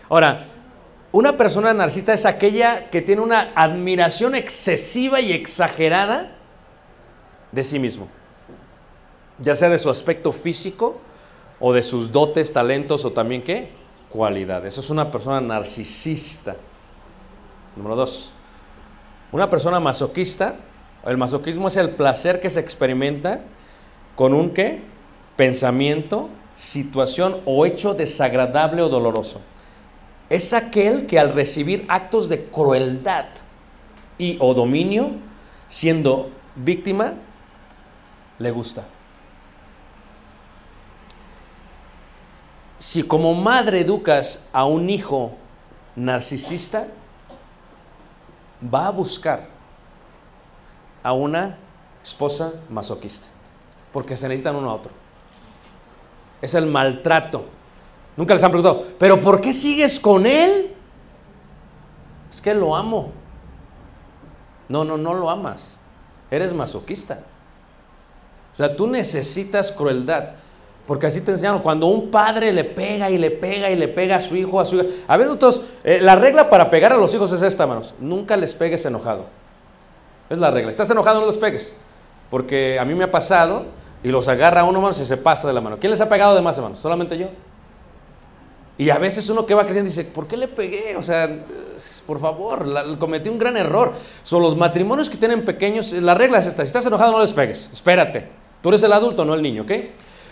Ahora, 0.08 0.46
una 1.12 1.38
persona 1.38 1.74
narcisista 1.74 2.14
es 2.14 2.26
aquella 2.26 2.90
que 2.90 3.02
tiene 3.02 3.22
una 3.22 3.52
admiración 3.56 4.36
excesiva 4.36 5.20
y 5.20 5.32
exagerada 5.32 6.32
de 7.52 7.64
sí 7.64 7.80
mismo. 7.80 8.08
Ya 9.40 9.56
sea 9.56 9.70
de 9.70 9.80
su 9.80 9.90
aspecto 9.90 10.32
físico, 10.32 11.00
o 11.60 11.74
de 11.74 11.84
sus 11.84 12.12
dotes, 12.12 12.54
talentos 12.54 13.06
o 13.06 13.12
también 13.12 13.44
qué? 13.44 13.70
Cualidades. 14.10 14.74
Eso 14.74 14.82
es 14.82 14.90
una 14.90 15.12
persona 15.12 15.42
narcisista. 15.42 16.56
Número 17.76 17.96
dos, 17.96 18.32
una 19.32 19.50
persona 19.50 19.80
masoquista. 19.80 20.56
El 21.06 21.18
masoquismo 21.18 21.68
es 21.68 21.78
el 21.78 21.92
placer 21.92 22.40
que 22.40 22.50
se 22.50 22.60
experimenta 22.60 23.42
con 24.16 24.34
un 24.34 24.52
qué? 24.52 24.82
Pensamiento, 25.36 26.30
situación 26.56 27.42
o 27.46 27.66
hecho 27.66 27.94
desagradable 27.94 28.82
o 28.82 28.90
doloroso. 28.90 29.40
Es 30.30 30.54
aquel 30.54 31.08
que 31.08 31.20
al 31.20 31.34
recibir 31.34 31.86
actos 31.90 32.30
de 32.30 32.46
crueldad 32.46 33.26
y 34.18 34.38
o 34.40 34.54
dominio, 34.54 35.12
siendo 35.68 36.30
víctima, 36.56 37.14
le 38.38 38.52
gusta. 38.52 38.86
si 42.80 43.04
como 43.04 43.36
madre 43.36 43.82
educas 43.82 44.50
a 44.54 44.64
un 44.64 44.90
hijo 44.90 45.34
narcisista, 45.98 46.88
va 48.74 48.88
a 48.88 48.92
buscar 48.92 49.50
a 51.04 51.12
una 51.12 51.58
esposa 52.02 52.54
masoquista, 52.70 53.28
porque 53.92 54.16
se 54.16 54.28
necesitan 54.30 54.56
uno 54.56 54.72
a 54.72 54.76
otro. 54.76 54.94
Es 56.42 56.54
el 56.54 56.66
maltrato. 56.66 57.50
Nunca 58.20 58.34
les 58.34 58.44
han 58.44 58.52
preguntado, 58.52 58.86
¿pero 58.98 59.22
por 59.22 59.40
qué 59.40 59.54
sigues 59.54 59.98
con 59.98 60.26
él? 60.26 60.76
Es 62.30 62.42
que 62.42 62.54
lo 62.54 62.76
amo. 62.76 63.14
No, 64.68 64.84
no, 64.84 64.98
no 64.98 65.14
lo 65.14 65.30
amas. 65.30 65.80
Eres 66.30 66.54
masoquista. 66.54 67.22
O 68.52 68.56
sea, 68.58 68.76
tú 68.76 68.88
necesitas 68.88 69.72
crueldad. 69.72 70.32
Porque 70.86 71.08
así 71.08 71.22
te 71.22 71.32
enseñaron. 71.32 71.62
Cuando 71.62 71.86
un 71.86 72.12
padre 72.12 72.52
le 72.52 72.66
pega 72.66 73.10
y 73.10 73.18
le 73.18 73.32
pega 73.32 73.72
y 73.72 73.78
le 73.78 73.88
pega 73.88 74.18
a 74.18 74.20
su 74.20 74.36
hijo, 74.36 74.60
a 74.60 74.66
su 74.66 74.76
hija. 74.76 74.86
A 75.08 75.16
ver, 75.16 75.28
nosotros, 75.28 75.62
eh, 75.86 76.00
la 76.02 76.18
regla 76.18 76.50
para 76.50 76.70
pegar 76.70 76.92
a 76.92 76.98
los 76.98 77.14
hijos 77.14 77.32
es 77.32 77.42
esta, 77.42 77.64
hermanos. 77.64 77.96
Nunca 78.02 78.36
les 78.36 78.54
pegues 78.54 78.86
enojado. 78.86 79.28
Es 80.30 80.40
la 80.40 80.52
regla. 80.52 80.70
Estás 80.70 80.90
enojado, 80.90 81.22
no 81.22 81.26
los 81.26 81.38
pegues. 81.38 81.74
Porque 82.30 82.78
a 82.82 82.84
mí 82.84 82.96
me 82.96 83.06
ha 83.06 83.12
pasado 83.12 83.68
y 84.04 84.10
los 84.10 84.28
agarra 84.28 84.66
uno, 84.66 84.80
hermanos, 84.80 85.00
y 85.00 85.06
se 85.06 85.16
pasa 85.16 85.48
de 85.48 85.54
la 85.54 85.62
mano. 85.62 85.78
¿Quién 85.80 85.92
les 85.92 86.02
ha 86.02 86.10
pegado 86.10 86.36
de 86.36 86.42
más, 86.42 86.58
hermanos? 86.58 86.80
Solamente 86.80 87.18
yo. 87.18 87.30
Y 88.80 88.90
a 88.92 88.98
veces 88.98 89.30
uno 89.30 89.46
que 89.46 89.54
va 89.54 89.66
creciendo 89.66 89.90
dice, 89.90 90.06
¿por 90.06 90.26
qué 90.26 90.38
le 90.38 90.48
pegué? 90.48 90.96
O 90.96 91.04
sea, 91.04 91.30
por 92.08 92.18
favor, 92.18 92.98
cometí 92.98 93.28
un 93.28 93.38
gran 93.38 93.58
error. 93.58 93.92
Son 94.24 94.42
los 94.42 94.56
matrimonios 94.56 95.10
que 95.10 95.18
tienen 95.18 95.44
pequeños, 95.44 95.92
la 95.92 96.16
regla 96.16 96.40
es 96.40 96.46
esta, 96.46 96.64
si 96.64 96.68
estás 96.68 96.86
enojado 96.86 97.12
no 97.12 97.20
les 97.20 97.34
pegues, 97.34 97.70
espérate. 97.74 98.30
Tú 98.62 98.70
eres 98.70 98.82
el 98.84 98.94
adulto, 98.94 99.26
no 99.26 99.34
el 99.34 99.42
niño, 99.42 99.64
¿ok? 99.64 99.72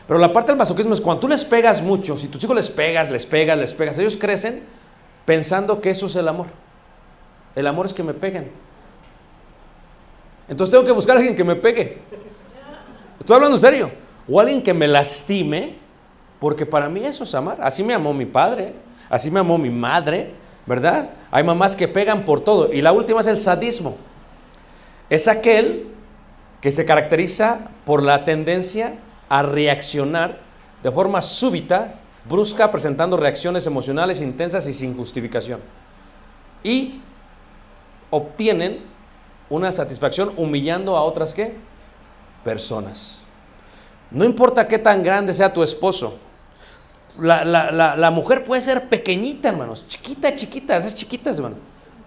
Pero 0.07 0.17
la 0.17 0.31
parte 0.31 0.53
del 0.53 0.57
masoquismo 0.57 0.93
es 0.93 1.01
cuando 1.01 1.19
tú 1.19 1.27
les 1.27 1.43
pegas 1.43 1.81
mucho, 1.81 2.15
si 2.15 2.29
tus 2.29 2.41
hijos 2.41 2.55
les 2.55 2.69
pegas, 2.69 3.11
les 3.11 3.25
pegas, 3.25 3.57
les 3.57 3.73
pegas, 3.73 3.99
ellos 3.99 4.15
crecen 4.15 4.63
pensando 5.25 5.81
que 5.81 5.89
eso 5.89 6.05
es 6.05 6.15
el 6.15 6.29
amor. 6.29 6.47
El 7.53 7.67
amor 7.67 7.85
es 7.87 7.93
que 7.93 8.01
me 8.01 8.13
peguen. 8.13 8.49
Entonces 10.47 10.71
tengo 10.71 10.85
que 10.85 10.93
buscar 10.93 11.17
a 11.17 11.19
alguien 11.19 11.35
que 11.35 11.43
me 11.43 11.57
pegue. 11.57 11.97
Estoy 13.19 13.35
hablando 13.35 13.57
en 13.57 13.61
serio. 13.61 13.91
O 14.29 14.39
alguien 14.39 14.63
que 14.63 14.73
me 14.73 14.87
lastime 14.87 15.86
porque 16.39 16.65
para 16.65 16.89
mí 16.89 17.03
eso 17.03 17.23
es 17.23 17.33
amar. 17.35 17.57
Así 17.61 17.83
me 17.83 17.93
amó 17.93 18.13
mi 18.13 18.25
padre, 18.25 18.73
así 19.09 19.31
me 19.31 19.39
amó 19.39 19.57
mi 19.57 19.69
madre, 19.69 20.33
¿verdad? 20.65 21.09
Hay 21.31 21.43
mamás 21.43 21.75
que 21.75 21.87
pegan 21.87 22.25
por 22.25 22.41
todo. 22.41 22.71
Y 22.71 22.81
la 22.81 22.91
última 22.91 23.21
es 23.21 23.27
el 23.27 23.37
sadismo. 23.37 23.97
Es 25.09 25.27
aquel 25.27 25.87
que 26.61 26.71
se 26.71 26.85
caracteriza 26.85 27.69
por 27.85 28.03
la 28.03 28.23
tendencia 28.23 28.95
a 29.29 29.43
reaccionar 29.43 30.39
de 30.83 30.91
forma 30.91 31.21
súbita, 31.21 31.95
brusca, 32.27 32.69
presentando 32.71 33.17
reacciones 33.17 33.65
emocionales 33.65 34.21
intensas 34.21 34.67
y 34.67 34.73
sin 34.73 34.95
justificación. 34.95 35.61
Y 36.63 37.01
obtienen 38.09 38.81
una 39.49 39.71
satisfacción 39.71 40.33
humillando 40.37 40.95
a 40.97 41.03
otras 41.03 41.33
¿qué? 41.33 41.55
personas. 42.43 43.23
No 44.11 44.23
importa 44.23 44.67
qué 44.67 44.79
tan 44.79 45.03
grande 45.03 45.33
sea 45.33 45.51
tu 45.51 45.63
esposo, 45.63 46.17
la, 47.19 48.11
mujer 48.11 48.43
puede 48.43 48.61
ser 48.61 48.89
pequeñita, 48.89 49.49
hermanos, 49.49 49.87
chiquita, 49.87 50.35
chiquita, 50.35 50.77
esas 50.77 50.95
chiquitas, 50.95 51.37
hermano. 51.37 51.55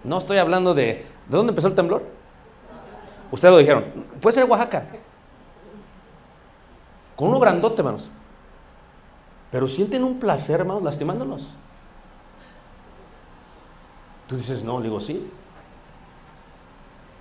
No 0.03 0.17
estoy 0.17 0.37
hablando 0.37 0.73
de... 0.73 1.05
¿De 1.27 1.37
dónde 1.37 1.51
empezó 1.51 1.67
el 1.67 1.75
temblor? 1.75 2.03
Ustedes 3.31 3.53
lo 3.53 3.59
dijeron. 3.59 3.85
Puede 4.19 4.33
ser 4.33 4.45
Oaxaca. 4.45 4.87
Con 7.15 7.29
uno 7.29 7.39
grandote, 7.39 7.81
hermanos. 7.81 8.09
Pero 9.51 9.67
sienten 9.67 10.03
un 10.03 10.19
placer, 10.19 10.59
hermanos, 10.59 10.83
lastimándolos. 10.83 11.53
Tú 14.27 14.35
dices, 14.35 14.63
no, 14.63 14.81
digo, 14.81 14.99
sí. 14.99 15.29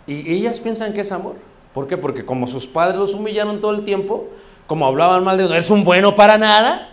Y 0.06 0.32
ellas 0.34 0.60
piensan 0.60 0.92
que 0.92 1.02
es 1.02 1.12
amor. 1.12 1.36
¿Por 1.74 1.86
qué? 1.86 1.96
Porque 1.96 2.24
como 2.24 2.46
sus 2.46 2.66
padres 2.66 2.96
los 2.96 3.14
humillaron 3.14 3.60
todo 3.60 3.72
el 3.74 3.84
tiempo, 3.84 4.28
como 4.66 4.86
hablaban 4.86 5.22
mal 5.22 5.36
de 5.36 5.46
uno, 5.46 5.54
es 5.54 5.70
un 5.70 5.84
bueno 5.84 6.14
para 6.14 6.38
nada, 6.38 6.88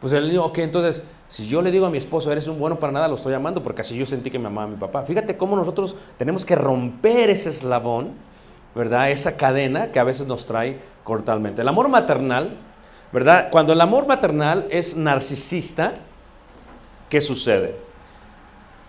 pues 0.00 0.12
él 0.14 0.30
dijo, 0.30 0.46
ok, 0.46 0.58
entonces, 0.58 1.02
si 1.28 1.46
yo 1.46 1.60
le 1.60 1.70
digo 1.70 1.86
a 1.86 1.90
mi 1.90 1.98
esposo, 1.98 2.32
eres 2.32 2.48
un 2.48 2.58
bueno 2.58 2.78
para 2.78 2.92
nada, 2.92 3.06
lo 3.06 3.16
estoy 3.16 3.34
amando, 3.34 3.62
porque 3.62 3.82
así 3.82 3.96
yo 3.96 4.06
sentí 4.06 4.30
que 4.30 4.38
me 4.38 4.46
amaba 4.46 4.66
mi 4.66 4.76
papá. 4.76 5.02
Fíjate 5.02 5.36
cómo 5.36 5.56
nosotros 5.56 5.94
tenemos 6.16 6.44
que 6.44 6.54
romper 6.54 7.28
ese 7.28 7.50
eslabón, 7.50 8.14
¿verdad? 8.74 9.10
Esa 9.10 9.36
cadena 9.36 9.92
que 9.92 10.00
a 10.00 10.04
veces 10.04 10.26
nos 10.26 10.46
trae 10.46 10.80
cortalmente. 11.04 11.60
El 11.60 11.68
amor 11.68 11.88
maternal, 11.90 12.56
¿verdad? 13.12 13.48
Cuando 13.50 13.74
el 13.74 13.80
amor 13.80 14.06
maternal 14.06 14.66
es 14.70 14.96
narcisista, 14.96 15.94
¿qué 17.10 17.20
sucede? 17.20 17.76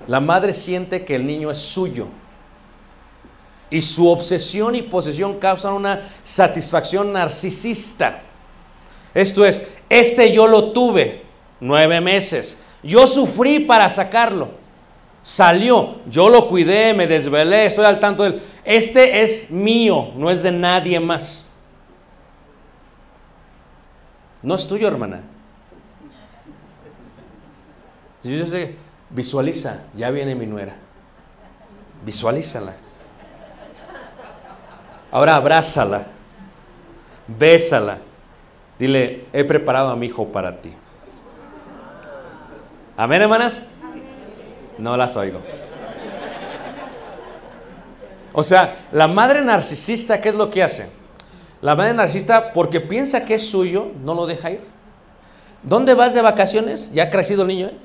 La 0.08 0.22
madre 0.22 0.54
siente 0.54 1.04
que 1.04 1.16
el 1.16 1.28
niño 1.28 1.52
es 1.52 1.58
suyo. 1.58 2.08
Y 3.70 3.82
su 3.82 4.10
obsesión 4.10 4.76
y 4.76 4.82
posesión 4.82 5.40
causan 5.40 5.74
una 5.74 6.10
satisfacción 6.24 7.12
narcisista. 7.12 8.22
Esto 9.14 9.46
es, 9.46 9.62
este 9.90 10.32
yo 10.32 10.48
lo 10.48 10.72
tuve 10.72 11.24
nueve 11.60 12.00
meses. 12.02 12.58
Yo 12.84 13.08
sufrí 13.08 13.60
para 13.60 13.90
sacarlo. 13.90 14.50
Salió, 15.24 16.00
yo 16.10 16.30
lo 16.30 16.48
cuidé, 16.48 16.94
me 16.94 17.06
desvelé, 17.06 17.68
estoy 17.68 17.86
al 17.86 18.00
tanto 18.00 18.24
de 18.24 18.30
él. 18.30 18.42
Este 18.66 19.22
es 19.22 19.52
mío, 19.52 20.12
no 20.16 20.32
es 20.32 20.42
de 20.42 20.52
nadie 20.52 21.00
más. 21.00 21.48
No 24.42 24.56
es 24.56 24.68
tuyo, 24.68 24.88
hermana. 24.88 25.22
Yo 28.24 28.46
sé, 28.46 28.76
visualiza, 29.10 29.84
ya 29.96 30.10
viene 30.10 30.34
mi 30.34 30.48
nuera. 30.48 30.76
Visualízala. 32.04 32.74
Ahora 35.12 35.36
abrázala, 35.36 36.08
bésala 37.28 38.00
Dile, 38.82 39.26
he 39.32 39.44
preparado 39.44 39.90
a 39.92 39.96
mi 39.96 40.08
hijo 40.08 40.30
para 40.30 40.60
ti. 40.60 40.74
Amén, 42.98 43.22
hermanas. 43.22 43.68
No 44.80 44.98
las 44.98 45.16
oigo. 45.16 45.38
O 48.34 48.42
sea, 48.42 48.88
la 48.92 49.08
madre 49.08 49.44
narcisista, 49.44 50.20
¿qué 50.20 50.30
es 50.30 50.36
lo 50.36 50.50
que 50.50 50.64
hace? 50.64 50.90
La 51.62 51.76
madre 51.76 51.94
narcisista, 51.94 52.54
porque 52.54 52.82
piensa 52.82 53.24
que 53.24 53.36
es 53.36 53.48
suyo, 53.48 53.92
no 54.04 54.16
lo 54.16 54.26
deja 54.26 54.50
ir. 54.50 54.62
¿Dónde 55.62 55.94
vas 55.94 56.16
de 56.16 56.24
vacaciones? 56.24 56.92
Ya 56.92 57.04
ha 57.04 57.10
crecido 57.12 57.44
el 57.44 57.50
niño, 57.50 57.68
¿eh? 57.68 57.78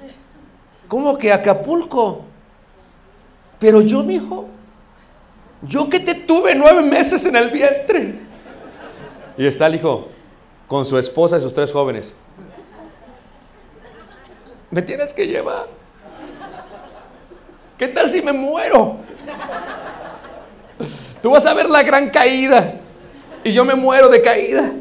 ¿Cómo 0.88 1.18
que 1.18 1.30
Acapulco? 1.30 2.24
Pero 3.58 3.82
yo, 3.82 4.02
mi 4.02 4.14
hijo, 4.14 4.46
yo 5.60 5.90
que 5.90 6.00
te 6.00 6.14
tuve 6.14 6.54
nueve 6.54 6.80
meses 6.80 7.26
en 7.26 7.36
el 7.36 7.50
vientre. 7.50 8.14
Y 9.36 9.46
está 9.46 9.66
el 9.66 9.74
hijo, 9.74 10.15
con 10.66 10.84
su 10.84 10.98
esposa 10.98 11.38
y 11.38 11.40
sus 11.40 11.54
tres 11.54 11.72
jóvenes. 11.72 12.14
Me 14.70 14.82
tienes 14.82 15.12
que 15.12 15.26
llevar. 15.26 15.66
¿Qué 17.78 17.88
tal 17.88 18.08
si 18.10 18.22
me 18.22 18.32
muero? 18.32 18.96
Tú 21.22 21.30
vas 21.30 21.46
a 21.46 21.54
ver 21.54 21.68
la 21.68 21.82
gran 21.82 22.10
caída 22.10 22.80
y 23.44 23.52
yo 23.52 23.64
me 23.64 23.74
muero 23.74 24.08
de 24.08 24.22
caída. 24.22 24.72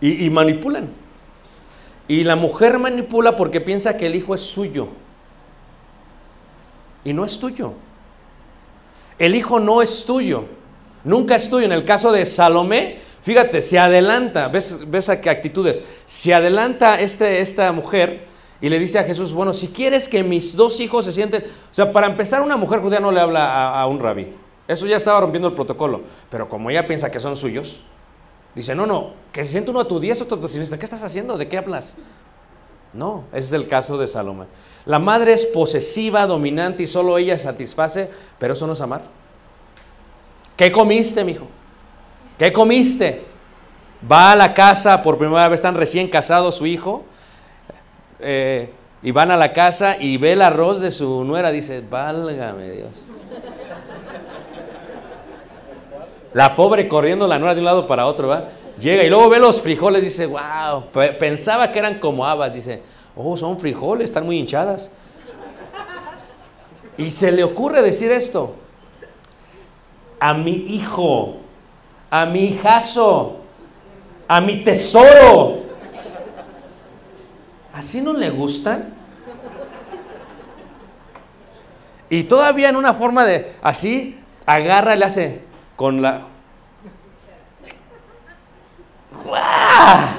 Y, 0.00 0.24
y, 0.24 0.30
manipulan. 0.30 0.88
Y 2.08 2.24
la 2.24 2.36
mujer 2.36 2.78
manipula 2.78 3.36
porque 3.36 3.60
piensa 3.60 3.96
que 3.96 4.06
el 4.06 4.14
hijo 4.14 4.34
es 4.34 4.40
suyo. 4.40 4.88
Y 7.04 7.12
no 7.12 7.24
es 7.24 7.38
tuyo. 7.38 7.72
El 9.18 9.34
hijo 9.34 9.60
no 9.60 9.82
es 9.82 10.04
tuyo. 10.04 10.44
Nunca 11.04 11.36
es 11.36 11.48
tuyo. 11.48 11.64
En 11.64 11.72
el 11.72 11.84
caso 11.84 12.12
de 12.12 12.26
Salomé, 12.26 12.98
Fíjate, 13.24 13.62
se 13.62 13.78
adelanta, 13.78 14.48
¿ves, 14.48 14.78
ves 14.86 15.08
a 15.08 15.18
qué 15.18 15.30
actitudes? 15.30 15.82
Se 16.04 16.34
adelanta 16.34 17.00
este, 17.00 17.40
esta 17.40 17.72
mujer 17.72 18.26
y 18.60 18.68
le 18.68 18.78
dice 18.78 18.98
a 18.98 19.04
Jesús, 19.04 19.32
bueno, 19.32 19.54
si 19.54 19.68
quieres 19.68 20.08
que 20.08 20.22
mis 20.22 20.54
dos 20.54 20.78
hijos 20.78 21.06
se 21.06 21.12
sienten... 21.12 21.42
O 21.42 21.72
sea, 21.74 21.90
para 21.90 22.06
empezar, 22.06 22.42
una 22.42 22.58
mujer 22.58 22.80
judía 22.80 23.00
no 23.00 23.10
le 23.10 23.20
habla 23.20 23.80
a, 23.80 23.86
un 23.86 23.98
rabí. 23.98 24.34
Eso 24.68 24.84
ya 24.84 24.98
estaba 24.98 25.20
rompiendo 25.20 25.48
el 25.48 25.54
protocolo. 25.54 26.02
Pero 26.28 26.50
como 26.50 26.68
ella 26.68 26.86
piensa 26.86 27.10
que 27.10 27.18
son 27.18 27.34
suyos, 27.34 27.80
dice, 28.54 28.74
no, 28.74 28.84
no, 28.84 29.14
que 29.32 29.42
se 29.42 29.52
siente 29.52 29.70
uno 29.70 29.80
a 29.80 29.88
tu 29.88 29.98
diestra, 29.98 30.26
otro 30.26 30.46
a. 30.46 30.78
¿Qué 30.78 30.84
estás 30.84 31.02
haciendo? 31.02 31.38
¿De 31.38 31.48
qué 31.48 31.56
hablas? 31.56 31.96
No, 32.92 33.24
ese 33.32 33.46
es 33.46 33.52
el 33.54 33.66
caso 33.68 33.96
de 33.96 34.06
Salomé. 34.06 34.44
La 34.84 34.98
madre 34.98 35.32
es 35.32 35.46
posesiva, 35.46 36.26
dominante 36.26 36.82
y 36.82 36.86
solo 36.86 37.16
ella 37.16 37.38
satisface, 37.38 38.10
pero 38.38 38.52
eso 38.52 38.66
no 38.66 38.74
es 38.74 38.82
amar. 38.82 39.00
¿Qué 40.58 40.70
comiste, 40.70 41.24
mijo? 41.24 41.46
¿Qué 42.38 42.52
comiste? 42.52 43.24
Va 44.10 44.32
a 44.32 44.36
la 44.36 44.54
casa, 44.54 45.02
por 45.02 45.18
primera 45.18 45.48
vez 45.48 45.58
están 45.58 45.74
recién 45.74 46.08
casados 46.08 46.56
su 46.56 46.66
hijo, 46.66 47.04
eh, 48.20 48.70
y 49.02 49.10
van 49.12 49.30
a 49.30 49.36
la 49.36 49.52
casa 49.52 49.96
y 49.98 50.16
ve 50.16 50.32
el 50.32 50.42
arroz 50.42 50.80
de 50.80 50.90
su 50.90 51.24
nuera, 51.24 51.50
dice, 51.50 51.82
válgame 51.88 52.70
Dios. 52.70 53.04
La 56.32 56.54
pobre 56.54 56.88
corriendo 56.88 57.28
la 57.28 57.38
nuera 57.38 57.54
de 57.54 57.60
un 57.60 57.66
lado 57.66 57.86
para 57.86 58.06
otro, 58.06 58.28
¿va? 58.28 58.48
Llega 58.80 59.04
y 59.04 59.10
luego 59.10 59.28
ve 59.28 59.38
los 59.38 59.60
frijoles, 59.60 60.02
dice, 60.02 60.26
wow, 60.26 60.86
pensaba 61.18 61.70
que 61.70 61.78
eran 61.78 62.00
como 62.00 62.26
habas, 62.26 62.52
dice, 62.52 62.82
oh, 63.14 63.36
son 63.36 63.58
frijoles, 63.60 64.06
están 64.06 64.24
muy 64.24 64.38
hinchadas. 64.38 64.90
Y 66.96 67.10
se 67.10 67.30
le 67.30 67.44
ocurre 67.44 67.82
decir 67.82 68.10
esto, 68.10 68.54
a 70.18 70.34
mi 70.34 70.52
hijo, 70.52 71.36
a 72.14 72.26
mi 72.26 72.44
hijazo, 72.44 73.38
a 74.28 74.40
mi 74.40 74.62
tesoro. 74.62 75.64
¿Así 77.72 78.00
no 78.00 78.12
le 78.12 78.30
gustan? 78.30 78.94
Y 82.08 82.22
todavía 82.22 82.68
en 82.68 82.76
una 82.76 82.94
forma 82.94 83.24
de, 83.24 83.56
así, 83.60 84.16
agarra 84.46 84.94
le 84.94 85.04
hace 85.04 85.40
con 85.74 86.02
la... 86.02 86.28
¡Ah! 89.34 90.14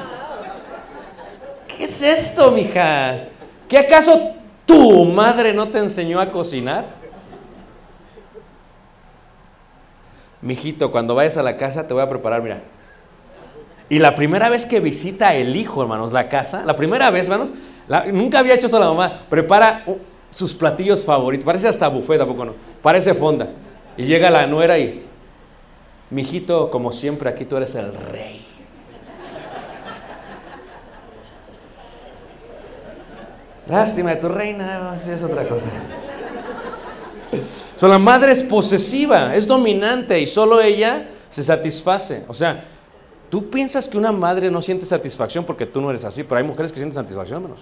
¿Qué 1.65 1.85
es 1.85 2.01
esto, 2.01 2.51
mija? 2.51 3.29
¿Qué 3.69 3.77
acaso 3.77 4.33
tu 4.65 5.05
madre 5.05 5.53
no 5.53 5.69
te 5.69 5.77
enseñó 5.77 6.19
a 6.19 6.29
cocinar? 6.29 6.94
Mijito, 10.45 10.91
cuando 10.91 11.15
vayas 11.15 11.37
a 11.37 11.43
la 11.43 11.57
casa 11.57 11.87
te 11.87 11.93
voy 11.95 12.03
a 12.03 12.07
preparar, 12.07 12.43
mira. 12.43 12.61
Y 13.89 13.97
la 13.97 14.13
primera 14.13 14.47
vez 14.47 14.67
que 14.67 14.79
visita 14.79 15.33
el 15.33 15.55
hijo, 15.55 15.81
hermanos, 15.81 16.13
la 16.13 16.29
casa, 16.29 16.63
la 16.63 16.75
primera 16.75 17.09
vez, 17.09 17.27
hermanos, 17.27 17.49
nunca 18.13 18.39
había 18.39 18.53
hecho 18.53 18.67
esto 18.67 18.77
la 18.77 18.85
mamá, 18.85 19.21
prepara 19.27 19.83
sus 20.29 20.53
platillos 20.53 21.03
favoritos, 21.03 21.43
parece 21.43 21.67
hasta 21.67 21.87
buffet, 21.87 22.19
tampoco 22.19 22.45
no, 22.45 22.53
parece 22.83 23.15
fonda. 23.15 23.49
Y 23.97 24.05
llega 24.05 24.29
la 24.29 24.45
nuera 24.45 24.77
y, 24.77 25.03
mijito, 26.11 26.69
como 26.69 26.91
siempre, 26.91 27.27
aquí 27.27 27.45
tú 27.45 27.57
eres 27.57 27.73
el 27.73 27.91
rey. 27.91 28.45
Lástima 33.65 34.11
de 34.11 34.17
tu 34.17 34.29
reina, 34.29 34.95
es 34.95 35.23
otra 35.23 35.47
cosa. 35.47 35.69
So, 37.75 37.87
la 37.87 37.99
madre 37.99 38.31
es 38.31 38.43
posesiva, 38.43 39.35
es 39.35 39.47
dominante 39.47 40.19
y 40.19 40.27
solo 40.27 40.61
ella 40.61 41.07
se 41.29 41.43
satisface. 41.43 42.23
O 42.27 42.33
sea, 42.33 42.63
tú 43.29 43.49
piensas 43.49 43.89
que 43.89 43.97
una 43.97 44.11
madre 44.11 44.49
no 44.49 44.61
siente 44.61 44.85
satisfacción 44.85 45.45
porque 45.45 45.65
tú 45.65 45.81
no 45.81 45.89
eres 45.89 46.05
así, 46.05 46.23
pero 46.23 46.37
hay 46.37 46.43
mujeres 46.43 46.71
que 46.71 46.77
sienten 46.77 46.95
satisfacción 46.95 47.43
menos. 47.43 47.61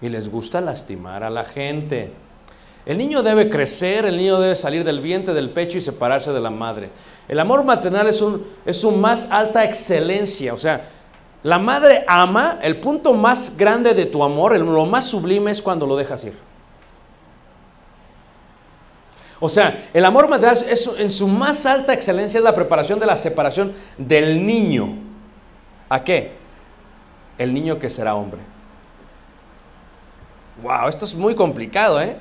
Y 0.00 0.08
les 0.08 0.28
gusta 0.28 0.60
lastimar 0.60 1.22
a 1.22 1.30
la 1.30 1.44
gente. 1.44 2.12
El 2.84 2.98
niño 2.98 3.22
debe 3.22 3.48
crecer, 3.48 4.04
el 4.06 4.16
niño 4.16 4.40
debe 4.40 4.56
salir 4.56 4.82
del 4.82 5.00
vientre, 5.00 5.32
del 5.32 5.50
pecho 5.50 5.78
y 5.78 5.80
separarse 5.80 6.32
de 6.32 6.40
la 6.40 6.50
madre. 6.50 6.90
El 7.28 7.38
amor 7.38 7.64
maternal 7.64 8.08
es, 8.08 8.20
un, 8.20 8.44
es 8.66 8.80
su 8.80 8.90
más 8.90 9.28
alta 9.30 9.64
excelencia. 9.64 10.52
O 10.52 10.56
sea, 10.56 10.88
la 11.44 11.58
madre 11.58 12.04
ama, 12.08 12.58
el 12.62 12.78
punto 12.78 13.12
más 13.14 13.56
grande 13.56 13.94
de 13.94 14.06
tu 14.06 14.22
amor, 14.22 14.58
lo 14.58 14.86
más 14.86 15.06
sublime 15.06 15.50
es 15.50 15.62
cuando 15.62 15.86
lo 15.86 15.96
dejas 15.96 16.24
ir. 16.24 16.51
O 19.44 19.48
sea, 19.48 19.88
el 19.92 20.04
amor 20.04 20.28
maternal 20.28 20.56
es, 20.68 20.88
en 20.96 21.10
su 21.10 21.26
más 21.26 21.66
alta 21.66 21.92
excelencia 21.92 22.38
es 22.38 22.44
la 22.44 22.54
preparación 22.54 23.00
de 23.00 23.06
la 23.06 23.16
separación 23.16 23.72
del 23.98 24.46
niño. 24.46 24.94
¿A 25.88 26.04
qué? 26.04 26.34
El 27.36 27.52
niño 27.52 27.76
que 27.76 27.90
será 27.90 28.14
hombre. 28.14 28.40
Wow, 30.62 30.86
esto 30.86 31.04
es 31.04 31.16
muy 31.16 31.34
complicado, 31.34 32.00
¿eh? 32.00 32.16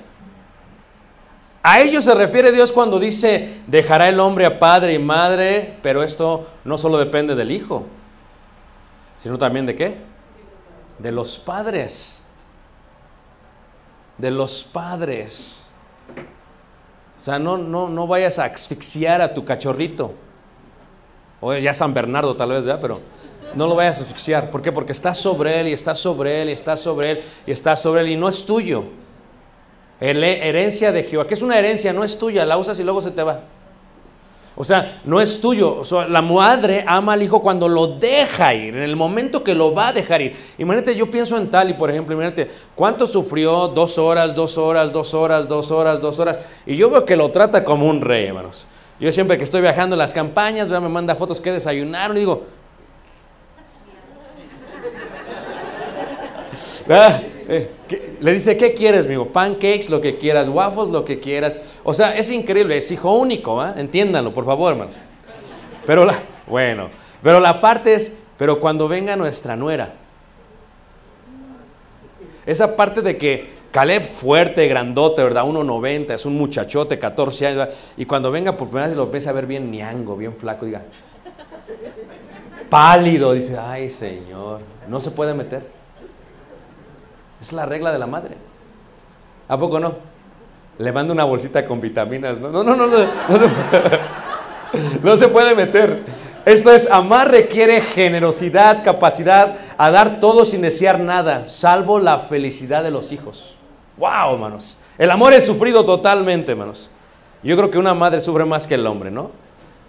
A 1.61 1.81
ello 1.81 2.01
se 2.01 2.15
refiere 2.15 2.51
Dios 2.51 2.73
cuando 2.73 2.99
dice, 2.99 3.61
dejará 3.67 4.09
el 4.09 4.19
hombre 4.19 4.47
a 4.47 4.57
padre 4.57 4.95
y 4.95 4.99
madre, 4.99 5.77
pero 5.83 6.01
esto 6.01 6.47
no 6.63 6.75
solo 6.79 6.97
depende 6.97 7.35
del 7.35 7.51
hijo, 7.51 7.85
sino 9.19 9.37
también 9.37 9.67
de 9.67 9.75
qué? 9.75 9.97
De 10.97 11.11
los 11.11 11.37
padres. 11.37 12.23
De 14.17 14.31
los 14.31 14.63
padres. 14.63 15.60
O 17.21 17.23
sea, 17.23 17.37
no, 17.37 17.55
no, 17.55 17.87
no 17.87 18.07
vayas 18.07 18.39
a 18.39 18.45
asfixiar 18.45 19.21
a 19.21 19.31
tu 19.31 19.45
cachorrito. 19.45 20.15
O 21.39 21.53
ya 21.53 21.71
San 21.71 21.93
Bernardo 21.93 22.35
tal 22.35 22.49
vez, 22.49 22.65
¿verdad? 22.65 22.81
Pero 22.81 22.99
no 23.53 23.67
lo 23.67 23.75
vayas 23.75 23.99
a 23.99 24.03
asfixiar. 24.05 24.49
¿Por 24.49 24.63
qué? 24.63 24.71
Porque 24.71 24.91
está 24.91 25.13
sobre 25.13 25.59
él 25.59 25.67
y 25.67 25.73
está 25.73 25.93
sobre 25.93 26.41
él 26.41 26.49
y 26.49 26.53
está 26.53 26.75
sobre 26.75 27.11
él 27.11 27.23
y 27.45 27.51
está 27.51 27.75
sobre 27.75 28.01
él 28.01 28.07
y 28.09 28.15
no 28.15 28.27
es 28.27 28.43
tuyo. 28.43 28.85
Herencia 29.99 30.91
de 30.91 31.03
Jehová. 31.03 31.27
¿Qué 31.27 31.35
es 31.35 31.43
una 31.43 31.59
herencia? 31.59 31.93
No 31.93 32.03
es 32.03 32.17
tuya, 32.17 32.43
la 32.43 32.57
usas 32.57 32.79
y 32.79 32.83
luego 32.83 33.03
se 33.03 33.11
te 33.11 33.21
va. 33.21 33.41
O 34.55 34.63
sea, 34.63 35.01
no 35.05 35.21
es 35.21 35.39
tuyo. 35.39 35.81
La 36.09 36.21
madre 36.21 36.83
ama 36.85 37.13
al 37.13 37.23
hijo 37.23 37.41
cuando 37.41 37.69
lo 37.69 37.87
deja 37.87 38.53
ir, 38.53 38.75
en 38.75 38.83
el 38.83 38.95
momento 38.95 39.43
que 39.43 39.53
lo 39.53 39.73
va 39.73 39.89
a 39.89 39.93
dejar 39.93 40.21
ir. 40.21 40.35
Imagínate, 40.57 40.95
yo 40.95 41.09
pienso 41.09 41.37
en 41.37 41.49
Tali, 41.49 41.73
por 41.73 41.89
ejemplo, 41.89 42.13
imagínate, 42.13 42.49
¿cuánto 42.75 43.07
sufrió? 43.07 43.69
Dos 43.69 43.97
horas, 43.97 44.35
dos 44.35 44.57
horas, 44.57 44.91
dos 44.91 45.13
horas, 45.13 45.47
dos 45.47 45.71
horas, 45.71 46.01
dos 46.01 46.19
horas. 46.19 46.39
Y 46.65 46.75
yo 46.75 46.89
veo 46.89 47.05
que 47.05 47.15
lo 47.15 47.31
trata 47.31 47.63
como 47.63 47.87
un 47.87 48.01
rey, 48.01 48.25
hermanos. 48.25 48.67
Yo 48.99 49.11
siempre 49.11 49.37
que 49.37 49.43
estoy 49.43 49.61
viajando 49.61 49.95
en 49.95 49.99
las 49.99 50.13
campañas, 50.13 50.69
me 50.69 50.79
manda 50.81 51.15
fotos 51.15 51.39
que 51.41 51.51
desayunaron 51.51 52.17
y 52.17 52.19
digo... 52.19 52.43
Eh, 57.53 57.69
le 58.21 58.33
dice, 58.33 58.55
¿qué 58.55 58.73
quieres, 58.75 59.07
amigo? 59.07 59.29
Pancakes, 59.29 59.89
lo 59.89 59.99
que 59.99 60.17
quieras, 60.17 60.47
waffles, 60.47 60.89
lo 60.89 61.03
que 61.03 61.19
quieras. 61.19 61.59
O 61.83 61.93
sea, 61.93 62.15
es 62.15 62.29
increíble, 62.29 62.77
es 62.77 62.91
hijo 62.91 63.11
único, 63.13 63.65
¿eh? 63.65 63.73
entiéndanlo, 63.77 64.31
por 64.31 64.45
favor, 64.45 64.73
hermanos. 64.73 64.95
Pero 65.87 66.05
la, 66.05 66.21
bueno, 66.45 66.89
pero 67.23 67.39
la 67.39 67.59
parte 67.59 67.95
es, 67.95 68.13
pero 68.37 68.59
cuando 68.59 68.87
venga 68.87 69.15
nuestra 69.15 69.55
nuera, 69.55 69.95
esa 72.45 72.75
parte 72.75 73.01
de 73.01 73.17
que 73.17 73.61
Caleb 73.71 74.03
fuerte, 74.03 74.67
grandote, 74.67 75.23
¿verdad? 75.23 75.43
1,90, 75.45 76.13
es 76.13 76.25
un 76.25 76.37
muchachote, 76.37 76.99
14 76.99 77.47
años, 77.47 77.69
y 77.97 78.05
cuando 78.05 78.29
venga 78.29 78.55
por 78.55 78.67
primera 78.67 78.87
vez 78.87 78.95
lo 78.95 79.03
empieza 79.03 79.31
a 79.31 79.33
ver 79.33 79.47
bien 79.47 79.71
niango, 79.71 80.15
bien 80.15 80.35
flaco, 80.35 80.67
diga, 80.67 80.83
pálido, 82.69 83.33
dice, 83.33 83.57
ay 83.57 83.89
Señor, 83.89 84.61
no 84.87 84.99
se 84.99 85.09
puede 85.09 85.33
meter. 85.33 85.80
Es 87.41 87.51
la 87.51 87.65
regla 87.65 87.91
de 87.91 87.97
la 87.99 88.07
madre. 88.07 88.37
¿A 89.47 89.57
poco 89.57 89.79
no? 89.79 89.95
Le 90.77 90.91
mando 90.91 91.11
una 91.11 91.23
bolsita 91.23 91.65
con 91.65 91.81
vitaminas. 91.81 92.39
No, 92.39 92.49
no, 92.49 92.63
no, 92.63 92.75
no. 92.75 92.87
No, 95.03 95.17
se, 95.17 95.27
puede 95.27 95.53
meter. 95.53 96.05
Esto 96.45 96.71
es, 96.71 96.89
amar 96.89 97.29
requiere 97.29 97.81
generosidad, 97.81 98.85
capacidad 98.85 99.57
a 99.77 99.91
dar 99.91 100.21
todo 100.21 100.45
sin 100.45 100.61
desear 100.61 100.97
nada, 100.97 101.45
salvo 101.47 101.99
la 101.99 102.19
felicidad 102.19 102.81
de 102.81 102.89
los 102.89 103.11
hijos. 103.11 103.55
¡Wow, 103.97 104.35
hermanos! 104.35 104.77
El 104.97 105.11
amor 105.11 105.33
es 105.33 105.45
sufrido 105.45 105.83
totalmente, 105.83 106.53
hermanos. 106.53 106.89
Yo 107.43 107.57
creo 107.57 107.69
que 107.69 107.77
una 107.77 107.93
madre 107.93 108.21
sufre 108.21 108.45
más 108.45 108.65
que 108.65 108.75
el 108.75 108.87
hombre, 108.87 109.11
¿no? 109.11 109.31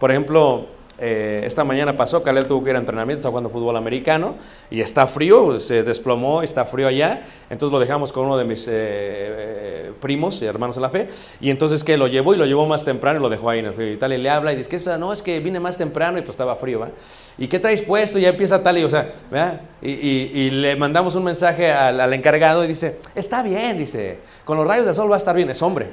Por 0.01 0.11
ejemplo, 0.11 0.67
eh, 1.05 1.43
esta 1.45 1.65
mañana 1.65 1.97
pasó, 1.97 2.23
Caleb 2.23 2.47
tuvo 2.47 2.63
que 2.63 2.71
ir 2.71 2.77
a 2.77 2.79
entrenamiento, 2.79 3.19
está 3.19 3.29
jugando 3.29 3.51
fútbol 3.51 3.77
americano 3.77 4.37
y 4.71 4.81
está 4.81 5.09
frío, 5.09 5.59
se 5.59 5.83
desplomó, 5.83 6.45
está 6.45 6.65
frío 6.65 6.87
allá, 6.87 7.23
entonces 7.51 7.73
lo 7.73 7.81
dejamos 7.81 8.13
con 8.13 8.27
uno 8.27 8.39
de 8.39 8.45
mis 8.45 8.69
eh, 8.69 8.71
eh, 8.73 9.93
primos, 10.01 10.41
hermanos 10.43 10.77
de 10.77 10.83
la 10.83 10.91
fe, 10.91 11.09
y 11.41 11.51
entonces 11.51 11.83
que 11.83 11.97
lo 11.97 12.07
llevó 12.07 12.35
y 12.35 12.37
lo 12.37 12.47
llevó 12.47 12.67
más 12.67 12.85
temprano 12.85 13.19
y 13.19 13.23
lo 13.23 13.29
dejó 13.29 13.51
ahí 13.51 13.59
en 13.59 13.67
el 13.67 13.75
frío 13.75 13.93
y 13.93 13.97
tal, 13.97 14.13
y 14.13 14.19
le 14.19 14.31
habla 14.31 14.53
y 14.53 14.57
dice, 14.57 14.69
que 14.69 14.79
no, 14.97 15.13
es 15.13 15.23
que 15.23 15.41
vine 15.41 15.59
más 15.59 15.77
temprano 15.77 16.19
y 16.19 16.21
pues 16.21 16.35
estaba 16.35 16.55
frío, 16.55 16.79
¿va? 16.79 16.91
¿Y 17.37 17.49
qué 17.49 17.59
traes 17.59 17.83
puesto? 17.83 18.21
Y 18.21 18.23
ya 18.23 18.29
empieza 18.29 18.63
tal 18.63 18.79
y, 18.79 18.85
o 18.85 18.89
sea, 18.89 19.13
¿verdad? 19.29 19.61
Y, 19.83 20.51
le 20.51 20.77
mandamos 20.77 21.17
un 21.17 21.25
mensaje 21.25 21.73
al, 21.73 22.01
al 22.01 22.13
encargado 22.13 22.65
y 22.65 22.69
dice, 22.69 23.01
está 23.17 23.43
bien, 23.43 23.77
dice, 23.77 24.21
con 24.45 24.57
los 24.57 24.65
rayos 24.65 24.87
del 24.87 24.95
sol 24.95 25.11
va 25.11 25.17
a 25.17 25.19
estar 25.19 25.35
bien, 25.35 25.51
es 25.51 25.61
hombre. 25.63 25.89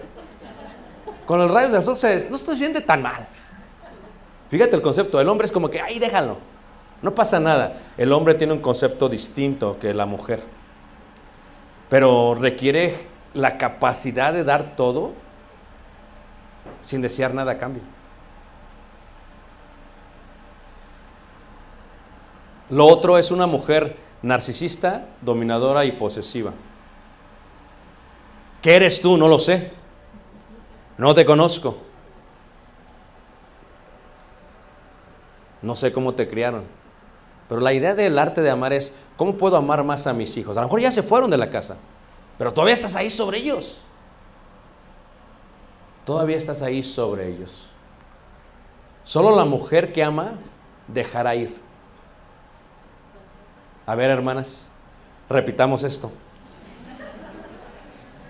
Con 1.25 1.39
los 1.39 1.49
rayos 1.49 1.71
del 1.71 1.81
sol 1.81 1.97
se, 1.97 2.29
no 2.29 2.37
se 2.37 2.55
siente 2.55 2.81
tan 2.81 3.01
mal. 3.01 3.27
Fíjate 4.49 4.75
el 4.75 4.81
concepto, 4.81 5.21
el 5.21 5.29
hombre 5.29 5.45
es 5.45 5.51
como 5.51 5.69
que, 5.69 5.79
ay, 5.79 5.99
déjalo, 5.99 6.37
no 7.01 7.13
pasa 7.13 7.39
nada. 7.39 7.77
El 7.97 8.11
hombre 8.11 8.33
tiene 8.33 8.53
un 8.53 8.61
concepto 8.61 9.07
distinto 9.07 9.77
que 9.79 9.93
la 9.93 10.05
mujer, 10.05 10.43
pero 11.89 12.35
requiere 12.35 13.07
la 13.33 13.57
capacidad 13.57 14.33
de 14.33 14.43
dar 14.43 14.75
todo 14.75 15.13
sin 16.81 17.01
desear 17.01 17.33
nada 17.33 17.53
a 17.53 17.57
cambio. 17.57 17.83
Lo 22.69 22.85
otro 22.85 23.17
es 23.17 23.31
una 23.31 23.47
mujer 23.47 23.97
narcisista, 24.21 25.07
dominadora 25.21 25.85
y 25.85 25.93
posesiva. 25.93 26.53
¿Qué 28.61 28.75
eres 28.75 29.01
tú? 29.01 29.17
No 29.17 29.27
lo 29.27 29.39
sé. 29.39 29.71
No 30.97 31.13
te 31.13 31.25
conozco. 31.25 31.88
No 35.61 35.75
sé 35.75 35.91
cómo 35.91 36.13
te 36.13 36.27
criaron. 36.27 36.63
Pero 37.47 37.61
la 37.61 37.73
idea 37.73 37.95
del 37.95 38.17
arte 38.19 38.41
de 38.41 38.49
amar 38.49 38.73
es, 38.73 38.93
¿cómo 39.17 39.35
puedo 39.35 39.57
amar 39.57 39.83
más 39.83 40.07
a 40.07 40.13
mis 40.13 40.37
hijos? 40.37 40.55
A 40.55 40.61
lo 40.61 40.67
mejor 40.67 40.81
ya 40.81 40.91
se 40.91 41.03
fueron 41.03 41.29
de 41.29 41.37
la 41.37 41.49
casa, 41.49 41.77
pero 42.37 42.53
todavía 42.53 42.73
estás 42.73 42.95
ahí 42.95 43.09
sobre 43.09 43.39
ellos. 43.39 43.81
Todavía 46.05 46.37
estás 46.37 46.61
ahí 46.61 46.83
sobre 46.83 47.27
ellos. 47.27 47.67
Solo 49.03 49.35
la 49.35 49.45
mujer 49.45 49.91
que 49.91 50.03
ama 50.03 50.33
dejará 50.87 51.35
ir. 51.35 51.57
A 53.85 53.95
ver, 53.95 54.11
hermanas, 54.11 54.69
repitamos 55.27 55.83
esto. 55.83 56.11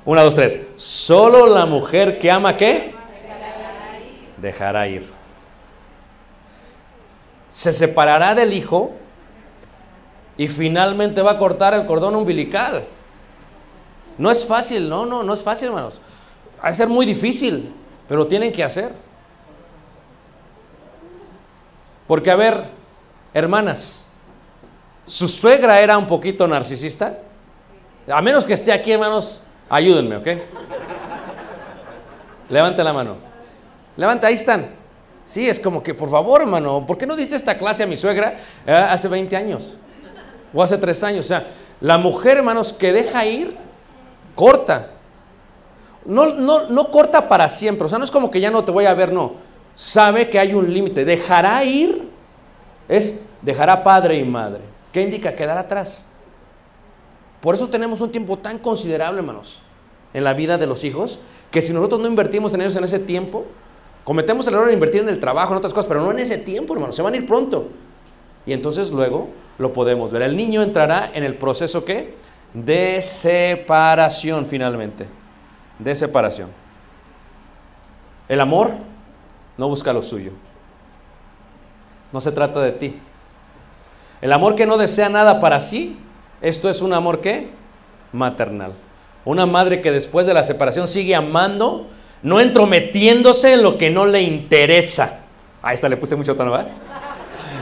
Una, 0.06 0.24
dos, 0.24 0.34
tres. 0.34 0.60
Solo 0.78 1.46
la 1.46 1.66
mujer 1.66 2.20
que 2.20 2.32
ama, 2.32 2.56
¿qué? 2.56 2.96
Dejará 4.38 4.88
ir 4.88 5.19
se 7.50 7.74
separará 7.74 8.36
del 8.36 8.54
hijo 8.54 8.92
y 10.38 10.48
finalmente 10.48 11.22
va 11.22 11.32
a 11.32 11.38
cortar 11.38 11.74
el 11.74 11.86
cordón 11.86 12.16
umbilical. 12.16 12.86
No 14.18 14.32
es 14.32 14.46
fácil, 14.46 14.90
no, 14.90 15.06
no, 15.06 15.24
no 15.24 15.34
es 15.34 15.44
fácil, 15.44 15.70
hermanos. 15.70 16.02
Va 16.64 16.70
a 16.70 16.74
ser 16.74 16.88
muy 16.88 17.06
difícil, 17.06 17.74
pero 18.08 18.28
tienen 18.28 18.52
que 18.52 18.64
hacer. 18.64 18.92
Porque, 22.08 22.32
a 22.32 22.36
ver, 22.36 22.66
hermanas, 23.34 24.10
¿Su 25.10 25.28
suegra 25.28 25.82
era 25.82 25.98
un 25.98 26.06
poquito 26.06 26.48
narcisista? 26.48 27.18
A 28.12 28.22
menos 28.22 28.46
que 28.46 28.54
esté 28.54 28.72
aquí, 28.72 28.92
hermanos, 28.92 29.42
ayúdenme, 29.68 30.18
¿ok? 30.18 30.28
Levante 32.48 32.84
la 32.84 32.94
mano. 32.94 33.18
Levanta, 33.98 34.28
ahí 34.28 34.36
están. 34.36 34.76
Sí, 35.30 35.48
es 35.48 35.60
como 35.60 35.84
que, 35.84 35.94
por 35.94 36.10
favor, 36.10 36.42
hermano, 36.42 36.84
¿por 36.88 36.98
qué 36.98 37.06
no 37.06 37.16
diste 37.16 37.36
esta 37.36 37.56
clase 37.56 37.84
a 37.84 37.86
mi 37.86 37.96
suegra 37.98 38.36
eh, 38.66 38.72
hace 38.72 39.08
20 39.08 39.36
años? 39.36 39.78
O 40.52 40.64
hace 40.64 40.76
3 40.76 41.04
años. 41.04 41.26
O 41.26 41.28
sea, 41.28 41.46
la 41.82 42.00
mujer, 42.00 42.38
hermanos, 42.38 42.74
que 42.74 42.92
deja 42.92 43.24
ir, 43.28 43.56
corta. 44.34 44.90
No, 46.04 46.34
no, 46.34 46.68
no 46.70 46.90
corta 46.90 47.28
para 47.28 47.48
siempre. 47.48 47.86
O 47.86 47.90
sea, 47.90 48.00
no 48.00 48.06
es 48.06 48.10
como 48.10 48.32
que 48.32 48.42
ya 48.42 48.50
no 48.50 48.66
te 48.66 48.72
voy 48.72 48.86
a 48.86 48.94
ver, 48.96 49.14
no. 49.14 49.34
Sabe 49.76 50.32
que 50.32 50.40
hay 50.40 50.56
un 50.56 50.74
límite. 50.74 51.06
Dejará 51.06 51.64
ir 51.64 52.10
es 52.88 53.22
dejará 53.44 53.84
padre 53.84 54.18
y 54.18 54.24
madre. 54.24 54.62
¿Qué 54.92 55.04
indica? 55.04 55.36
Quedar 55.36 55.60
atrás. 55.60 56.08
Por 57.40 57.54
eso 57.54 57.70
tenemos 57.70 58.02
un 58.02 58.12
tiempo 58.12 58.40
tan 58.40 58.58
considerable, 58.58 59.20
hermanos, 59.20 59.62
en 60.12 60.24
la 60.24 60.34
vida 60.34 60.58
de 60.58 60.66
los 60.66 60.84
hijos, 60.84 61.20
que 61.52 61.62
si 61.62 61.72
nosotros 61.72 62.02
no 62.02 62.08
invertimos 62.08 62.52
en 62.56 62.62
ellos 62.62 62.76
en 62.76 62.84
ese 62.84 62.98
tiempo, 62.98 63.46
cometemos 64.10 64.48
el 64.48 64.56
error 64.56 64.66
de 64.66 64.74
invertir 64.74 65.02
en 65.02 65.10
el 65.10 65.20
trabajo, 65.20 65.54
en 65.54 65.60
otras 65.60 65.72
cosas, 65.72 65.88
pero 65.88 66.02
no 66.02 66.10
en 66.10 66.18
ese 66.18 66.40
tiempo, 66.40 66.74
hermanos, 66.74 66.96
se 66.96 67.04
van 67.04 67.14
a 67.14 67.18
ir 67.18 67.28
pronto. 67.28 67.68
Y 68.44 68.54
entonces 68.54 68.90
luego 68.90 69.30
lo 69.60 69.72
podemos 69.72 70.12
ver. 70.12 70.24
El 70.24 70.36
niño 70.36 70.64
entrará 70.64 71.12
en 71.14 71.24
el 71.24 71.36
proceso 71.36 71.86
¿qué? 71.86 72.16
de 72.52 73.04
separación 73.04 74.48
finalmente. 74.48 75.06
De 75.78 75.94
separación. 75.94 76.50
El 78.28 78.40
amor 78.40 78.72
no 79.60 79.68
busca 79.68 79.94
lo 79.94 80.02
suyo. 80.02 80.32
No 82.12 82.20
se 82.20 82.32
trata 82.32 82.62
de 82.62 82.72
ti. 82.72 83.00
El 84.22 84.34
amor 84.34 84.56
que 84.56 84.66
no 84.66 84.80
desea 84.80 85.10
nada 85.10 85.40
para 85.40 85.60
sí, 85.60 86.00
esto 86.42 86.68
es 86.68 86.82
un 86.82 86.94
amor 86.94 87.22
que 87.22 87.52
maternal. 88.12 88.74
Una 89.24 89.46
madre 89.46 89.82
que 89.82 89.92
después 89.92 90.26
de 90.26 90.34
la 90.34 90.42
separación 90.42 90.88
sigue 90.88 91.14
amando, 91.14 91.86
no 92.24 92.40
entrometiéndose 92.40 93.54
en 93.54 93.64
lo 93.64 93.78
que 93.78 93.90
no 93.90 94.06
le 94.06 94.22
interesa. 94.22 95.26
Ahí 95.62 95.76
está, 95.76 95.90
le 95.90 95.98
puse 95.98 96.16
mucho 96.16 96.36
tono, 96.36 96.52
¿verdad? 96.52 96.70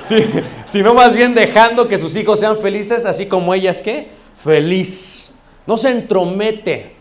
Sí, 0.03 0.17
sino 0.65 0.93
más 0.93 1.15
bien 1.15 1.35
dejando 1.35 1.87
que 1.87 1.97
sus 1.97 2.15
hijos 2.15 2.39
sean 2.39 2.59
felices, 2.59 3.05
así 3.05 3.25
como 3.25 3.53
ella 3.53 3.71
es 3.71 3.81
que 3.81 4.07
feliz. 4.35 5.35
No 5.65 5.77
se 5.77 5.91
entromete. 5.91 6.95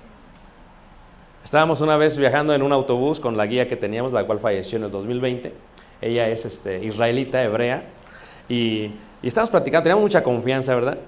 Estábamos 1.45 1.81
una 1.81 1.97
vez 1.97 2.17
viajando 2.17 2.53
en 2.53 2.63
un 2.63 2.73
autobús 2.73 3.21
con 3.21 3.37
la 3.37 3.47
guía 3.47 3.69
que 3.69 3.77
teníamos, 3.77 4.13
la 4.13 4.25
cual 4.25 4.41
falleció 4.41 4.79
en 4.79 4.85
el 4.85 4.91
2020. 4.91 5.53
Ella 6.01 6.29
es 6.29 6.45
este, 6.45 6.85
israelita, 6.85 7.43
hebrea. 7.43 7.85
Y, 8.49 8.91
y 9.23 9.29
estábamos 9.29 9.51
platicando, 9.51 9.85
teníamos 9.85 10.03
mucha 10.03 10.23
confianza, 10.25 10.75
¿verdad? 10.75 10.99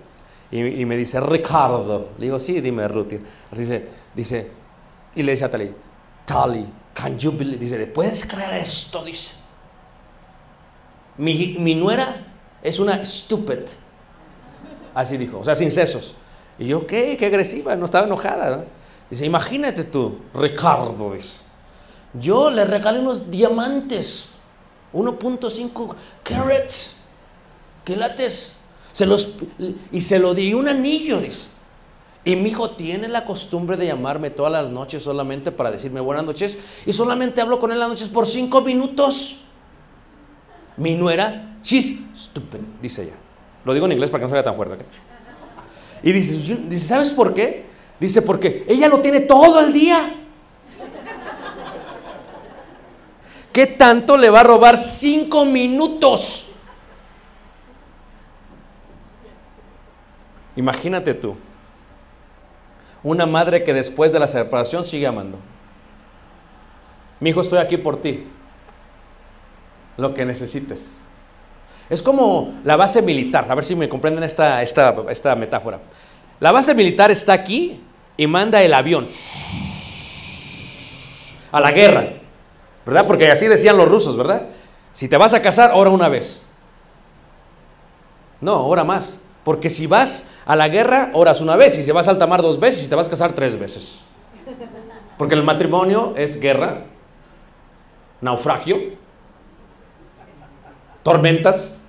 Y, 0.51 0.85
me 0.87 0.97
dice, 0.97 1.21
Ricardo. 1.21 2.11
Le 2.19 2.27
digo, 2.27 2.39
sí, 2.39 2.61
dime, 2.61 2.89
Ruth. 2.89 3.13
Dice, 3.53 3.85
dice, 4.15 4.49
y 5.15 5.23
le 5.23 5.33
dice 5.33 5.45
a 5.45 5.51
Tali, 5.51 5.71
Tali, 6.29 6.69
can 6.93 7.19
you 7.19 7.33
believe? 7.33 7.59
Dice, 7.59 7.87
¿puedes 7.87 8.27
creer 8.27 8.61
esto? 8.61 9.03
Dice, 9.03 9.31
mi, 11.17 11.75
nuera 11.75 12.23
es 12.63 12.79
una 12.79 13.03
stupid. 13.03 13.61
Así 14.95 15.17
dijo, 15.17 15.39
o 15.39 15.45
sea, 15.45 15.55
sin 15.55 15.71
sesos. 15.71 16.15
Y 16.59 16.67
yo, 16.67 16.87
¿qué? 16.87 17.17
Qué 17.17 17.25
agresiva, 17.25 17.75
no 17.77 17.87
estaba 17.87 18.07
enojada. 18.07 18.67
Dice, 19.09 19.25
imagínate 19.25 19.85
tú, 19.85 20.19
Ricardo, 20.35 21.15
dice, 21.15 21.41
yo 22.13 22.51
le 22.51 22.67
regalé 22.67 22.99
unos 22.99 23.31
diamantes 23.31 24.33
1.5 24.93 25.95
carats, 26.23 26.97
quilates. 27.85 28.57
Se 28.93 29.07
los, 29.07 29.31
y 29.93 30.01
se 30.03 30.19
lo 30.19 30.35
di 30.35 30.53
un 30.53 30.69
anillo, 30.69 31.21
dice. 31.21 31.49
Y 32.29 32.37
mi 32.37 32.51
hijo 32.51 32.73
tiene 32.73 33.09
la 33.09 33.25
costumbre 33.25 33.79
de 33.79 33.87
llamarme 33.87 34.29
todas 34.29 34.53
las 34.53 34.69
noches 34.69 35.03
solamente 35.03 35.51
para 35.51 35.71
decirme 35.71 35.99
buenas 35.99 36.27
noches. 36.27 36.59
Y 36.85 36.93
solamente 36.93 37.41
hablo 37.41 37.59
con 37.59 37.73
él 37.73 37.79
las 37.79 37.89
noches 37.89 38.11
por 38.11 38.27
cinco 38.27 38.61
minutos. 38.61 39.39
Mi 40.77 40.95
nuera, 40.95 41.57
she's 41.63 41.99
stupid, 42.15 42.59
dice 42.83 43.05
ella. 43.05 43.15
Lo 43.65 43.73
digo 43.73 43.87
en 43.87 43.93
inglés 43.93 44.11
para 44.11 44.21
que 44.21 44.25
no 44.27 44.31
sea 44.31 44.45
tan 44.45 44.57
fuerte. 44.57 44.85
Y 46.03 46.13
dice, 46.13 46.59
dice, 46.69 46.87
¿sabes 46.87 47.13
por 47.13 47.33
qué? 47.33 47.65
Dice, 47.99 48.21
porque 48.21 48.67
ella 48.69 48.89
lo 48.89 49.01
tiene 49.01 49.21
todo 49.21 49.61
el 49.61 49.73
día. 49.73 50.13
¿Qué 53.51 53.69
tanto 53.69 54.19
le 54.19 54.29
va 54.29 54.41
a 54.41 54.45
robar 54.45 54.77
cinco 54.77 55.47
minutos? 55.47 56.51
Imagínate 60.57 61.15
tú, 61.15 61.35
una 63.03 63.27
madre 63.27 63.65
que 63.65 63.75
después 63.75 64.13
de 64.13 64.19
la 64.19 64.27
separación 64.27 64.85
sigue 64.85 65.07
amando. 65.07 65.39
Mi 67.21 67.31
hijo, 67.31 67.41
estoy 67.41 67.59
aquí 67.59 67.77
por 67.77 68.01
ti. 68.01 68.27
Lo 69.97 70.15
que 70.15 70.25
necesites. 70.25 71.05
Es 71.91 72.03
como 72.03 72.55
la 72.65 72.77
base 72.77 73.03
militar, 73.03 73.47
a 73.49 73.55
ver 73.55 73.65
si 73.65 73.75
me 73.75 73.89
comprenden 73.89 74.23
esta, 74.25 74.63
esta, 74.63 74.95
esta 75.09 75.35
metáfora. 75.35 75.81
La 76.39 76.53
base 76.53 76.75
militar 76.75 77.11
está 77.11 77.33
aquí 77.33 77.81
y 78.17 78.27
manda 78.27 78.63
el 78.63 78.75
avión 78.75 79.07
a 81.51 81.61
la 81.61 81.73
guerra. 81.73 82.19
¿verdad? 82.89 83.07
Porque 83.07 83.31
así 83.31 83.47
decían 83.47 83.77
los 83.77 83.87
rusos, 83.87 84.17
¿verdad? 84.17 84.47
Si 84.95 85.09
te 85.09 85.19
vas 85.19 85.35
a 85.35 85.43
casar, 85.43 85.73
ora 85.75 85.91
una 85.91 86.09
vez. 86.09 86.43
No, 88.41 88.67
ora 88.67 88.83
más. 88.83 89.21
Porque 89.49 89.71
si 89.71 89.87
vas 89.87 90.29
a 90.45 90.57
la 90.57 90.69
guerra, 90.69 91.09
oras 91.15 91.41
una 91.41 91.57
vez. 91.57 91.79
Y 91.79 91.83
si 91.83 91.91
vas 91.91 92.07
al 92.07 92.19
tamar 92.19 92.43
dos 92.43 92.61
veces, 92.61 92.85
y 92.85 92.89
te 92.89 92.95
vas 92.95 93.07
a 93.07 93.11
casar 93.11 93.33
tres 93.33 93.59
veces. 93.59 94.01
Porque 95.17 95.35
el 95.35 95.43
matrimonio 95.43 96.13
es 96.19 96.39
guerra, 96.39 96.85
naufragio, 98.21 98.79
tormentas. 101.03 101.81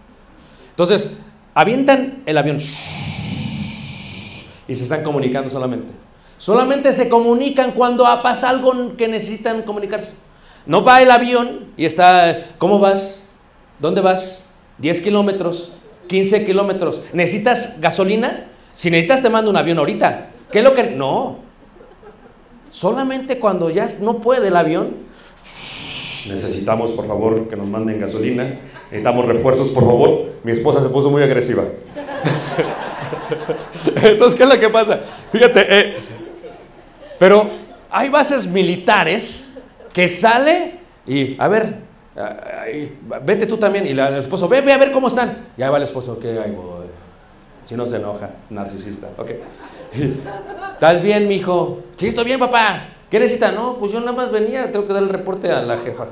Entonces, 0.70 1.10
avientan 1.54 2.24
el 2.26 2.38
avión 2.38 2.56
y 2.56 2.62
se 2.62 4.38
están 4.70 5.04
comunicando 5.04 5.50
solamente. 5.50 5.92
Solamente 6.38 6.94
se 6.94 7.10
comunican 7.10 7.74
cuando 7.74 8.06
pasa 8.24 8.52
algo 8.52 8.96
que 8.96 9.10
necesitan 9.10 9.64
comunicarse. 9.64 10.14
No 10.66 10.82
va 10.82 11.02
el 11.02 11.12
avión 11.12 11.74
y 11.76 11.84
está, 11.84 12.40
¿cómo 12.58 12.80
vas? 12.80 13.28
¿Dónde 13.80 14.00
vas? 14.00 14.50
10 14.78 15.02
kilómetros, 15.02 15.74
15 16.10 16.46
kilómetros. 16.46 17.02
¿Necesitas 17.14 17.80
gasolina? 17.80 18.48
Si 18.74 18.92
necesitas 18.92 19.22
te 19.22 19.30
mando 19.30 19.50
un 19.50 19.56
avión 19.56 19.78
ahorita. 19.78 20.32
¿Qué 20.52 20.60
es 20.60 20.66
lo 20.66 20.74
que...? 20.74 20.84
No. 20.84 21.38
Solamente 22.70 23.40
cuando 23.40 23.70
ya 23.70 23.88
no 24.02 24.20
puede 24.20 24.50
el 24.50 24.56
avión, 24.56 24.98
necesitamos 26.28 26.92
por 26.94 27.08
favor 27.08 27.48
que 27.48 27.56
nos 27.56 27.68
manden 27.68 28.00
gasolina, 28.00 28.60
necesitamos 28.86 29.26
refuerzos 29.26 29.70
por 29.70 29.86
favor. 29.86 30.34
Mi 30.44 30.52
esposa 30.52 30.82
se 30.82 30.90
puso 30.90 31.10
muy 31.10 31.24
agresiva. 31.24 31.64
Entonces, 34.04 34.38
¿qué 34.38 34.44
es 34.44 34.50
lo 34.50 34.60
que 34.60 34.70
pasa? 34.70 35.00
Fíjate, 35.32 35.66
eh, 35.68 35.96
pero 37.18 37.50
hay 37.90 38.10
bases 38.10 38.46
militares 38.46 39.52
que 39.92 40.08
sale 40.08 40.76
y, 41.08 41.36
a 41.40 41.48
ver, 41.48 41.89
vete 43.24 43.46
tú 43.46 43.58
también. 43.58 43.86
Y 43.86 43.92
el 43.92 44.16
esposo, 44.16 44.48
ve, 44.48 44.62
ve 44.62 44.74
a 44.74 44.78
ver 44.78 44.92
cómo 44.92 45.08
están. 45.08 45.48
Ya 45.58 45.70
va 45.70 45.78
el 45.78 45.84
esposo, 45.84 46.14
ok, 46.14 46.26
ahí 46.26 46.52
voy. 46.52 46.88
Si 47.66 47.76
no 47.76 47.86
se 47.86 47.98
enoja, 47.98 48.32
narcisista. 48.50 49.10
Ok. 49.18 49.32
¿Estás 50.74 51.02
bien, 51.02 51.28
mijo? 51.28 51.80
Sí, 51.96 52.08
estoy 52.08 52.26
bien, 52.26 52.40
papá. 52.40 52.88
¿Qué 53.10 53.20
necesita? 53.20 53.52
No, 53.52 53.78
pues 53.78 53.92
yo 53.92 54.00
nada 54.00 54.14
más 54.14 54.32
venía, 54.32 54.72
tengo 54.72 54.86
que 54.86 54.94
dar 54.94 55.04
el 55.04 55.10
reporte 55.10 55.52
a 55.52 55.62
la 55.62 55.78
jefa. 55.78 56.08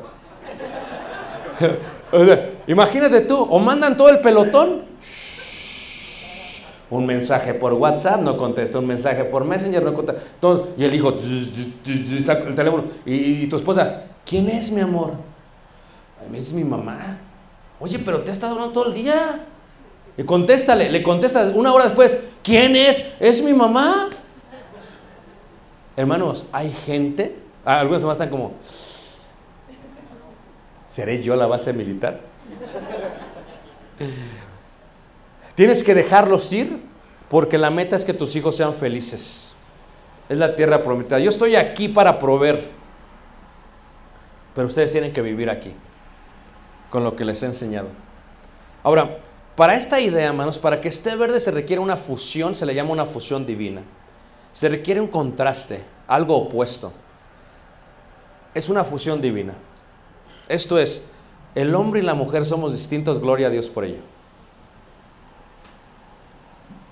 imagínate 2.67 3.21
tú, 3.21 3.35
o 3.37 3.59
mandan 3.59 3.97
todo 3.97 4.09
el 4.09 4.19
pelotón. 4.19 4.83
Un 6.89 7.05
mensaje 7.05 7.53
por 7.53 7.73
WhatsApp 7.73 8.21
no 8.21 8.37
contesta, 8.37 8.79
un 8.79 8.87
mensaje 8.87 9.25
por 9.25 9.43
Messenger 9.43 9.83
no 9.83 9.93
contesta. 9.93 10.21
Y 10.77 10.85
el 10.85 10.95
hijo, 10.95 11.13
el 11.85 12.55
teléfono. 12.55 12.85
Y, 13.05 13.47
tu 13.47 13.57
esposa, 13.57 14.03
¿quién 14.25 14.47
es 14.47 14.71
mi 14.71 14.81
amor? 14.81 15.11
Es 16.33 16.53
mi 16.53 16.63
mamá. 16.63 17.19
Oye, 17.79 17.99
pero 17.99 18.21
te 18.21 18.31
ha 18.31 18.33
estado 18.33 18.53
hablando 18.53 18.73
todo 18.73 18.87
el 18.87 18.93
día. 18.93 19.45
Y 20.17 20.23
contéstale, 20.23 20.89
le 20.89 21.03
contestas 21.03 21.53
una 21.53 21.71
hora 21.71 21.85
después, 21.85 22.27
¿quién 22.43 22.75
es? 22.75 23.15
Es 23.19 23.41
mi 23.41 23.53
mamá. 23.53 24.09
Hermanos, 25.95 26.45
hay 26.51 26.71
gente, 26.71 27.35
ah, 27.63 27.79
algunas 27.79 28.03
más 28.03 28.13
están 28.13 28.29
como, 28.29 28.53
¿seré 30.87 31.21
yo 31.21 31.35
la 31.35 31.45
base 31.45 31.71
militar? 31.73 32.21
Tienes 35.55 35.83
que 35.83 35.93
dejarlos 35.93 36.51
ir 36.51 36.79
porque 37.29 37.57
la 37.57 37.69
meta 37.69 37.95
es 37.95 38.05
que 38.05 38.13
tus 38.13 38.35
hijos 38.35 38.55
sean 38.55 38.73
felices. 38.73 39.55
Es 40.29 40.37
la 40.37 40.55
tierra 40.55 40.83
prometida. 40.83 41.19
Yo 41.19 41.29
estoy 41.29 41.55
aquí 41.55 41.87
para 41.87 42.17
proveer, 42.19 42.69
pero 44.55 44.67
ustedes 44.67 44.91
tienen 44.91 45.13
que 45.13 45.21
vivir 45.21 45.49
aquí 45.49 45.73
con 46.89 47.03
lo 47.03 47.15
que 47.15 47.25
les 47.25 47.43
he 47.43 47.45
enseñado. 47.47 47.87
Ahora, 48.83 49.19
Para 49.57 49.73
esta 49.73 49.99
idea, 49.99 50.27
hermanos, 50.27 50.59
para 50.59 50.79
que 50.79 50.87
esté 50.87 51.15
verde 51.15 51.39
se 51.39 51.49
requiere 51.49 51.81
una 51.81 51.97
fusión, 51.97 52.53
se 52.53 52.63
le 52.63 52.75
llama 52.75 52.91
una 52.91 53.07
fusión 53.07 53.43
divina. 53.43 53.81
Se 54.53 54.69
requiere 54.69 55.01
un 55.01 55.07
contraste, 55.07 55.83
algo 56.07 56.37
opuesto. 56.37 56.93
Es 58.53 58.69
una 58.69 58.83
fusión 58.83 59.19
divina. 59.19 59.55
Esto 60.47 60.77
es, 60.77 61.01
el 61.55 61.73
hombre 61.73 62.01
y 62.01 62.03
la 62.03 62.13
mujer 62.13 62.45
somos 62.45 62.71
distintos, 62.71 63.17
gloria 63.19 63.47
a 63.47 63.49
Dios 63.49 63.67
por 63.67 63.83
ello. 63.83 64.01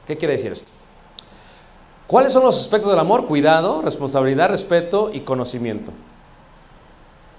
¿Qué 0.07 0.17
quiere 0.17 0.33
decir 0.33 0.51
esto? 0.51 0.71
¿Cuáles 2.07 2.33
son 2.33 2.43
los 2.43 2.59
aspectos 2.59 2.89
del 2.89 2.99
amor? 2.99 3.27
Cuidado, 3.27 3.83
responsabilidad, 3.83 4.49
respeto 4.49 5.11
y 5.13 5.19
conocimiento. 5.19 5.91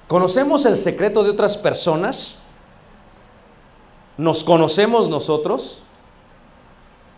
¿Conocemos 0.07 0.67
el 0.67 0.77
secreto 0.77 1.25
de 1.25 1.31
otras 1.31 1.57
personas? 1.57 2.39
¿Nos 4.17 4.45
conocemos 4.45 5.09
nosotros? 5.09 5.83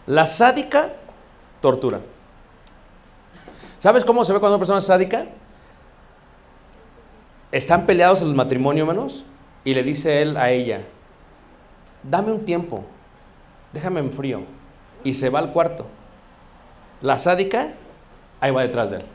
La 0.07 0.27
sádica 0.27 0.93
tortura. 1.61 2.01
¿Sabes 3.79 4.05
cómo 4.05 4.25
se 4.25 4.33
ve 4.33 4.41
cuando 4.41 4.57
una 4.57 4.61
persona 4.61 4.79
es 4.79 4.87
sádica? 4.87 5.27
Están 7.53 7.87
peleados 7.87 8.23
en 8.23 8.29
el 8.29 8.35
matrimonio, 8.35 8.83
hermanos, 8.83 9.25
y 9.65 9.75
le 9.75 9.83
dice 9.83 10.23
él 10.23 10.37
a 10.37 10.51
ella, 10.51 10.83
dame 12.03 12.33
un 12.33 12.45
tiempo, 12.45 12.85
déjame 13.73 14.01
en 14.01 14.13
frío. 14.13 14.43
Y 15.05 15.15
se 15.15 15.31
va 15.31 15.39
al 15.39 15.53
cuarto. 15.53 15.87
La 17.01 17.19
sádica, 17.19 17.69
ahí 18.41 18.51
va 18.51 18.63
detrás 18.63 18.91
de 18.91 18.97
él. 18.97 19.05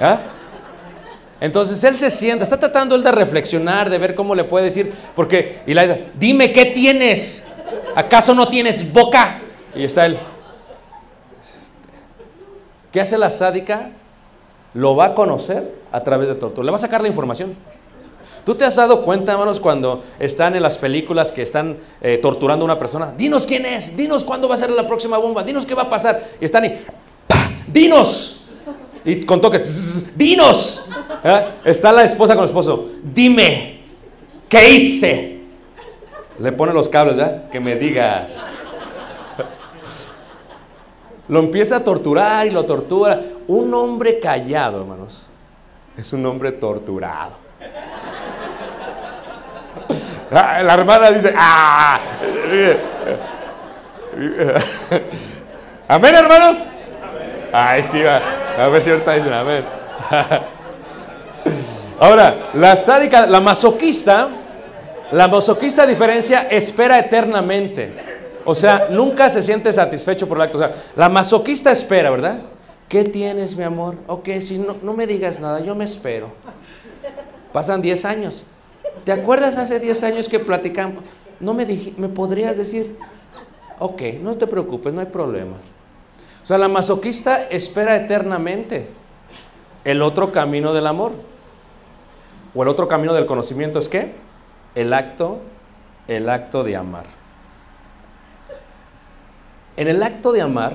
¿Ah? 0.00 0.20
Entonces 1.40 1.82
él 1.84 1.96
se 1.96 2.10
sienta, 2.10 2.44
está 2.44 2.58
tratando 2.58 2.94
él 2.94 3.02
de 3.02 3.12
reflexionar, 3.12 3.88
de 3.88 3.96
ver 3.96 4.14
cómo 4.14 4.34
le 4.34 4.44
puede 4.44 4.66
decir, 4.66 4.92
porque, 5.16 5.60
y 5.66 5.72
la 5.72 5.82
dice, 5.82 6.08
dime 6.18 6.52
qué 6.52 6.66
tienes, 6.66 7.44
¿acaso 7.96 8.34
no 8.34 8.48
tienes 8.48 8.92
boca? 8.92 9.40
Y 9.74 9.84
está 9.84 10.04
él. 10.04 10.18
¿Qué 12.92 13.00
hace 13.00 13.16
la 13.16 13.30
sádica? 13.30 13.90
Lo 14.74 14.94
va 14.94 15.06
a 15.06 15.14
conocer 15.14 15.74
a 15.90 16.02
través 16.02 16.28
de 16.28 16.34
tortura, 16.34 16.64
le 16.66 16.70
va 16.70 16.76
a 16.76 16.80
sacar 16.80 17.00
la 17.00 17.08
información. 17.08 17.56
¿Tú 18.44 18.54
te 18.54 18.64
has 18.64 18.76
dado 18.76 19.02
cuenta, 19.02 19.32
hermanos, 19.32 19.60
cuando 19.60 20.02
están 20.18 20.54
en 20.56 20.62
las 20.62 20.76
películas 20.76 21.32
que 21.32 21.42
están 21.42 21.78
eh, 22.00 22.18
torturando 22.18 22.64
a 22.64 22.66
una 22.66 22.78
persona? 22.78 23.12
Dinos 23.16 23.46
quién 23.46 23.64
es, 23.64 23.96
dinos 23.96 24.24
cuándo 24.24 24.48
va 24.48 24.56
a 24.56 24.58
ser 24.58 24.70
la 24.70 24.86
próxima 24.86 25.18
bomba, 25.18 25.42
dinos 25.42 25.64
qué 25.64 25.74
va 25.74 25.82
a 25.82 25.88
pasar. 25.88 26.22
Y 26.40 26.44
están 26.44 26.64
y, 26.66 26.72
¡pah! 27.26 27.50
¡Dinos! 27.66 28.39
Y 29.04 29.24
con 29.24 29.40
toques, 29.40 30.16
¡dinos! 30.16 30.88
¿Eh? 31.24 31.44
Está 31.64 31.92
la 31.92 32.04
esposa 32.04 32.34
con 32.34 32.44
el 32.44 32.48
esposo, 32.48 32.90
dime, 33.02 33.80
¿qué 34.48 34.70
hice? 34.70 35.40
Le 36.38 36.52
pone 36.52 36.72
los 36.72 36.88
cables, 36.88 37.18
¿eh? 37.18 37.42
Que 37.50 37.60
me 37.60 37.76
digas. 37.76 38.34
Lo 41.28 41.38
empieza 41.38 41.76
a 41.76 41.84
torturar 41.84 42.46
y 42.46 42.50
lo 42.50 42.64
tortura. 42.64 43.20
Un 43.46 43.72
hombre 43.74 44.18
callado, 44.18 44.80
hermanos, 44.80 45.28
es 45.96 46.12
un 46.12 46.24
hombre 46.26 46.52
torturado. 46.52 47.38
Ah, 50.32 50.62
la 50.62 50.74
hermana 50.74 51.10
dice, 51.10 51.34
¡ah! 51.36 52.00
¿Amén, 55.88 56.14
hermanos? 56.14 56.64
Ay, 57.52 57.84
sí, 57.84 58.00
va. 58.02 58.20
A 58.58 58.68
ver 58.68 58.82
si 58.82 58.90
ahorita 58.90 59.12
dicen, 59.14 59.32
amén. 59.32 59.64
Ahora, 62.00 62.50
la 62.54 62.76
sádica, 62.76 63.26
la 63.26 63.40
masoquista, 63.40 64.28
la 65.12 65.28
masoquista 65.28 65.82
a 65.82 65.86
diferencia 65.86 66.48
espera 66.50 66.98
eternamente. 66.98 67.94
O 68.44 68.54
sea, 68.54 68.88
nunca 68.90 69.28
se 69.28 69.42
siente 69.42 69.72
satisfecho 69.72 70.26
por 70.26 70.38
el 70.38 70.44
acto. 70.44 70.58
O 70.58 70.60
sea, 70.60 70.74
la 70.96 71.08
masoquista 71.08 71.70
espera, 71.70 72.10
¿verdad? 72.10 72.40
¿Qué 72.88 73.04
tienes, 73.04 73.56
mi 73.56 73.64
amor? 73.64 73.96
Ok, 74.06 74.28
si 74.40 74.58
no, 74.58 74.76
no 74.82 74.94
me 74.94 75.06
digas 75.06 75.40
nada, 75.40 75.60
yo 75.60 75.74
me 75.74 75.84
espero. 75.84 76.32
Pasan 77.52 77.82
10 77.82 78.04
años. 78.04 78.44
¿Te 79.04 79.12
acuerdas 79.12 79.56
hace 79.56 79.78
10 79.78 80.02
años 80.04 80.28
que 80.28 80.40
platicamos? 80.40 81.04
No 81.38 81.54
me, 81.54 81.66
me 81.96 82.08
podrías 82.08 82.56
decir, 82.56 82.96
ok, 83.78 84.02
no 84.22 84.36
te 84.36 84.46
preocupes, 84.46 84.92
no 84.92 85.00
hay 85.00 85.06
problema. 85.06 85.56
Sea, 86.50 86.58
la 86.58 86.66
masoquista 86.66 87.44
espera 87.44 87.94
eternamente 87.94 88.88
el 89.84 90.02
otro 90.02 90.32
camino 90.32 90.74
del 90.74 90.88
amor. 90.88 91.12
O 92.56 92.64
el 92.64 92.68
otro 92.68 92.88
camino 92.88 93.14
del 93.14 93.24
conocimiento 93.24 93.78
es 93.78 93.88
qué? 93.88 94.14
El 94.74 94.92
acto, 94.92 95.38
el 96.08 96.28
acto 96.28 96.64
de 96.64 96.74
amar. 96.74 97.06
En 99.76 99.86
el 99.86 100.02
acto 100.02 100.32
de 100.32 100.40
amar 100.40 100.74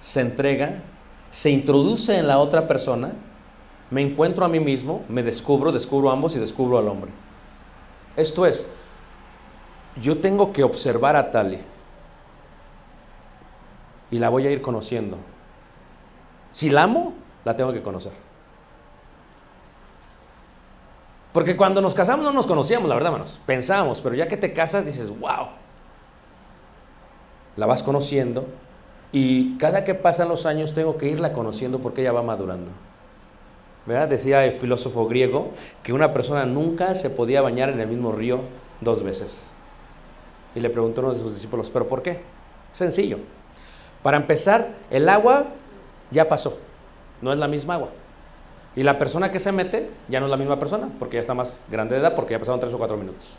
se 0.00 0.22
entrega, 0.22 0.82
se 1.30 1.50
introduce 1.50 2.18
en 2.18 2.26
la 2.26 2.38
otra 2.38 2.66
persona 2.66 3.12
me 3.92 4.02
encuentro 4.02 4.44
a 4.44 4.48
mí 4.48 4.58
mismo, 4.58 5.04
me 5.08 5.22
descubro, 5.22 5.70
descubro 5.70 6.10
a 6.10 6.14
ambos 6.14 6.34
y 6.34 6.40
descubro 6.40 6.78
al 6.78 6.88
hombre. 6.88 7.12
Esto 8.16 8.44
es, 8.44 8.66
yo 10.02 10.18
tengo 10.18 10.52
que 10.52 10.64
observar 10.64 11.14
a 11.14 11.30
Tali 11.30 11.60
y 14.14 14.20
la 14.20 14.28
voy 14.28 14.46
a 14.46 14.50
ir 14.52 14.62
conociendo. 14.62 15.16
Si 16.52 16.70
la 16.70 16.84
amo, 16.84 17.14
la 17.44 17.56
tengo 17.56 17.72
que 17.72 17.82
conocer. 17.82 18.12
Porque 21.32 21.56
cuando 21.56 21.80
nos 21.80 21.94
casamos 21.94 22.24
no 22.24 22.32
nos 22.32 22.46
conocíamos, 22.46 22.88
la 22.88 22.94
verdad, 22.94 23.12
hermanos. 23.12 23.40
Pensábamos, 23.44 24.00
pero 24.00 24.14
ya 24.14 24.28
que 24.28 24.36
te 24.36 24.52
casas 24.52 24.86
dices, 24.86 25.10
wow. 25.18 25.48
La 27.56 27.66
vas 27.66 27.82
conociendo 27.82 28.46
y 29.10 29.58
cada 29.58 29.82
que 29.82 29.96
pasan 29.96 30.28
los 30.28 30.46
años 30.46 30.74
tengo 30.74 30.96
que 30.96 31.08
irla 31.08 31.32
conociendo 31.32 31.80
porque 31.80 32.02
ella 32.02 32.12
va 32.12 32.22
madurando. 32.22 32.70
Decía 34.08 34.44
el 34.44 34.52
filósofo 34.60 35.08
griego 35.08 35.50
que 35.82 35.92
una 35.92 36.12
persona 36.12 36.46
nunca 36.46 36.94
se 36.94 37.10
podía 37.10 37.42
bañar 37.42 37.68
en 37.68 37.80
el 37.80 37.88
mismo 37.88 38.12
río 38.12 38.42
dos 38.80 39.02
veces. 39.02 39.52
Y 40.54 40.60
le 40.60 40.70
preguntó 40.70 41.00
a 41.00 41.04
uno 41.06 41.14
de 41.14 41.18
sus 41.18 41.34
discípulos, 41.34 41.68
¿pero 41.68 41.88
por 41.88 42.00
qué? 42.00 42.20
Sencillo. 42.70 43.18
Para 44.04 44.18
empezar, 44.18 44.68
el 44.90 45.08
agua 45.08 45.46
ya 46.10 46.28
pasó, 46.28 46.58
no 47.22 47.32
es 47.32 47.38
la 47.38 47.48
misma 47.48 47.76
agua. 47.76 47.88
Y 48.76 48.82
la 48.82 48.98
persona 48.98 49.32
que 49.32 49.38
se 49.40 49.50
mete 49.50 49.88
ya 50.10 50.20
no 50.20 50.26
es 50.26 50.30
la 50.30 50.36
misma 50.36 50.58
persona, 50.58 50.90
porque 50.98 51.14
ya 51.14 51.20
está 51.20 51.32
más 51.32 51.62
grande 51.70 51.94
de 51.94 52.02
edad, 52.02 52.14
porque 52.14 52.32
ya 52.32 52.38
pasaron 52.38 52.60
tres 52.60 52.74
o 52.74 52.76
cuatro 52.76 52.98
minutos. 52.98 53.38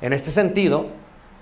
En 0.00 0.12
este 0.12 0.30
sentido, 0.30 0.86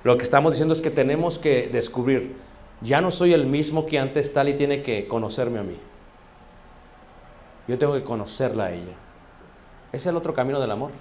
lo 0.02 0.16
que 0.16 0.24
estamos 0.24 0.52
diciendo 0.52 0.72
es 0.72 0.80
que 0.80 0.90
tenemos 0.90 1.38
que 1.38 1.68
descubrir, 1.70 2.36
ya 2.80 3.02
no 3.02 3.10
soy 3.10 3.34
el 3.34 3.44
mismo 3.44 3.84
que 3.84 3.98
antes, 3.98 4.32
tal 4.32 4.48
y 4.48 4.54
tiene 4.54 4.80
que 4.80 5.06
conocerme 5.06 5.58
a 5.58 5.64
mí. 5.64 5.76
Yo 7.68 7.76
tengo 7.76 7.92
que 7.92 8.02
conocerla 8.02 8.64
a 8.64 8.72
ella. 8.72 8.94
Es 9.92 10.06
el 10.06 10.16
otro 10.16 10.32
camino 10.32 10.58
del 10.58 10.70
amor. 10.70 10.92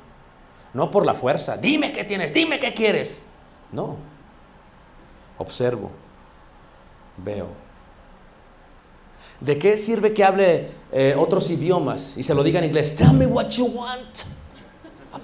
No 0.73 0.91
por 0.91 1.05
la 1.05 1.13
fuerza. 1.13 1.55
Dime 1.55 1.93
qué 1.93 2.03
tienes, 2.03 2.33
dime 2.33 2.59
qué 2.59 2.73
quieres. 2.73 3.21
No. 3.71 4.11
Observo. 5.41 5.89
Veo. 7.17 7.47
¿De 9.39 9.57
qué 9.57 9.75
sirve 9.75 10.13
que 10.13 10.23
hable 10.23 10.69
eh, 10.91 11.15
otros 11.17 11.49
idiomas 11.49 12.15
y 12.15 12.21
se 12.21 12.35
lo 12.35 12.43
diga 12.43 12.59
en 12.59 12.65
inglés? 12.65 12.95
Tell 12.95 13.11
me 13.11 13.25
what 13.25 13.47
you 13.47 13.65
want. 13.65 14.19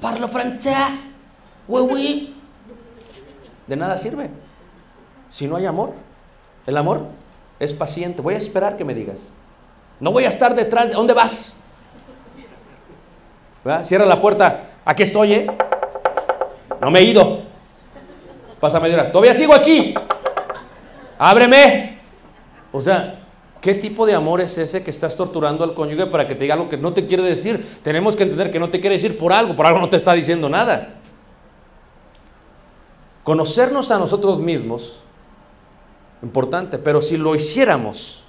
Parlo 0.01 0.28
francés. 0.28 0.76
Oui. 1.68 2.36
De 3.68 3.76
nada 3.76 3.95
sirve. 3.99 4.32
Si 5.30 5.45
no 5.45 5.55
hay 5.55 5.68
amor. 5.68 5.93
El 6.65 6.78
amor 6.78 7.05
es 7.59 7.76
paciente. 7.76 8.24
Voy 8.24 8.34
a 8.34 8.38
esperar 8.38 8.76
que 8.76 8.84
me 8.84 8.95
digas. 8.95 9.30
No 9.99 10.11
voy 10.11 10.26
a 10.26 10.30
estar 10.30 10.55
detrás. 10.55 10.89
¿De 10.89 10.95
dónde 10.95 11.13
vas? 11.13 11.57
Cierra 13.84 14.07
la 14.07 14.20
puerta. 14.20 14.72
Aquí 14.84 15.03
estoy, 15.03 15.34
¿eh? 15.34 15.47
No 16.82 16.89
me 16.89 17.01
he 17.01 17.03
ido. 17.03 17.46
Pasa 18.60 18.80
media 18.80 18.95
hora. 18.95 19.12
Todavía 19.12 19.34
sigo 19.34 19.53
aquí. 19.53 19.93
Ábreme. 21.18 21.99
O 22.72 22.82
sea, 22.82 23.26
¿qué 23.62 23.76
tipo 23.76 24.05
de 24.05 24.14
amor 24.14 24.41
es 24.41 24.58
ese 24.58 24.84
que 24.84 24.91
estás 24.91 25.16
torturando 25.16 25.64
al 25.64 25.74
cónyuge 25.74 26.08
para 26.08 26.28
que 26.28 26.36
te 26.36 26.41
diga 26.41 26.55
algo 26.55 26.70
que 26.70 26.78
no 26.78 26.93
te 26.93 27.05
quiere 27.05 27.24
decir? 27.24 27.80
Tenemos 27.84 28.16
que 28.16 28.24
entender 28.24 28.51
que 28.51 28.60
no 28.60 28.70
te 28.70 28.80
quiere 28.80 28.95
decir 28.95 29.18
por 29.18 29.34
algo. 29.34 29.55
Por 29.55 29.66
algo 29.66 29.80
no 29.80 29.89
te 29.89 29.97
está 29.97 30.14
diciendo 30.14 30.49
nada. 30.49 30.95
Conocernos 33.24 33.91
a 33.91 33.99
nosotros 33.99 34.39
mismos, 34.39 35.03
importante, 36.24 36.78
pero 36.78 37.01
si 37.01 37.18
lo 37.18 37.36
hiciéramos, 37.36 38.24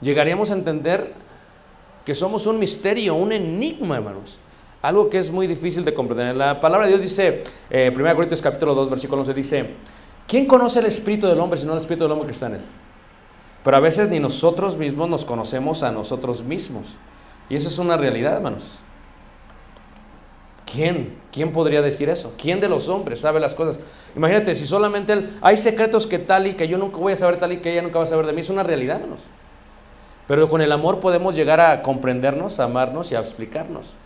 llegaríamos 0.00 0.52
a 0.52 0.54
entender 0.54 1.14
que 2.04 2.14
somos 2.14 2.46
un 2.46 2.60
misterio, 2.60 3.16
un 3.16 3.32
enigma, 3.32 3.96
hermanos. 3.96 4.38
Algo 4.80 5.10
que 5.10 5.18
es 5.18 5.30
muy 5.30 5.46
difícil 5.46 5.84
de 5.84 5.92
comprender. 5.92 6.36
La 6.36 6.60
palabra 6.60 6.86
de 6.86 6.92
Dios 6.92 7.02
dice, 7.02 7.42
eh, 7.68 7.92
1 7.94 8.14
Corintios 8.14 8.40
capítulo 8.40 8.74
2, 8.74 8.90
versículo 8.90 9.22
11, 9.22 9.34
dice, 9.34 9.70
¿quién 10.26 10.46
conoce 10.46 10.78
el 10.78 10.86
espíritu 10.86 11.26
del 11.26 11.40
hombre 11.40 11.58
sino 11.58 11.72
el 11.72 11.78
espíritu 11.78 12.04
del 12.04 12.12
hombre 12.12 12.26
que 12.26 12.32
está 12.32 12.46
en 12.46 12.54
él? 12.54 12.60
Pero 13.64 13.76
a 13.76 13.80
veces 13.80 14.08
ni 14.08 14.20
nosotros 14.20 14.76
mismos 14.76 15.08
nos 15.08 15.24
conocemos 15.24 15.82
a 15.82 15.90
nosotros 15.90 16.44
mismos. 16.44 16.96
Y 17.50 17.56
eso 17.56 17.68
es 17.68 17.78
una 17.78 17.96
realidad, 17.96 18.34
hermanos. 18.34 18.78
¿Quién? 20.70 21.16
¿Quién 21.32 21.50
podría 21.50 21.82
decir 21.82 22.08
eso? 22.08 22.34
¿Quién 22.38 22.60
de 22.60 22.68
los 22.68 22.88
hombres 22.88 23.20
sabe 23.20 23.40
las 23.40 23.54
cosas? 23.54 23.80
Imagínate, 24.14 24.54
si 24.54 24.66
solamente 24.66 25.12
él, 25.14 25.38
hay 25.40 25.56
secretos 25.56 26.06
que 26.06 26.18
tal 26.18 26.46
y 26.46 26.54
que 26.54 26.68
yo 26.68 26.78
nunca 26.78 26.98
voy 26.98 27.14
a 27.14 27.16
saber 27.16 27.38
tal 27.38 27.52
y 27.52 27.56
que 27.58 27.72
ella 27.72 27.82
nunca 27.82 27.98
va 27.98 28.04
a 28.04 28.08
saber 28.08 28.26
de 28.26 28.32
mí, 28.32 28.42
es 28.42 28.50
una 28.50 28.62
realidad, 28.62 29.00
menos. 29.00 29.22
Pero 30.28 30.48
con 30.48 30.60
el 30.60 30.70
amor 30.70 31.00
podemos 31.00 31.34
llegar 31.34 31.58
a 31.60 31.80
comprendernos, 31.82 32.60
a 32.60 32.64
amarnos 32.64 33.10
y 33.10 33.14
a 33.14 33.20
explicarnos. 33.20 33.96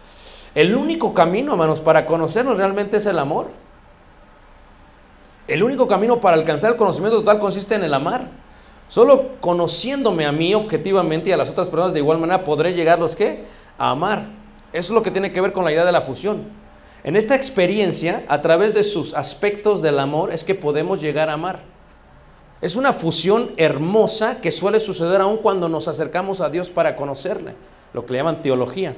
El 0.54 0.76
único 0.76 1.14
camino, 1.14 1.52
hermanos, 1.52 1.80
para 1.80 2.04
conocernos 2.04 2.58
realmente 2.58 2.98
es 2.98 3.06
el 3.06 3.18
amor. 3.18 3.48
El 5.48 5.62
único 5.62 5.88
camino 5.88 6.20
para 6.20 6.36
alcanzar 6.36 6.72
el 6.72 6.76
conocimiento 6.76 7.18
total 7.18 7.38
consiste 7.38 7.74
en 7.74 7.84
el 7.84 7.94
amar. 7.94 8.28
Solo 8.88 9.40
conociéndome 9.40 10.26
a 10.26 10.32
mí 10.32 10.54
objetivamente 10.54 11.30
y 11.30 11.32
a 11.32 11.38
las 11.38 11.50
otras 11.50 11.68
personas 11.68 11.94
de 11.94 12.00
igual 12.00 12.18
manera 12.18 12.44
podré 12.44 12.74
llegar 12.74 12.98
los 12.98 13.16
que 13.16 13.44
a 13.78 13.90
amar. 13.90 14.26
Eso 14.72 14.92
es 14.92 14.94
lo 14.94 15.02
que 15.02 15.10
tiene 15.10 15.32
que 15.32 15.40
ver 15.40 15.52
con 15.52 15.64
la 15.64 15.72
idea 15.72 15.84
de 15.84 15.92
la 15.92 16.02
fusión. 16.02 16.44
En 17.02 17.16
esta 17.16 17.34
experiencia, 17.34 18.24
a 18.28 18.42
través 18.42 18.74
de 18.74 18.82
sus 18.82 19.14
aspectos 19.14 19.82
del 19.82 19.98
amor, 19.98 20.32
es 20.32 20.44
que 20.44 20.54
podemos 20.54 21.00
llegar 21.00 21.30
a 21.30 21.32
amar. 21.32 21.60
Es 22.60 22.76
una 22.76 22.92
fusión 22.92 23.52
hermosa 23.56 24.40
que 24.40 24.50
suele 24.50 24.78
suceder 24.78 25.20
aún 25.20 25.38
cuando 25.38 25.68
nos 25.68 25.88
acercamos 25.88 26.40
a 26.40 26.48
Dios 26.48 26.70
para 26.70 26.94
conocerle, 26.94 27.54
lo 27.92 28.06
que 28.06 28.12
le 28.12 28.18
llaman 28.18 28.40
teología. 28.40 28.94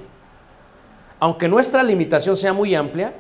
Aunque 1.25 1.49
nuestra 1.49 1.83
limitación 1.83 2.37
sea 2.37 2.53
muy 2.53 2.75
amplia, 2.75 3.15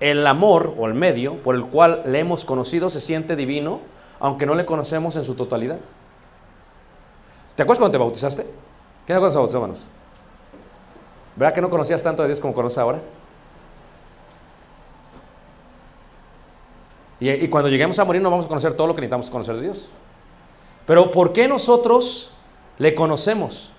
el 0.00 0.26
amor 0.26 0.74
o 0.76 0.84
el 0.86 0.92
medio 0.92 1.42
por 1.42 1.54
el 1.54 1.64
cual 1.64 2.02
le 2.04 2.18
hemos 2.18 2.44
conocido 2.44 2.90
se 2.90 3.00
siente 3.00 3.36
divino, 3.36 3.80
aunque 4.20 4.44
no 4.44 4.54
le 4.54 4.66
conocemos 4.66 5.16
en 5.16 5.24
su 5.24 5.34
totalidad. 5.34 5.78
¿Te 7.54 7.62
acuerdas 7.62 7.78
cuando 7.78 7.92
te 7.92 8.04
bautizaste? 8.04 8.42
¿Qué 8.42 8.50
te 9.06 9.14
acuerdas 9.14 9.32
de 9.32 9.38
bautizó, 9.38 9.56
hermanos? 9.56 9.88
¿Verdad 11.36 11.54
que 11.54 11.62
no 11.62 11.70
conocías 11.70 12.02
tanto 12.02 12.20
de 12.20 12.28
Dios 12.28 12.38
como 12.38 12.52
conoces 12.52 12.76
ahora? 12.76 13.00
Y, 17.18 17.30
y, 17.30 17.48
cuando 17.48 17.70
lleguemos 17.70 17.98
a 17.98 18.04
morir 18.04 18.20
no 18.20 18.30
vamos 18.30 18.44
a 18.44 18.48
conocer 18.48 18.74
todo 18.74 18.88
lo 18.88 18.94
que 18.94 19.00
necesitamos 19.00 19.30
conocer 19.30 19.56
de 19.56 19.62
Dios. 19.62 19.88
Pero 20.84 21.10
¿por 21.10 21.32
qué 21.32 21.48
nosotros 21.48 22.34
le 22.76 22.94
conocemos? 22.94 23.72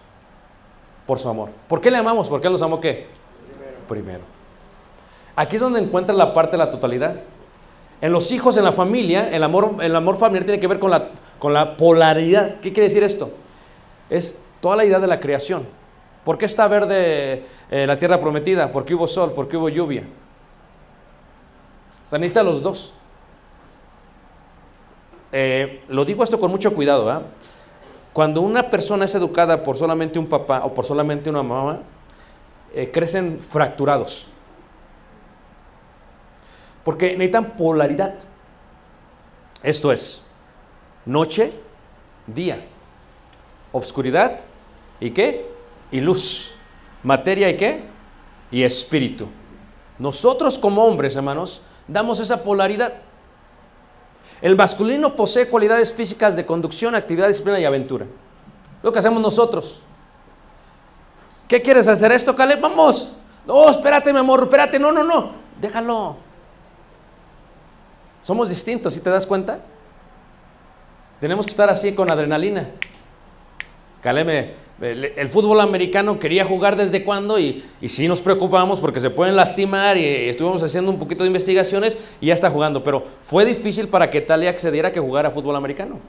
Por 1.06 1.20
su 1.20 1.30
amor. 1.30 1.50
¿Por 1.68 1.80
qué 1.80 1.92
le 1.92 1.98
amamos? 1.98 2.30
¿Por 2.30 2.42
qué 2.42 2.50
los 2.50 2.64
amó 2.64 2.82
qué? 2.82 3.16
Primero. 3.88 4.22
Aquí 5.36 5.56
es 5.56 5.62
donde 5.62 5.80
encuentra 5.80 6.16
la 6.16 6.34
parte 6.34 6.52
de 6.52 6.58
la 6.58 6.70
totalidad. 6.70 7.22
En 8.02 8.12
los 8.12 8.32
hijos, 8.32 8.58
en 8.58 8.64
la 8.64 8.72
familia, 8.72 9.30
el 9.30 9.44
amor, 9.44 9.76
el 9.82 9.96
amor 9.96 10.18
familiar 10.18 10.46
tiene 10.46 10.60
que 10.60 10.68
ver 10.68 10.80
con 10.80 10.92
la, 10.92 11.10
con 11.40 11.54
la 11.54 11.78
polaridad. 11.78 12.56
¿Qué 12.60 12.74
quiere 12.74 12.90
decir 12.90 13.04
esto? 13.04 13.32
Es 14.10 14.40
toda 14.60 14.76
la 14.76 14.86
idea 14.86 15.00
de 15.00 15.08
la 15.08 15.20
creación. 15.20 15.66
¿Por 16.24 16.38
qué 16.38 16.46
está 16.46 16.68
verde 16.68 17.46
eh, 17.72 17.88
la 17.88 17.98
tierra 17.98 18.20
prometida? 18.20 18.72
¿Por 18.72 18.84
qué 18.84 18.94
hubo 18.94 19.08
sol? 19.08 19.32
¿Por 19.34 19.48
qué 19.48 19.58
hubo 19.58 19.70
lluvia? 19.70 20.04
O 22.12 22.18
necesita 22.18 22.44
los 22.44 22.62
dos. 22.62 22.94
Eh, 25.32 25.84
lo 25.90 26.06
digo 26.06 26.24
esto 26.24 26.40
con 26.40 26.52
mucho 26.52 26.74
cuidado. 26.74 27.12
¿eh? 27.12 27.22
Cuando 28.14 28.42
una 28.42 28.70
persona 28.70 29.06
es 29.06 29.16
educada 29.16 29.64
por 29.64 29.78
solamente 29.78 30.18
un 30.20 30.28
papá 30.28 30.62
o 30.64 30.74
por 30.74 30.86
solamente 30.86 31.30
una 31.30 31.44
mamá, 31.44 31.80
eh, 32.74 32.92
crecen 32.92 33.40
fracturados. 33.40 34.28
Porque 36.84 37.12
necesitan 37.12 37.58
polaridad. 37.58 38.16
Esto 39.64 39.92
es, 39.92 40.22
noche, 41.06 41.52
día, 42.28 42.66
obscuridad 43.72 44.40
y 45.00 45.12
qué? 45.12 45.50
Y 45.92 46.00
luz. 46.00 46.56
Materia 47.04 47.50
y 47.50 47.58
qué? 47.58 47.84
Y 48.52 48.64
espíritu. 48.64 49.28
Nosotros 50.00 50.60
como 50.60 50.86
hombres, 50.86 51.16
hermanos, 51.16 51.62
damos 51.88 52.20
esa 52.20 52.44
polaridad. 52.44 52.94
El 54.42 54.56
masculino 54.56 55.16
posee 55.16 55.50
cualidades 55.50 55.94
físicas 55.94 56.36
de 56.36 56.46
conducción, 56.46 56.96
actividad, 56.96 57.28
disciplina 57.28 57.60
y 57.60 57.66
aventura. 57.66 58.06
Lo 58.84 58.92
que 58.92 59.00
hacemos 59.00 59.22
nosotros. 59.22 59.82
¿Qué 61.48 61.62
quieres 61.62 61.88
hacer 61.88 62.12
esto, 62.12 62.36
Caleb? 62.36 62.60
Vamos. 62.60 63.12
No, 63.46 63.70
espérate, 63.70 64.12
mi 64.12 64.20
amor, 64.20 64.44
espérate. 64.44 64.80
No, 64.80 64.92
no, 64.92 65.04
no. 65.04 65.32
Déjalo. 65.60 66.18
Somos 68.22 68.50
distintos, 68.50 68.94
¿sí 68.94 69.00
te 69.00 69.10
das 69.10 69.26
cuenta? 69.26 69.60
Tenemos 71.20 71.46
que 71.46 71.52
estar 71.52 71.70
así 71.70 71.94
con 71.94 72.12
adrenalina. 72.12 72.70
Caleb 74.02 74.28
me, 74.28 74.54
el, 74.82 75.28
fútbol 75.28 75.60
americano 75.62 76.20
quería 76.20 76.46
jugar 76.46 76.76
desde 76.76 77.04
cuándo 77.04 77.40
y, 77.40 77.64
y 77.82 77.90
sí 77.90 78.08
nos 78.08 78.22
preocupamos 78.22 78.80
porque 78.80 79.00
se 79.00 79.10
pueden 79.10 79.36
lastimar 79.36 79.98
y, 79.98 80.06
estuvimos 80.06 80.62
haciendo 80.62 80.92
un 80.92 81.00
poquito 81.00 81.24
de 81.24 81.28
investigaciones 81.28 81.98
y 82.22 82.28
ya 82.28 82.34
está 82.34 82.52
jugando, 82.52 82.84
pero 82.84 83.04
fue 83.22 83.46
difícil 83.46 83.88
para 83.88 84.10
que 84.10 84.22
Talia 84.22 84.52
accediera 84.52 84.90
a 84.90 84.92
que 84.92 85.00
jugara 85.00 85.32
fútbol 85.32 85.56
americano. 85.56 86.00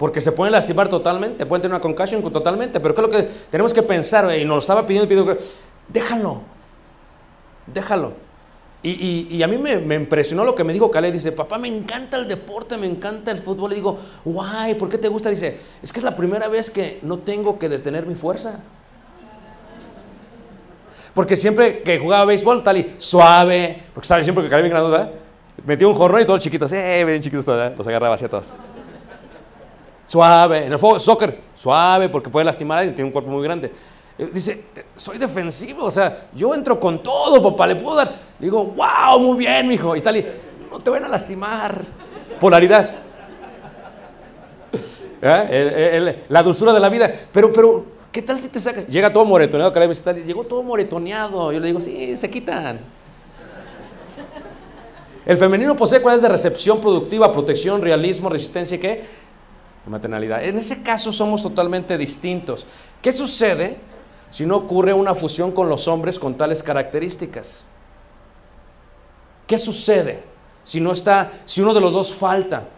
Porque 0.00 0.22
se 0.22 0.32
pueden 0.32 0.52
lastimar 0.52 0.88
totalmente, 0.88 1.44
pueden 1.44 1.60
tener 1.60 1.74
una 1.74 1.82
concussion 1.82 2.22
totalmente, 2.32 2.80
pero 2.80 2.94
¿qué 2.94 3.02
es 3.02 3.06
lo 3.06 3.12
que 3.12 3.28
tenemos 3.50 3.74
que 3.74 3.82
pensar? 3.82 4.34
Y 4.34 4.46
nos 4.46 4.54
lo 4.54 4.58
estaba 4.60 4.86
pidiendo 4.86 5.06
pidiendo, 5.06 5.36
déjalo, 5.88 6.40
déjalo. 7.66 8.14
Y, 8.82 9.42
a 9.42 9.46
mí 9.46 9.58
me, 9.58 9.94
impresionó 9.94 10.42
lo 10.42 10.54
que 10.54 10.64
me 10.64 10.72
dijo 10.72 10.90
Caleb. 10.90 11.12
Dice, 11.12 11.32
papá, 11.32 11.58
me 11.58 11.68
encanta 11.68 12.16
el 12.16 12.26
deporte, 12.26 12.78
me 12.78 12.86
encanta 12.86 13.30
el 13.30 13.40
fútbol. 13.40 13.72
Y 13.72 13.74
digo, 13.74 13.98
guay, 14.24 14.74
¿por 14.74 14.88
qué 14.88 14.96
te 14.96 15.08
gusta? 15.08 15.28
Dice, 15.28 15.58
es 15.82 15.92
que 15.92 15.98
es 15.98 16.04
la 16.04 16.16
primera 16.16 16.48
vez 16.48 16.70
que 16.70 16.98
no 17.02 17.18
tengo 17.18 17.58
que 17.58 17.68
detener 17.68 18.06
mi 18.06 18.14
fuerza. 18.14 18.58
Porque 21.12 21.36
siempre 21.36 21.82
que 21.82 21.98
jugaba 21.98 22.24
béisbol, 22.24 22.62
tal 22.62 22.78
y 22.78 22.94
suave, 22.96 23.82
porque 23.92 24.06
estaba 24.06 24.24
siempre 24.24 24.44
que 24.44 24.48
Caleb 24.48 24.64
bien 24.64 24.72
grande, 24.72 24.90
¿verdad? 24.90 25.10
Metía 25.66 25.86
un 25.86 25.94
jorrón 25.94 26.22
y 26.22 26.24
todos 26.24 26.40
chiquitos, 26.40 26.72
eh, 26.72 27.04
bien 27.04 27.20
chiquitos, 27.20 27.44
¿verdad? 27.44 27.74
los 27.76 27.86
agarraba 27.86 28.14
así 28.14 28.24
a 28.24 28.30
todos. 28.30 28.54
Suave, 30.10 30.66
en 30.66 30.72
el 30.72 30.78
fútbol, 30.80 30.98
soccer, 30.98 31.38
suave, 31.54 32.08
porque 32.08 32.28
puede 32.28 32.44
lastimar 32.44 32.84
y 32.84 32.90
tiene 32.90 33.04
un 33.04 33.12
cuerpo 33.12 33.30
muy 33.30 33.44
grande. 33.44 33.70
Eh, 34.18 34.28
dice, 34.32 34.64
soy 34.96 35.18
defensivo, 35.18 35.84
o 35.84 35.90
sea, 35.92 36.26
yo 36.34 36.52
entro 36.52 36.80
con 36.80 37.00
todo, 37.00 37.40
papá, 37.40 37.68
le 37.68 37.76
puedo 37.76 37.94
dar. 37.94 38.12
digo, 38.40 38.64
wow, 38.64 39.20
muy 39.20 39.38
bien, 39.38 39.68
mijo. 39.68 39.94
Y 39.94 40.00
tal, 40.00 40.16
y 40.16 40.26
no 40.68 40.80
te 40.80 40.90
van 40.90 41.04
a 41.04 41.08
lastimar. 41.08 41.84
Polaridad. 42.40 42.90
¿Eh? 45.22 46.24
la 46.28 46.42
dulzura 46.42 46.72
de 46.72 46.80
la 46.80 46.88
vida. 46.88 47.08
Pero, 47.30 47.52
pero, 47.52 47.86
¿qué 48.10 48.22
tal 48.22 48.40
si 48.40 48.48
te 48.48 48.58
saca? 48.58 48.84
Llega 48.88 49.12
todo 49.12 49.24
moretoneado, 49.24 49.72
llegó 50.24 50.42
todo 50.42 50.64
moretoneado. 50.64 51.52
Yo 51.52 51.60
le 51.60 51.68
digo, 51.68 51.80
sí, 51.80 52.16
se 52.16 52.28
quitan. 52.28 52.80
El 55.24 55.36
femenino 55.36 55.76
posee 55.76 56.02
cualidades 56.02 56.22
de 56.22 56.30
recepción 56.30 56.80
productiva, 56.80 57.30
protección, 57.30 57.80
realismo, 57.80 58.28
resistencia 58.28 58.74
y 58.74 58.80
Maternalidad. 59.86 60.44
En 60.44 60.58
ese 60.58 60.82
caso 60.82 61.10
somos 61.10 61.42
totalmente 61.42 61.96
distintos. 61.96 62.66
¿Qué 63.02 63.12
sucede 63.12 63.78
si 64.30 64.46
no 64.46 64.56
ocurre 64.56 64.92
una 64.92 65.14
fusión 65.14 65.52
con 65.52 65.68
los 65.68 65.88
hombres 65.88 66.18
con 66.18 66.36
tales 66.36 66.62
características? 66.62 67.66
¿Qué 69.46 69.58
sucede 69.58 70.22
si 70.62 70.80
no 70.80 70.92
está, 70.92 71.32
si 71.44 71.60
uno 71.60 71.74
de 71.74 71.80
los 71.80 71.94
dos 71.94 72.14
falta? 72.14 72.68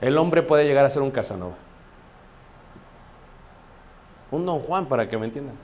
El 0.00 0.16
hombre 0.18 0.42
puede 0.42 0.64
llegar 0.64 0.84
a 0.84 0.90
ser 0.90 1.02
un 1.02 1.10
Casanova. 1.10 1.56
Un 4.30 4.46
Don 4.46 4.60
Juan, 4.60 4.86
para 4.86 5.08
que 5.08 5.16
me 5.16 5.26
entiendan. 5.26 5.56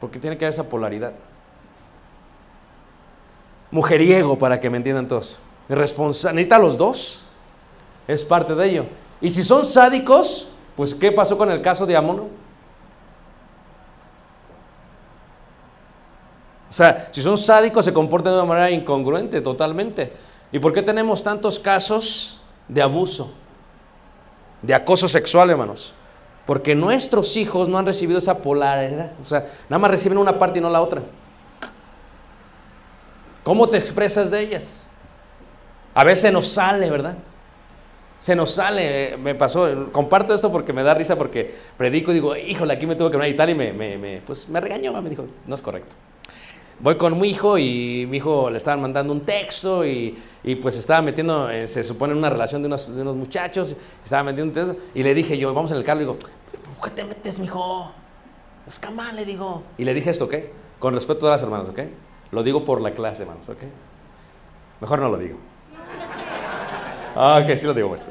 Porque 0.00 0.18
tiene 0.18 0.38
que 0.38 0.44
haber 0.44 0.54
esa 0.54 0.68
polaridad. 0.68 1.12
Mujeriego, 3.70 4.38
para 4.38 4.60
que 4.60 4.70
me 4.70 4.78
entiendan 4.78 5.08
todos. 5.08 5.38
Necesita 5.68 6.58
los 6.58 6.78
dos. 6.78 7.25
Es 8.06 8.24
parte 8.24 8.54
de 8.54 8.66
ello. 8.66 8.86
Y 9.20 9.30
si 9.30 9.42
son 9.42 9.64
sádicos, 9.64 10.48
pues 10.76 10.94
¿qué 10.94 11.10
pasó 11.10 11.36
con 11.36 11.50
el 11.50 11.60
caso 11.60 11.86
de 11.86 11.96
Amono? 11.96 12.28
O 16.68 16.72
sea, 16.72 17.08
si 17.10 17.22
son 17.22 17.38
sádicos 17.38 17.84
se 17.84 17.92
comportan 17.92 18.34
de 18.34 18.38
una 18.38 18.48
manera 18.48 18.70
incongruente 18.70 19.40
totalmente. 19.40 20.12
¿Y 20.52 20.58
por 20.58 20.72
qué 20.72 20.82
tenemos 20.82 21.22
tantos 21.22 21.58
casos 21.58 22.40
de 22.68 22.82
abuso, 22.82 23.32
de 24.62 24.74
acoso 24.74 25.08
sexual, 25.08 25.50
hermanos? 25.50 25.94
Porque 26.44 26.74
nuestros 26.74 27.36
hijos 27.36 27.68
no 27.68 27.78
han 27.78 27.86
recibido 27.86 28.18
esa 28.18 28.38
polaridad. 28.38 29.12
O 29.20 29.24
sea, 29.24 29.46
nada 29.68 29.78
más 29.78 29.90
reciben 29.90 30.18
una 30.18 30.38
parte 30.38 30.58
y 30.58 30.62
no 30.62 30.70
la 30.70 30.80
otra. 30.80 31.02
¿Cómo 33.42 33.68
te 33.68 33.78
expresas 33.78 34.30
de 34.30 34.40
ellas? 34.40 34.82
A 35.94 36.04
veces 36.04 36.32
nos 36.32 36.46
sale, 36.48 36.90
¿verdad? 36.90 37.16
Se 38.26 38.34
nos 38.34 38.50
sale, 38.50 39.16
me 39.18 39.36
pasó, 39.36 39.92
comparto 39.92 40.34
esto 40.34 40.50
porque 40.50 40.72
me 40.72 40.82
da 40.82 40.94
risa 40.94 41.14
porque 41.14 41.54
predico 41.76 42.10
y 42.10 42.14
digo, 42.14 42.34
híjole, 42.34 42.72
aquí 42.74 42.84
me 42.84 42.96
tuvo 42.96 43.08
que 43.08 43.16
venir 43.18 43.34
y 43.34 43.36
tal 43.36 43.50
y 43.50 43.54
me, 43.54 43.72
me, 43.72 44.20
pues 44.26 44.48
me 44.48 44.60
regañó, 44.60 45.00
me 45.00 45.08
dijo, 45.08 45.26
no 45.46 45.54
es 45.54 45.62
correcto 45.62 45.94
voy 46.80 46.96
con 46.96 47.20
mi 47.20 47.28
hijo 47.28 47.56
y 47.56 48.04
mi 48.10 48.16
hijo 48.16 48.50
le 48.50 48.56
estaban 48.56 48.82
mandando 48.82 49.12
un 49.12 49.20
texto 49.20 49.86
y, 49.86 50.18
y 50.42 50.56
pues 50.56 50.76
estaba 50.76 51.02
metiendo, 51.02 51.48
eh, 51.48 51.68
se 51.68 51.84
supone, 51.84 52.14
en 52.14 52.18
una 52.18 52.28
relación 52.28 52.62
de 52.62 52.66
unos, 52.66 52.92
de 52.92 53.00
unos 53.00 53.14
muchachos, 53.14 53.76
estaba 54.02 54.24
metiendo 54.24 54.50
un 54.50 54.52
texto 54.52 54.84
y 54.92 55.04
le 55.04 55.14
dije 55.14 55.38
yo, 55.38 55.54
vamos 55.54 55.70
en 55.70 55.76
el 55.76 55.84
carro, 55.84 56.00
y 56.00 56.02
digo, 56.02 56.18
¿por 56.18 56.90
qué 56.90 56.96
te 56.96 57.04
metes, 57.04 57.38
mijo? 57.38 57.92
Busca 58.64 58.90
mal, 58.90 59.14
le 59.14 59.24
digo. 59.24 59.62
Y 59.78 59.84
le 59.84 59.94
dije 59.94 60.10
esto, 60.10 60.28
¿qué? 60.28 60.50
Con 60.80 60.94
respeto 60.94 61.28
a 61.28 61.30
las 61.30 61.42
hermanas, 61.42 61.68
¿ok? 61.68 61.78
Lo 62.32 62.42
digo 62.42 62.64
por 62.64 62.80
la 62.80 62.90
clase, 62.90 63.22
hermanos, 63.22 63.48
¿ok? 63.48 63.62
Mejor 64.80 64.98
no 64.98 65.10
lo 65.10 65.16
digo. 65.16 65.38
Ah, 67.16 67.40
ok, 67.42 67.56
sí 67.56 67.64
lo 67.64 67.72
digo, 67.72 67.88
pues. 67.88 68.06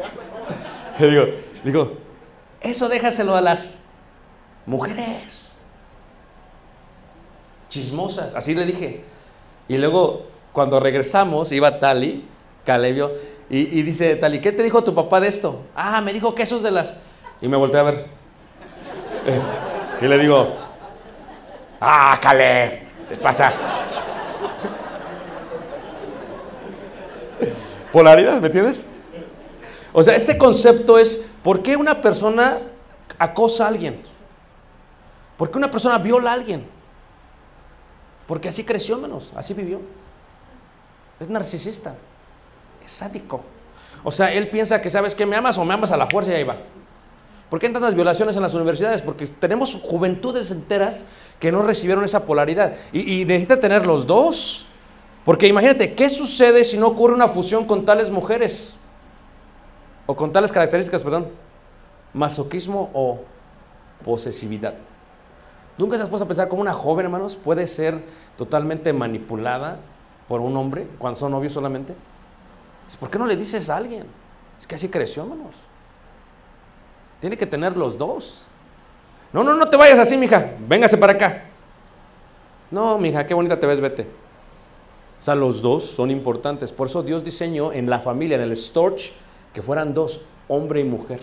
digo, 1.00 1.26
digo, 1.64 1.94
eso 2.60 2.90
déjaselo 2.90 3.36
a 3.36 3.42
las 3.42 3.78
mujeres. 4.66 5.56
Chismosas, 7.70 8.34
así 8.34 8.56
le 8.56 8.66
dije. 8.66 9.04
Y 9.68 9.78
luego, 9.78 10.26
cuando 10.52 10.80
regresamos, 10.80 11.52
iba 11.52 11.80
Tali, 11.80 12.26
Calebio, 12.66 13.12
y, 13.48 13.80
y 13.80 13.84
dice 13.84 14.16
Tali, 14.16 14.42
¿qué 14.42 14.52
te 14.52 14.64
dijo 14.64 14.84
tu 14.84 14.96
papá 14.96 15.20
de 15.20 15.28
esto? 15.28 15.62
Ah, 15.76 16.02
me 16.02 16.12
dijo 16.12 16.34
que 16.34 16.42
esos 16.42 16.64
de 16.64 16.72
las... 16.72 16.96
Y 17.42 17.48
me 17.48 17.58
volteé 17.58 17.82
a 17.82 17.84
ver. 17.84 18.08
y 20.02 20.08
le 20.08 20.18
digo, 20.18 20.48
ah, 21.80 22.18
Caleb, 22.20 22.80
te 23.08 23.18
pasas. 23.18 23.64
Polaridad, 27.92 28.42
¿me 28.42 28.48
entiendes? 28.48 28.88
O 29.98 30.04
sea, 30.04 30.14
este 30.14 30.38
concepto 30.38 31.00
es, 31.00 31.22
¿por 31.42 31.64
qué 31.64 31.78
una 31.78 32.02
persona 32.02 32.60
acosa 33.18 33.64
a 33.64 33.70
alguien? 33.70 34.02
¿Por 35.38 35.50
qué 35.50 35.58
una 35.58 35.72
persona 35.72 35.98
viola 36.00 36.32
a 36.32 36.34
alguien? 36.34 36.66
Porque 38.28 38.50
así 38.50 38.66
creció 38.66 38.98
menos, 38.98 39.32
así 39.38 39.54
vivió. 39.54 39.80
Es 41.18 41.30
narcisista, 41.30 41.96
es 42.84 42.92
sádico. 42.92 43.42
O 44.04 44.12
sea, 44.12 44.34
él 44.34 44.50
piensa 44.50 44.82
que, 44.82 44.90
¿sabes 44.90 45.16
qué? 45.16 45.26
Me 45.26 45.38
amas 45.38 45.58
o 45.58 45.64
me 45.64 45.74
amas 45.74 45.92
a 45.92 45.98
la 45.98 46.08
fuerza 46.08 46.32
y 46.32 46.34
ahí 46.34 46.44
va. 46.44 46.58
¿Por 47.50 47.58
qué 47.58 47.68
hay 47.68 47.74
tantas 47.74 47.96
violaciones 47.96 48.36
en 48.36 48.42
las 48.42 48.54
universidades? 48.54 49.02
Porque 49.02 49.28
tenemos 49.28 49.80
juventudes 49.82 50.52
enteras 50.52 51.06
que 51.40 51.54
no 51.54 51.62
recibieron 51.62 52.04
esa 52.04 52.26
polaridad. 52.26 52.76
Y, 52.92 53.22
y 53.22 53.24
necesita 53.24 53.62
tener 53.62 53.88
los 53.88 54.06
dos. 54.06 54.68
Porque 55.24 55.48
imagínate, 55.48 55.96
¿qué 55.96 56.10
sucede 56.10 56.66
si 56.66 56.78
no 56.78 56.88
ocurre 56.88 57.14
una 57.14 57.30
fusión 57.30 57.64
con 57.64 57.86
tales 57.86 58.10
mujeres? 58.10 58.76
O 60.06 60.16
con 60.16 60.32
tales 60.32 60.52
características, 60.52 61.02
perdón, 61.02 61.28
masoquismo 62.14 62.90
o 62.94 63.22
posesividad. 64.04 64.76
¿Nunca 65.78 65.98
te 65.98 66.04
has 66.04 66.10
puesto 66.10 66.24
a 66.24 66.28
pensar 66.28 66.48
cómo 66.48 66.62
una 66.62 66.74
joven, 66.74 67.06
hermanos, 67.06 67.36
puede 67.36 67.68
ser 67.68 68.02
totalmente 68.38 68.94
manipulada 68.94 69.80
por 70.28 70.42
un 70.42 70.56
hombre 70.56 70.88
cuando 70.98 71.20
son 71.20 71.32
novios 71.32 71.54
solamente? 71.54 71.94
¿Por 73.00 73.10
qué 73.10 73.20
no 73.20 73.26
le 73.26 73.36
dices 73.36 73.70
a 73.70 73.78
alguien? 73.78 74.06
Es 74.58 74.66
que 74.66 74.76
así 74.76 74.88
creció, 74.88 75.24
hermanos. 75.24 75.56
Tiene 77.20 77.36
que 77.36 77.46
tener 77.46 77.76
los 77.76 77.98
dos. 77.98 78.46
No, 79.34 79.44
no, 79.44 79.56
no 79.56 79.68
te 79.68 79.76
vayas 79.76 80.00
así, 80.00 80.16
mija. 80.18 80.54
Véngase 80.68 80.98
para 80.98 81.14
acá. 81.14 81.44
No, 82.72 82.98
mija, 82.98 83.26
qué 83.26 83.34
bonita 83.34 83.60
te 83.60 83.68
ves, 83.68 83.82
vete. 83.82 84.08
O 85.20 85.24
sea, 85.26 85.36
los 85.36 85.62
dos 85.62 85.84
son 85.84 86.12
importantes. 86.12 86.72
Por 86.72 86.88
eso 86.88 87.04
Dios 87.04 87.24
diseñó 87.24 87.74
en 87.74 87.90
la 87.90 88.00
familia, 88.00 88.36
en 88.36 88.44
el 88.44 88.56
storch, 88.56 89.12
que 89.56 89.62
fueran 89.62 89.94
dos, 89.94 90.20
hombre 90.50 90.82
y 90.82 90.84
mujer. 90.84 91.22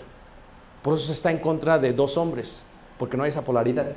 Por 0.83 0.95
eso 0.95 1.07
se 1.07 1.13
está 1.13 1.31
en 1.31 1.39
contra 1.39 1.79
de 1.79 1.93
dos 1.93 2.17
hombres, 2.17 2.65
porque 2.99 3.17
no 3.19 3.25
hay 3.25 3.29
esa 3.29 3.45
polaridad. 3.45 3.93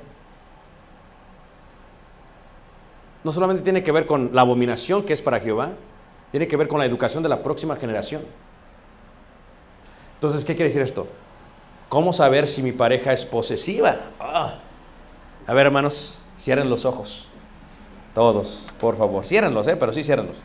No 3.24 3.32
solamente 3.32 3.64
tiene 3.64 3.82
que 3.82 3.94
ver 3.94 4.06
con 4.06 4.32
la 4.34 4.42
abominación 4.42 5.04
que 5.04 5.14
es 5.14 5.22
para 5.22 5.40
Jehová, 5.40 5.72
tiene 6.32 6.50
que 6.50 6.58
ver 6.58 6.68
con 6.68 6.80
la 6.80 6.86
educación 6.86 7.24
de 7.24 7.30
la 7.30 7.42
próxima 7.42 7.78
generación. 7.78 8.24
Entonces, 10.16 10.44
¿qué 10.44 10.54
quiere 10.54 10.66
decir 10.66 10.82
esto? 10.82 11.08
¿Cómo 11.88 12.12
saber 12.12 12.46
si 12.46 12.62
mi 12.62 12.74
pareja 12.74 13.14
es 13.14 13.26
posesiva? 13.26 13.96
Ah. 14.20 14.60
A 15.48 15.54
ver, 15.54 15.68
hermanos, 15.68 16.22
cierren 16.38 16.70
los 16.70 16.84
ojos. 16.84 17.30
Todos, 18.14 18.74
por 18.80 18.98
favor. 18.98 19.26
Ciérrenlos, 19.26 19.66
¿eh? 19.68 19.78
pero 19.78 19.94
sí 19.94 20.04
ciérrenlos. 20.04 20.38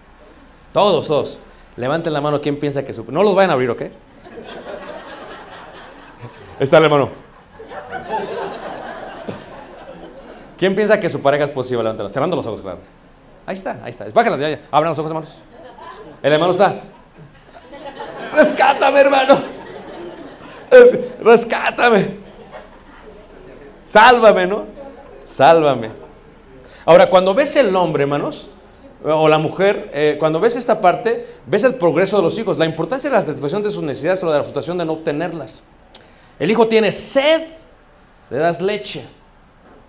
Todos, 0.72 1.08
todos. 1.08 1.40
Levanten 1.80 2.12
la 2.12 2.20
mano 2.20 2.42
quien 2.42 2.58
piensa 2.58 2.84
que 2.84 2.92
su... 2.92 3.10
No 3.10 3.22
los 3.22 3.34
vayan 3.34 3.50
a 3.50 3.52
abrir, 3.54 3.70
¿ok? 3.70 3.82
Está 6.58 6.76
el 6.76 6.84
hermano. 6.84 7.08
¿Quién 10.58 10.74
piensa 10.74 11.00
que 11.00 11.08
su 11.08 11.22
pareja 11.22 11.44
es 11.44 11.50
posible? 11.50 11.82
Levántala. 11.82 12.10
Cerrando 12.10 12.36
los 12.36 12.46
ojos, 12.46 12.60
claro. 12.60 12.80
Ahí 13.46 13.54
está, 13.54 13.80
ahí 13.82 13.88
está. 13.88 14.04
Bájala, 14.12 14.36
ya, 14.36 14.50
ya. 14.50 14.60
Abran 14.70 14.90
los 14.90 14.98
ojos, 14.98 15.10
hermanos. 15.10 15.38
El 16.22 16.32
hermano 16.34 16.52
está. 16.52 16.80
Rescátame, 18.34 19.00
hermano. 19.00 19.38
Rescátame. 21.20 22.18
Sálvame, 23.86 24.46
¿no? 24.46 24.66
Sálvame. 25.24 25.88
Ahora, 26.84 27.08
cuando 27.08 27.32
ves 27.32 27.56
el 27.56 27.72
nombre, 27.72 28.02
hermanos, 28.02 28.50
o 29.04 29.28
la 29.28 29.38
mujer, 29.38 29.90
eh, 29.94 30.16
cuando 30.18 30.40
ves 30.40 30.56
esta 30.56 30.80
parte, 30.80 31.26
ves 31.46 31.64
el 31.64 31.74
progreso 31.74 32.18
de 32.18 32.22
los 32.22 32.38
hijos, 32.38 32.58
la 32.58 32.66
importancia 32.66 33.08
de 33.08 33.16
la 33.16 33.22
satisfacción 33.22 33.62
de 33.62 33.70
sus 33.70 33.82
necesidades 33.82 34.22
o 34.22 34.26
la 34.26 34.42
frustración 34.42 34.76
de 34.76 34.84
no 34.84 34.92
obtenerlas. 34.92 35.62
El 36.38 36.50
hijo 36.50 36.68
tiene 36.68 36.92
sed, 36.92 37.42
le 38.28 38.38
das 38.38 38.60
leche. 38.60 39.04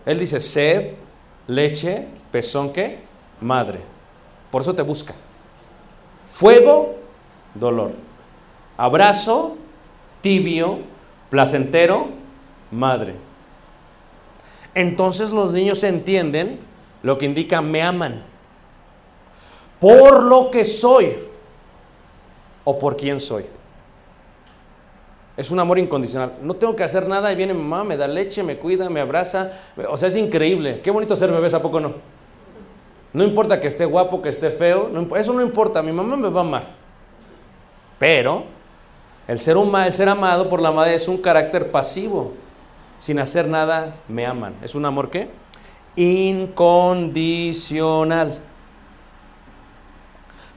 Él 0.06 0.20
dice 0.20 0.40
sed, 0.40 0.94
leche, 1.48 2.08
pezón, 2.32 2.72
¿qué? 2.72 3.00
Madre. 3.42 3.80
Por 4.50 4.62
eso 4.62 4.74
te 4.74 4.82
busca. 4.82 5.14
Fuego, 6.28 6.96
dolor. 7.54 7.92
Abrazo, 8.78 9.58
tibio, 10.22 10.80
placentero, 11.30 12.08
madre. 12.72 13.16
Entonces 14.74 15.32
los 15.32 15.52
niños 15.52 15.84
entienden 15.84 16.60
lo 17.04 17.18
que 17.18 17.26
indica 17.26 17.62
me 17.62 17.82
aman 17.82 18.31
por 19.82 20.24
lo 20.24 20.50
que 20.52 20.64
soy 20.64 21.18
o 22.64 22.80
por 22.80 22.96
quién 22.96 23.20
soy. 23.20 23.44
Es 25.36 25.50
un 25.50 25.60
amor 25.60 25.80
incondicional. 25.80 26.34
No 26.44 26.54
tengo 26.54 26.76
que 26.76 26.84
hacer 26.84 27.08
nada 27.08 27.34
y 27.34 27.36
viene 27.36 27.56
mamá, 27.56 27.84
me 27.84 27.98
da 27.98 28.08
leche, 28.08 28.44
me 28.44 28.58
cuida, 28.58 28.92
me 28.92 29.02
abraza. 29.02 29.50
O 29.90 29.98
sea, 29.98 30.10
es 30.10 30.16
increíble. 30.16 30.82
Qué 30.82 30.92
bonito 30.92 31.16
ser 31.16 31.32
bebés, 31.32 31.56
¿a 31.56 31.64
poco 31.64 31.80
no? 31.80 31.96
No 33.12 33.24
importa 33.24 33.60
que 33.60 33.68
esté 33.68 33.86
guapo, 33.86 34.22
que 34.22 34.30
esté 34.30 34.52
feo, 34.52 34.92
eso 35.18 35.34
no 35.34 35.42
importa. 35.42 35.82
Mi 35.82 35.92
mamá 35.92 36.16
me 36.16 36.30
va 36.30 36.42
a 36.42 36.44
amar. 36.44 36.68
Pero 37.98 38.44
el 39.28 39.40
ser, 39.40 39.58
humano, 39.58 39.88
el 39.88 39.94
ser 39.94 40.10
amado 40.10 40.48
por 40.48 40.62
la 40.62 40.72
madre 40.72 40.94
es 40.94 41.08
un 41.08 41.18
carácter 41.18 41.72
pasivo. 41.72 42.34
Sin 43.00 43.18
hacer 43.18 43.48
nada, 43.48 43.96
me 44.08 44.28
aman. 44.28 44.54
¿Es 44.62 44.76
un 44.76 44.86
amor 44.86 45.10
qué? 45.10 45.30
Incondicional. 45.96 48.51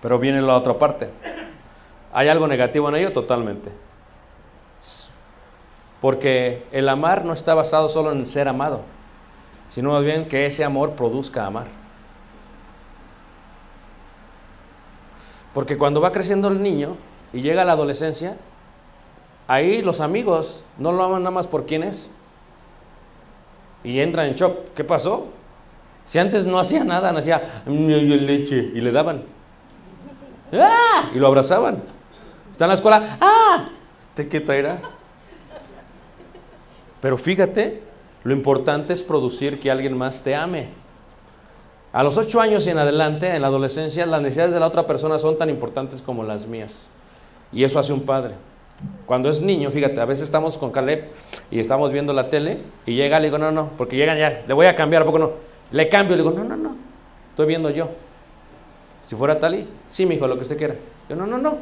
Pero 0.05 0.18
viene 0.18 0.42
la 0.42 0.55
otra 0.55 0.78
parte. 0.78 1.09
¿Hay 2.12 2.28
algo 2.28 2.46
negativo 2.46 2.90
en 2.90 2.96
ello? 2.96 3.11
Totalmente. 3.14 3.70
Porque 6.02 6.66
el 6.72 6.90
amar 6.90 7.24
no 7.24 7.32
está 7.32 7.55
basado 7.55 7.88
solo 7.88 8.12
en 8.12 8.26
ser 8.26 8.46
amado, 8.46 8.82
sino 9.70 9.92
más 9.92 10.05
bien 10.05 10.28
que 10.28 10.44
ese 10.44 10.62
amor 10.62 10.90
produzca 10.90 11.46
amar. 11.46 11.68
Porque 15.55 15.78
cuando 15.78 16.02
va 16.02 16.12
creciendo 16.12 16.48
el 16.48 16.62
niño 16.62 16.98
y 17.32 17.40
llega 17.40 17.62
a 17.62 17.64
la 17.64 17.72
adolescencia, 17.72 18.36
ahí 19.48 19.80
los 19.80 20.02
amigos 20.02 20.66
no 20.76 20.92
lo 20.92 21.02
aman 21.02 21.22
nada 21.22 21.30
más 21.30 21.46
por 21.46 21.64
quién 21.64 21.82
es. 21.82 22.11
Y 23.82 24.00
entran 24.00 24.26
en 24.26 24.34
shock. 24.34 24.74
¿Qué 24.74 24.84
pasó? 24.84 25.28
Si 26.05 26.18
antes 26.18 26.44
no 26.44 26.59
hacía 26.59 26.84
nada, 26.84 27.11
no 27.11 27.20
hacía 27.20 27.62
leche 27.64 28.70
y 28.74 28.82
le 28.82 28.92
daban. 28.92 29.43
¡Ah! 30.55 31.11
Y 31.14 31.18
lo 31.18 31.26
abrazaban. 31.26 31.82
Está 32.52 32.64
en 32.64 32.68
la 32.68 32.74
escuela, 32.74 33.18
¡ah! 33.20 33.68
¿Usted 33.98 34.28
qué 34.28 34.40
traerá? 34.40 34.78
Pero 37.00 37.18
fíjate, 37.18 37.82
lo 38.22 38.32
importante 38.32 38.92
es 38.92 39.02
producir 39.02 39.61
que 39.61 39.70
alguien 39.70 39.96
más 39.96 40.22
te 40.22 40.34
ame. 40.34 40.68
A 41.92 42.02
los 42.02 42.16
ocho 42.16 42.40
años 42.40 42.66
y 42.66 42.70
en 42.70 42.78
adelante, 42.78 43.34
en 43.34 43.42
la 43.42 43.48
adolescencia, 43.48 44.07
las 44.07 44.22
necesidades 44.22 44.52
de 44.52 44.61
la 44.61 44.66
otra 44.66 44.86
persona 44.86 45.18
son 45.18 45.38
tan 45.38 45.50
importantes 45.50 46.02
como 46.02 46.24
las 46.24 46.46
mías. 46.46 46.88
Y 47.52 47.62
eso 47.64 47.78
hace 47.78 47.92
un 47.92 48.00
padre. 48.00 48.34
Cuando 49.07 49.30
es 49.30 49.40
niño, 49.40 49.70
fíjate, 49.70 50.00
a 50.00 50.05
veces 50.05 50.24
estamos 50.24 50.59
con 50.59 50.70
Caleb 50.70 51.11
y 51.50 51.61
estamos 51.61 51.92
viendo 51.92 52.12
la 52.12 52.28
tele 52.28 52.59
y 52.86 52.94
llega, 52.94 53.20
le 53.20 53.26
digo, 53.26 53.38
no, 53.38 53.52
no, 53.52 53.70
porque 53.76 53.96
llegan 53.96 54.18
ya, 54.18 54.42
le 54.46 54.55
voy 54.55 54.66
a 54.66 54.74
cambiar, 54.74 55.02
¿a 55.02 55.05
poco 55.05 55.18
no? 55.18 55.32
Le 55.70 55.88
cambio, 55.88 56.16
le 56.16 56.22
digo, 56.22 56.34
no, 56.34 56.44
no, 56.44 56.57
no, 56.57 56.76
estoy 57.30 57.46
viendo 57.46 57.70
yo. 57.70 57.90
Si 59.07 59.16
fuera 59.16 59.38
Tali, 59.38 59.68
sí, 59.88 60.07
mi 60.07 60.14
hijo, 60.14 60.26
lo 60.26 60.36
que 60.36 60.42
usted 60.42 60.57
quiera. 60.57 60.76
Yo, 61.09 61.16
no, 61.16 61.26
no, 61.26 61.36
no. 61.36 61.59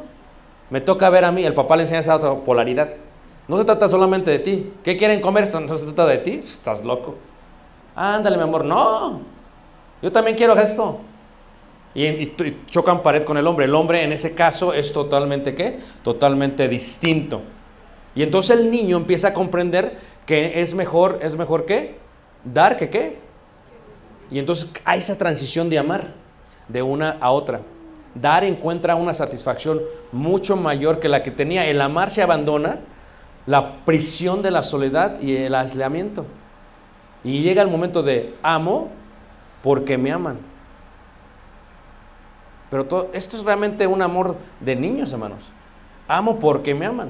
Me 0.69 0.79
toca 0.79 1.09
ver 1.09 1.25
a 1.25 1.31
mí. 1.31 1.43
El 1.43 1.53
papá 1.53 1.75
le 1.75 1.83
enseña 1.83 1.99
esa 1.99 2.15
otra 2.15 2.33
polaridad. 2.35 2.93
No 3.47 3.57
se 3.57 3.65
trata 3.65 3.89
solamente 3.89 4.31
de 4.31 4.39
ti. 4.39 4.73
¿Qué 4.81 4.95
quieren 4.95 5.19
comer? 5.19 5.53
No 5.53 5.77
se 5.77 5.85
trata 5.85 6.05
de 6.05 6.19
ti. 6.19 6.39
Estás 6.41 6.83
loco. 6.85 7.15
Ándale, 7.95 8.37
mi 8.37 8.43
amor. 8.43 8.63
No. 8.63 9.19
Yo 10.01 10.11
también 10.11 10.37
quiero 10.37 10.53
esto. 10.53 10.99
Y, 11.93 12.05
y, 12.05 12.63
chocan 12.67 13.03
pared 13.03 13.25
con 13.25 13.37
el 13.37 13.45
hombre. 13.45 13.65
El 13.65 13.75
hombre 13.75 14.03
en 14.03 14.13
ese 14.13 14.33
caso 14.33 14.73
es 14.73 14.93
totalmente 14.93 15.53
qué? 15.53 15.79
Totalmente 16.01 16.69
distinto. 16.69 17.41
Y 18.15 18.23
entonces 18.23 18.57
el 18.57 18.71
niño 18.71 18.95
empieza 18.95 19.29
a 19.29 19.33
comprender 19.33 19.97
que 20.25 20.61
es 20.61 20.73
mejor, 20.73 21.19
es 21.21 21.35
mejor 21.35 21.65
qué? 21.65 21.97
Dar 22.45 22.77
que 22.77 22.89
qué? 22.89 23.17
Y 24.31 24.39
entonces 24.39 24.69
hay 24.85 24.99
esa 24.99 25.17
transición 25.17 25.69
de 25.69 25.77
amar 25.77 26.22
de 26.67 26.81
una 26.81 27.17
a 27.19 27.31
otra. 27.31 27.61
Dar 28.15 28.43
encuentra 28.43 28.95
una 28.95 29.13
satisfacción 29.13 29.81
mucho 30.11 30.55
mayor 30.55 30.99
que 30.99 31.09
la 31.09 31.23
que 31.23 31.31
tenía. 31.31 31.65
El 31.65 31.81
amar 31.81 32.09
se 32.09 32.21
abandona 32.21 32.79
la 33.45 33.83
prisión 33.85 34.41
de 34.41 34.51
la 34.51 34.63
soledad 34.63 35.19
y 35.19 35.35
el 35.35 35.55
aislamiento. 35.55 36.25
Y 37.23 37.41
llega 37.41 37.61
el 37.61 37.69
momento 37.69 38.03
de 38.03 38.35
amo 38.43 38.89
porque 39.61 39.97
me 39.97 40.11
aman. 40.11 40.37
Pero 42.69 42.85
todo, 42.85 43.09
esto 43.13 43.37
es 43.37 43.43
realmente 43.43 43.87
un 43.87 44.01
amor 44.01 44.35
de 44.59 44.75
niños, 44.75 45.11
hermanos. 45.13 45.51
Amo 46.07 46.39
porque 46.39 46.73
me 46.73 46.85
aman. 46.85 47.09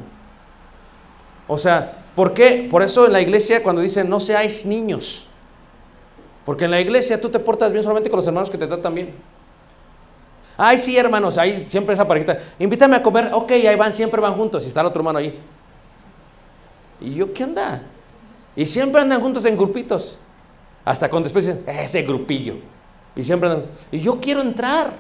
O 1.47 1.58
sea, 1.58 2.04
¿por 2.16 2.34
qué? 2.34 2.68
Por 2.70 2.84
eso 2.84 3.06
en 3.06 3.14
la 3.14 3.22
iglesia 3.22 3.64
cuando 3.64 3.82
dicen 3.82 4.10
no 4.10 4.20
seáis 4.20 4.66
niños. 4.66 5.28
Porque 6.45 6.66
en 6.66 6.72
la 6.72 6.82
iglesia 6.82 7.20
tú 7.20 7.30
te 7.30 7.39
portas 7.39 7.72
bien 7.72 7.84
solamente 7.84 8.10
con 8.10 8.18
los 8.18 8.28
hermanos 8.28 8.49
que 8.49 8.58
te 8.58 8.68
tratan 8.68 8.93
bien. 8.93 9.14
Ay, 10.66 10.78
sí, 10.78 10.97
hermanos, 10.97 11.38
ahí 11.38 11.66
siempre 11.68 11.93
esa 11.93 12.07
parejita. 12.07 12.38
Invítame 12.57 12.95
a 12.95 13.03
comer. 13.03 13.32
Ok, 13.34 13.51
ahí 13.51 13.76
van, 13.76 13.91
siempre 13.91 14.22
van 14.22 14.34
juntos. 14.36 14.64
Y 14.64 14.70
está 14.70 14.80
el 14.80 14.88
otro 14.88 15.01
hermano 15.01 15.20
ahí. 15.20 15.38
¿Y 17.01 17.16
yo 17.16 17.34
qué 17.34 17.43
onda? 17.43 17.84
Y 18.55 18.66
siempre 18.66 19.01
andan 19.01 19.20
juntos 19.20 19.43
en 19.43 19.57
grupitos. 19.57 20.18
Hasta 20.86 21.09
cuando 21.09 21.26
después 21.26 21.45
dicen, 21.45 21.66
ese 21.68 22.03
grupillo. 22.03 22.55
Y 23.14 23.26
siempre 23.26 23.49
andan. 23.49 23.66
Y 23.91 23.99
yo 23.99 24.22
quiero 24.22 24.39
entrar. 24.39 24.93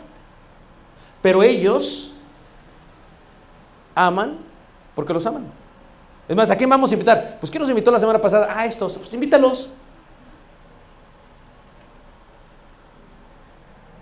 Pero 1.21 1.41
ellos 1.41 2.13
aman 3.95 4.39
porque 4.93 5.13
los 5.13 5.25
aman. 5.25 5.45
Es 6.27 6.35
más, 6.35 6.51
¿a 6.51 6.57
quién 6.57 6.69
vamos 6.69 6.91
a 6.91 6.93
invitar? 6.93 7.37
Pues 7.39 7.49
¿quién 7.49 7.61
nos 7.61 7.69
invitó 7.69 7.89
la 7.89 8.01
semana 8.01 8.19
pasada? 8.19 8.53
A 8.53 8.65
estos. 8.65 8.97
Pues 8.97 9.13
invítalos. 9.13 9.71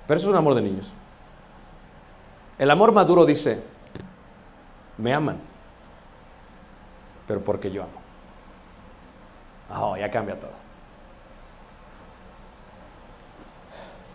Pero 0.08 0.18
eso 0.18 0.28
es 0.28 0.32
un 0.32 0.38
amor 0.40 0.56
de 0.56 0.64
niños. 0.64 0.96
El 2.62 2.70
amor 2.70 2.92
maduro 2.92 3.26
dice, 3.26 3.60
me 4.96 5.12
aman, 5.12 5.40
pero 7.28 7.44
porque 7.44 7.72
yo 7.72 7.82
amo. 7.82 9.84
Oh, 9.84 9.98
ya 9.98 10.12
cambia 10.12 10.40
todo. 10.40 10.52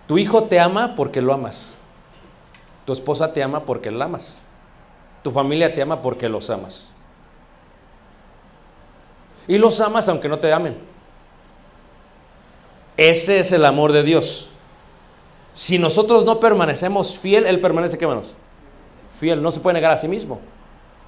Tu 0.06 0.18
hijo 0.18 0.44
te 0.44 0.60
ama 0.60 0.94
porque 0.94 1.20
lo 1.20 1.34
amas. 1.34 1.74
Tu 2.84 2.92
esposa 2.92 3.32
te 3.32 3.42
ama 3.42 3.64
porque 3.64 3.90
la 3.90 4.04
amas. 4.04 4.40
Tu 5.24 5.32
familia 5.32 5.74
te 5.74 5.82
ama 5.82 6.00
porque 6.00 6.28
los 6.28 6.48
amas. 6.48 6.92
Y 9.48 9.58
los 9.58 9.80
amas 9.80 10.08
aunque 10.08 10.28
no 10.28 10.38
te 10.38 10.52
amen. 10.52 10.78
Ese 12.96 13.40
es 13.40 13.50
el 13.50 13.64
amor 13.64 13.90
de 13.90 14.04
Dios. 14.04 14.52
Si 15.56 15.78
nosotros 15.78 16.26
no 16.26 16.38
permanecemos 16.38 17.18
fiel, 17.18 17.46
Él 17.46 17.60
permanece, 17.60 17.96
¿qué 17.96 18.06
manos? 18.06 18.34
Fiel, 19.18 19.42
no 19.42 19.50
se 19.50 19.60
puede 19.60 19.72
negar 19.72 19.90
a 19.90 19.96
sí 19.96 20.06
mismo. 20.06 20.38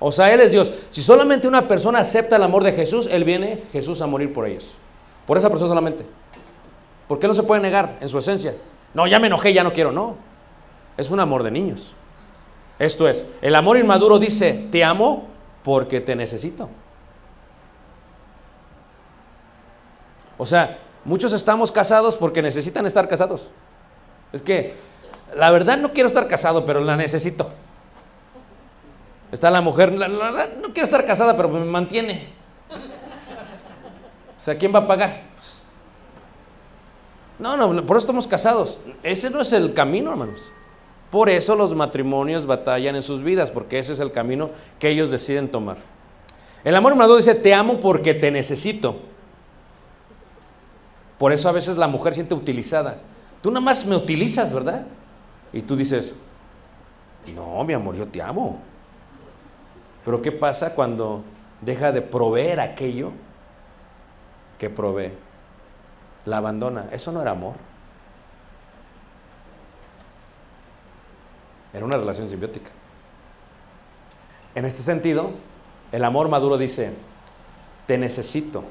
O 0.01 0.11
sea, 0.11 0.33
Él 0.33 0.41
es 0.41 0.53
Dios. 0.53 0.73
Si 0.89 1.03
solamente 1.03 1.47
una 1.47 1.69
persona 1.69 1.99
acepta 1.99 2.37
el 2.37 2.43
amor 2.43 2.65
de 2.65 2.73
Jesús, 2.73 3.07
Él 3.13 3.25
viene, 3.25 3.63
Jesús, 3.73 4.01
a 4.01 4.07
morir 4.07 4.33
por 4.33 4.47
ellos. 4.47 4.73
Por 5.27 5.37
esa 5.37 5.51
persona 5.51 5.69
solamente. 5.69 6.07
¿Por 7.07 7.19
qué 7.19 7.27
no 7.27 7.35
se 7.35 7.43
puede 7.43 7.61
negar 7.61 7.99
en 8.01 8.09
su 8.09 8.17
esencia? 8.17 8.55
No, 8.95 9.07
ya 9.07 9.19
me 9.19 9.27
enojé, 9.27 9.53
ya 9.53 9.63
no 9.63 9.75
quiero. 9.75 9.93
No. 9.93 10.17
Es 10.97 11.11
un 11.11 11.21
amor 11.21 11.43
de 11.43 11.51
niños. 11.51 11.93
Esto 12.79 13.07
es, 13.07 13.27
el 13.43 13.55
amor 13.55 13.77
inmaduro 13.77 14.19
dice, 14.19 14.67
te 14.71 14.83
amo 14.83 15.27
porque 15.63 16.01
te 16.01 16.17
necesito. 16.17 16.71
O 20.39 20.47
sea, 20.47 20.79
muchos 21.05 21.35
estamos 21.35 21.71
casados 21.71 22.17
porque 22.17 22.41
necesitan 22.41 22.87
estar 22.87 23.09
casados. 23.09 23.51
Es 24.33 24.43
que 24.43 24.75
la 25.37 25.51
verdad 25.51 25.79
no 25.79 25.93
quiero 25.93 26.07
estar 26.07 26.29
casado, 26.29 26.65
pero 26.65 26.81
la 26.81 26.97
necesito. 26.97 27.51
Está 29.31 29.51
la 29.51 29.61
mujer, 29.61 29.93
no 29.93 30.73
quiero 30.73 30.85
estar 30.85 31.05
casada, 31.05 31.37
pero 31.37 31.49
me 31.49 31.65
mantiene. 31.65 32.29
O 34.37 34.41
sea, 34.41 34.57
¿quién 34.57 34.75
va 34.75 34.81
a 34.81 34.87
pagar? 34.87 35.23
Pues, 35.35 35.63
no, 37.39 37.57
no, 37.57 37.85
por 37.85 37.97
eso 37.97 38.05
estamos 38.05 38.27
casados. 38.27 38.79
Ese 39.03 39.31
no 39.31 39.41
es 39.41 39.53
el 39.53 39.75
camino, 39.75 40.11
hermanos. 40.11 40.51
Por 41.11 41.29
eso 41.29 41.55
los 41.57 41.75
matrimonios 41.75 42.47
batallan 42.47 42.97
en 42.97 43.03
sus 43.03 43.23
vidas, 43.23 43.51
porque 43.51 43.79
ese 43.79 43.93
es 43.93 44.01
el 44.01 44.13
camino 44.13 44.51
que 44.79 44.91
ellos 44.91 45.11
deciden 45.11 45.51
tomar. 45.51 45.77
El 46.65 46.75
amor 46.77 46.95
maduro 46.97 47.17
dice, 47.17 47.35
te 47.35 47.55
amo 47.55 47.81
porque 47.81 48.15
te 48.15 48.31
necesito. 48.31 48.97
Por 51.19 51.33
eso 51.33 51.49
a 51.49 51.53
veces 51.53 51.77
la 51.77 51.89
mujer 51.89 52.15
siente 52.15 52.35
utilizada. 52.35 52.99
Tú 53.43 53.51
nada 53.51 53.61
más 53.61 53.87
me 53.87 53.97
utilizas, 53.97 54.53
¿verdad? 54.53 54.87
Y 55.53 55.63
tú 55.63 55.77
dices, 55.77 56.15
no, 57.35 57.63
mi 57.65 57.73
amor, 57.73 57.95
yo 57.95 58.07
te 58.07 58.21
amo. 58.21 58.59
Pero 60.05 60.23
¿qué 60.23 60.33
pasa 60.33 60.75
cuando 60.75 61.23
deja 61.61 61.93
de 61.93 62.03
proveer 62.03 62.61
aquello 62.61 63.13
que 64.59 64.71
provee? 64.71 65.13
La 66.25 66.39
abandona. 66.39 66.89
Eso 66.91 67.13
no 67.13 67.23
era 67.23 67.31
amor. 67.31 67.55
Era 71.73 71.85
una 71.85 71.97
relación 71.97 72.29
simbiótica. 72.29 72.71
En 74.55 74.65
este 74.65 74.83
sentido, 74.83 75.31
el 75.93 76.05
amor 76.05 76.29
maduro 76.29 76.59
dice, 76.59 76.93
te 77.87 77.97
necesito 77.99 78.65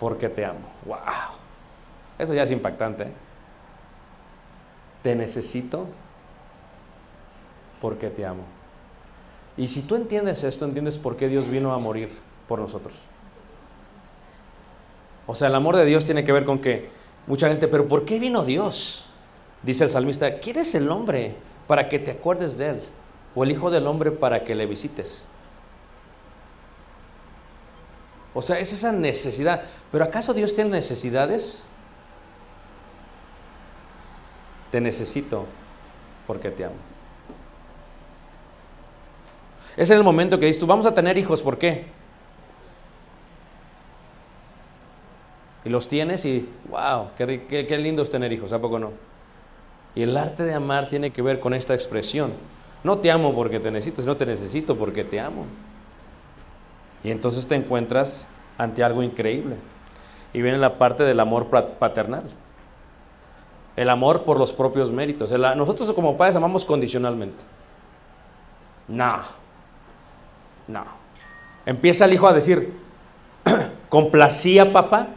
porque 0.00 0.28
te 0.28 0.44
amo. 0.44 0.68
¡Wow! 0.84 1.45
Eso 2.18 2.34
ya 2.34 2.42
es 2.42 2.50
impactante. 2.50 3.08
Te 5.02 5.14
necesito 5.14 5.86
porque 7.80 8.08
te 8.08 8.24
amo. 8.24 8.44
Y 9.56 9.68
si 9.68 9.82
tú 9.82 9.94
entiendes 9.94 10.44
esto, 10.44 10.64
entiendes 10.64 10.98
por 10.98 11.16
qué 11.16 11.28
Dios 11.28 11.48
vino 11.48 11.72
a 11.72 11.78
morir 11.78 12.10
por 12.48 12.58
nosotros. 12.58 12.94
O 15.26 15.34
sea, 15.34 15.48
el 15.48 15.54
amor 15.54 15.76
de 15.76 15.84
Dios 15.84 16.04
tiene 16.04 16.24
que 16.24 16.32
ver 16.32 16.44
con 16.44 16.58
que 16.58 16.88
mucha 17.26 17.48
gente, 17.48 17.68
pero 17.68 17.88
¿por 17.88 18.04
qué 18.04 18.18
vino 18.18 18.44
Dios? 18.44 19.06
Dice 19.62 19.84
el 19.84 19.90
salmista, 19.90 20.38
¿quién 20.38 20.58
es 20.58 20.74
el 20.74 20.90
hombre 20.90 21.34
para 21.66 21.88
que 21.88 21.98
te 21.98 22.12
acuerdes 22.12 22.56
de 22.58 22.70
él? 22.70 22.82
O 23.34 23.44
el 23.44 23.50
hijo 23.50 23.70
del 23.70 23.86
hombre 23.86 24.12
para 24.12 24.44
que 24.44 24.54
le 24.54 24.66
visites. 24.66 25.26
O 28.34 28.42
sea, 28.42 28.58
es 28.58 28.72
esa 28.72 28.92
necesidad. 28.92 29.62
Pero 29.90 30.04
¿acaso 30.04 30.34
Dios 30.34 30.54
tiene 30.54 30.70
necesidades? 30.70 31.64
Te 34.70 34.80
necesito 34.80 35.46
porque 36.26 36.50
te 36.50 36.64
amo. 36.64 36.74
Es 39.76 39.90
en 39.90 39.98
el 39.98 40.04
momento 40.04 40.38
que 40.38 40.46
dices 40.46 40.58
tú, 40.58 40.66
vamos 40.66 40.86
a 40.86 40.94
tener 40.94 41.18
hijos, 41.18 41.42
¿por 41.42 41.58
qué? 41.58 41.86
Y 45.64 45.68
los 45.68 45.88
tienes 45.88 46.24
y, 46.24 46.48
wow, 46.70 47.10
qué, 47.16 47.66
qué 47.68 47.78
lindo 47.78 48.02
es 48.02 48.10
tener 48.10 48.32
hijos, 48.32 48.52
¿a 48.52 48.60
poco 48.60 48.78
no? 48.78 48.92
Y 49.94 50.02
el 50.02 50.16
arte 50.16 50.44
de 50.44 50.54
amar 50.54 50.88
tiene 50.88 51.10
que 51.10 51.22
ver 51.22 51.40
con 51.40 51.54
esta 51.54 51.74
expresión. 51.74 52.32
No 52.84 52.98
te 52.98 53.10
amo 53.10 53.34
porque 53.34 53.58
te 53.58 53.70
necesito, 53.70 54.02
sino 54.02 54.16
te 54.16 54.26
necesito 54.26 54.76
porque 54.76 55.04
te 55.04 55.18
amo. 55.18 55.46
Y 57.02 57.10
entonces 57.10 57.46
te 57.46 57.54
encuentras 57.54 58.28
ante 58.58 58.84
algo 58.84 59.02
increíble. 59.02 59.56
Y 60.32 60.42
viene 60.42 60.58
la 60.58 60.78
parte 60.78 61.02
del 61.02 61.18
amor 61.18 61.48
paternal. 61.48 62.24
El 63.76 63.90
amor 63.90 64.22
por 64.22 64.38
los 64.38 64.54
propios 64.54 64.90
méritos. 64.90 65.30
nosotros 65.30 65.92
como 65.92 66.16
padres 66.16 66.34
amamos 66.34 66.64
condicionalmente. 66.64 67.44
No. 68.88 69.18
No. 70.66 70.84
Empieza 71.66 72.06
el 72.06 72.14
hijo 72.14 72.26
a 72.26 72.32
decir, 72.32 72.72
¿complacía 73.88 74.72
papá? 74.72 75.08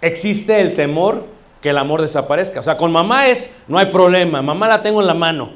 Existe 0.00 0.60
el 0.60 0.74
temor 0.74 1.24
que 1.62 1.70
el 1.70 1.78
amor 1.78 2.02
desaparezca. 2.02 2.60
O 2.60 2.62
sea, 2.62 2.76
con 2.76 2.92
mamá 2.92 3.28
es, 3.28 3.62
no 3.68 3.78
hay 3.78 3.86
problema, 3.86 4.42
mamá 4.42 4.66
la 4.66 4.82
tengo 4.82 5.00
en 5.00 5.06
la 5.06 5.14
mano. 5.14 5.50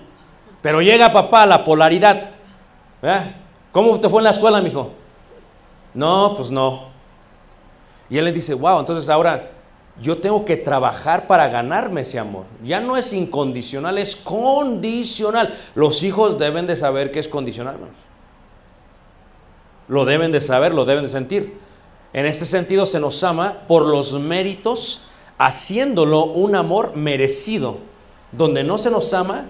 Pero 0.62 0.80
llega 0.80 1.12
papá, 1.12 1.44
la 1.44 1.64
polaridad. 1.64 2.30
¿Cómo 3.72 4.00
te 4.00 4.08
fue 4.08 4.20
en 4.20 4.24
la 4.24 4.30
escuela, 4.30 4.62
mijo? 4.62 4.92
No, 5.92 6.34
pues 6.34 6.50
no. 6.50 6.86
Y 8.08 8.18
él 8.18 8.24
le 8.24 8.32
dice, 8.32 8.54
wow, 8.54 8.80
entonces 8.80 9.08
ahora 9.10 9.50
yo 10.00 10.18
tengo 10.18 10.44
que 10.44 10.56
trabajar 10.56 11.26
para 11.26 11.48
ganarme 11.48 12.02
ese 12.02 12.18
amor. 12.18 12.44
Ya 12.62 12.80
no 12.80 12.96
es 12.96 13.12
incondicional, 13.12 13.96
es 13.96 14.14
condicional. 14.14 15.54
Los 15.74 16.02
hijos 16.02 16.38
deben 16.38 16.66
de 16.66 16.76
saber 16.76 17.10
que 17.10 17.18
es 17.18 17.28
condicional. 17.28 17.76
Lo 19.88 20.04
deben 20.04 20.32
de 20.32 20.40
saber, 20.40 20.74
lo 20.74 20.84
deben 20.84 21.04
de 21.04 21.08
sentir. 21.08 21.58
En 22.12 22.26
este 22.26 22.44
sentido 22.44 22.84
se 22.84 23.00
nos 23.00 23.22
ama 23.24 23.62
por 23.66 23.86
los 23.86 24.18
méritos, 24.18 25.08
haciéndolo 25.38 26.24
un 26.24 26.56
amor 26.56 26.94
merecido, 26.94 27.78
donde 28.32 28.64
no 28.64 28.78
se 28.78 28.90
nos 28.90 29.12
ama, 29.14 29.46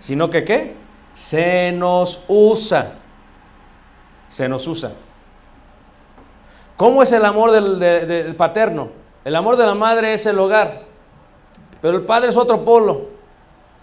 sino 0.00 0.28
que 0.28 0.44
qué? 0.44 0.74
Se 1.12 1.70
nos 1.70 2.20
usa. 2.26 2.94
Se 4.28 4.48
nos 4.48 4.66
usa. 4.66 4.92
¿Cómo 6.76 7.02
es 7.02 7.12
el 7.12 7.24
amor 7.24 7.52
del 7.52 8.34
paterno? 8.34 9.03
El 9.24 9.36
amor 9.36 9.56
de 9.56 9.66
la 9.66 9.74
madre 9.74 10.12
es 10.12 10.26
el 10.26 10.38
hogar, 10.38 10.82
pero 11.80 11.96
el 11.96 12.02
padre 12.02 12.28
es 12.28 12.36
otro 12.36 12.64
polo. 12.64 13.14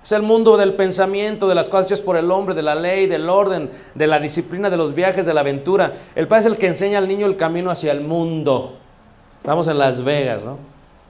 Es 0.03 0.11
el 0.11 0.23
mundo 0.23 0.57
del 0.57 0.73
pensamiento, 0.73 1.47
de 1.47 1.53
las 1.53 1.69
cosas 1.69 1.85
hechas 1.85 2.01
por 2.01 2.17
el 2.17 2.31
hombre, 2.31 2.55
de 2.55 2.63
la 2.63 2.73
ley, 2.73 3.05
del 3.05 3.29
orden, 3.29 3.69
de 3.93 4.07
la 4.07 4.19
disciplina, 4.19 4.69
de 4.69 4.77
los 4.77 4.95
viajes, 4.95 5.25
de 5.27 5.33
la 5.33 5.41
aventura. 5.41 5.93
El 6.15 6.27
padre 6.27 6.39
es 6.41 6.45
el 6.47 6.57
que 6.57 6.67
enseña 6.67 6.97
al 6.97 7.07
niño 7.07 7.27
el 7.27 7.37
camino 7.37 7.69
hacia 7.69 7.91
el 7.91 8.01
mundo. 8.01 8.77
Estamos 9.37 9.67
en 9.67 9.77
Las 9.77 10.03
Vegas, 10.03 10.43
¿no? 10.43 10.57